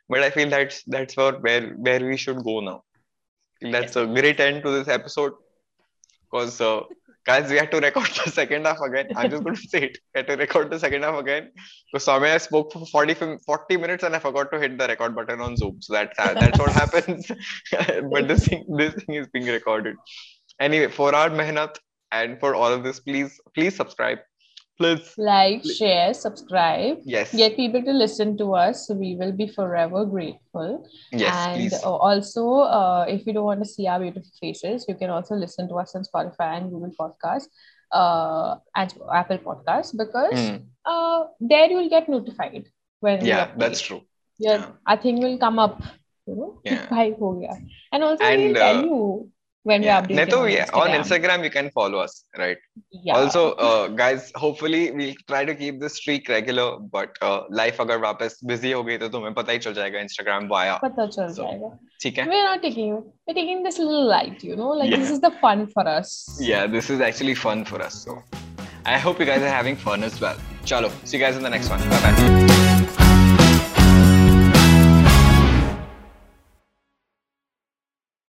But 0.09 0.23
I 0.29 0.31
feel 0.39 0.51
that's 0.57 0.83
that's 0.97 1.17
where 1.17 1.35
where 1.47 1.69
where 1.89 2.01
we 2.13 2.17
should 2.27 2.43
go 2.51 2.61
now. 2.71 2.79
That's 3.77 3.97
a 3.97 4.07
great 4.07 4.41
end 4.49 4.63
to 4.65 4.71
this 4.79 4.89
episode. 4.89 5.33
Because 6.31 6.61
uh, 6.61 6.81
guys, 7.27 7.51
we 7.51 7.57
had 7.57 7.71
to 7.73 7.81
record 7.81 8.09
the 8.25 8.31
second 8.31 8.67
half 8.67 8.81
again. 8.81 9.09
I'm 9.17 9.31
just 9.31 9.43
going 9.45 9.57
to 9.57 9.69
say 9.73 9.83
it. 9.89 9.99
We 10.15 10.19
had 10.21 10.27
to 10.29 10.37
record 10.37 10.71
the 10.71 10.79
second 10.79 11.03
half 11.03 11.19
again. 11.19 11.51
Because 11.93 12.05
Swami 12.05 12.29
I 12.29 12.39
spoke 12.39 12.73
for 12.73 12.87
40, 12.87 13.15
40 13.47 13.77
minutes 13.77 14.05
and 14.05 14.15
I 14.15 14.21
forgot 14.21 14.53
to 14.53 14.61
hit 14.61 14.79
the 14.79 14.87
record 14.87 15.15
button 15.15 15.41
on 15.41 15.57
Zoom. 15.57 15.81
So 15.83 15.93
that's 15.95 16.17
that's 16.17 16.59
what 16.59 16.73
happens. 16.73 17.31
but 18.13 18.29
this 18.29 18.47
thing 18.47 18.65
this 18.83 18.95
thing 19.05 19.17
is 19.17 19.29
being 19.29 19.47
recorded. 19.47 19.97
Anyway, 20.61 20.89
for 20.89 21.15
our 21.15 21.31
mehnat 21.31 21.79
and 22.13 22.39
for 22.39 22.55
all 22.55 22.73
of 22.73 22.85
this, 22.85 23.01
please 23.01 23.41
please 23.55 23.75
subscribe. 23.75 24.19
Please. 24.81 25.13
Like, 25.19 25.63
share, 25.65 26.15
subscribe. 26.15 27.01
Yes. 27.05 27.35
Get 27.37 27.55
people 27.55 27.83
to 27.83 27.93
listen 27.93 28.39
to 28.39 28.55
us. 28.55 28.89
We 28.89 29.15
will 29.15 29.33
be 29.33 29.47
forever 29.47 30.07
grateful. 30.07 30.89
Yes, 31.13 31.35
and 31.37 31.57
please. 31.57 31.83
also, 31.85 32.65
uh, 32.65 33.05
if 33.07 33.27
you 33.27 33.35
don't 33.35 33.45
want 33.45 33.61
to 33.61 33.69
see 33.69 33.87
our 33.87 34.01
beautiful 34.01 34.33
faces, 34.41 34.87
you 34.89 34.95
can 34.95 35.11
also 35.11 35.35
listen 35.35 35.69
to 35.69 35.75
us 35.75 35.95
on 35.95 36.05
Spotify 36.09 36.57
and 36.57 36.71
Google 36.71 36.95
Podcast 36.99 37.49
uh, 37.93 38.57
and 38.75 38.95
Apple 39.13 39.39
Podcast 39.39 39.97
because 39.97 40.33
Mm, 40.33 40.65
uh, 40.85 41.25
there 41.41 41.69
you 41.71 41.77
will 41.77 41.91
get 41.91 42.09
notified 42.09 42.65
when 43.01 43.25
yeah, 43.25 43.53
that's 43.57 43.81
true. 43.81 44.01
Your 44.39 44.55
yeah. 44.55 44.73
our 44.87 44.97
thing 44.97 45.21
will 45.21 45.37
come 45.39 45.59
up. 45.59 45.83
You 46.27 46.37
know, 46.37 46.61
Yeah. 46.65 46.89
And 47.93 48.05
also, 48.05 48.25
And, 48.25 48.43
we'll 48.43 48.55
tell 48.55 48.79
uh, 48.79 48.83
you 48.83 49.31
when 49.70 49.84
Yeah. 49.84 50.00
we're 50.00 50.08
updating 50.08 50.16
Neto, 50.18 50.40
on, 50.44 50.50
yeah, 50.52 50.66
Instagram. 50.66 50.82
on 50.82 50.90
Instagram, 51.04 51.44
you 51.44 51.50
can 51.54 51.70
follow 51.78 52.00
us, 52.00 52.24
right? 52.42 52.58
Yeah. 53.06 53.16
Also, 53.20 53.44
uh, 53.68 53.88
guys, 54.02 54.32
hopefully 54.44 54.82
we'll 54.98 55.16
try 55.32 55.44
to 55.50 55.56
keep 55.62 55.80
this 55.84 55.96
streak 56.02 56.30
regular. 56.30 56.66
But 56.98 57.18
uh, 57.30 57.40
life 57.62 57.80
अगर 57.86 57.98
वापस 58.06 58.38
busy 58.52 58.74
हो 58.74 58.84
गई 58.90 58.98
तो 59.04 59.08
तुम्हें 59.16 59.34
पता 59.40 59.52
ही 59.52 59.60
चल 59.68 59.74
जाएगा 59.80 60.04
Instagram 60.08 60.48
via. 60.54 60.78
पता 60.84 61.06
चल 61.08 61.28
So, 61.30 61.42
जाएगा. 61.44 61.72
ठीक 62.02 62.18
है? 62.20 62.28
We're 62.34 62.46
not 62.50 62.62
taking 62.68 62.92
we're 63.28 63.38
taking 63.42 63.64
this 63.70 63.80
little 63.80 64.08
light, 64.16 64.44
you 64.52 64.56
know, 64.62 64.72
like 64.84 64.96
this 64.98 65.08
Yeah. 65.10 65.16
is 65.16 65.22
the 65.30 65.34
fun 65.46 65.66
for 65.78 65.88
us. 66.00 66.14
Yeah, 66.52 66.68
this 66.78 66.90
is 66.98 67.02
actually 67.12 67.36
fun 67.46 67.66
for 67.74 67.82
us. 67.88 68.04
So, 68.08 68.20
I 68.86 69.00
hope 69.08 69.20
you 69.20 69.26
guys 69.32 69.42
are 69.52 69.56
having 69.60 69.76
fun 69.88 70.04
as 70.12 70.22
well. 70.28 70.38
Chalo, 70.74 70.92
see 71.04 71.18
you 71.18 71.24
guys 71.26 71.36
in 71.42 71.50
the 71.50 71.56
next 71.58 71.70
one. 71.78 71.90
Bye 71.96 72.04
bye. 72.06 72.49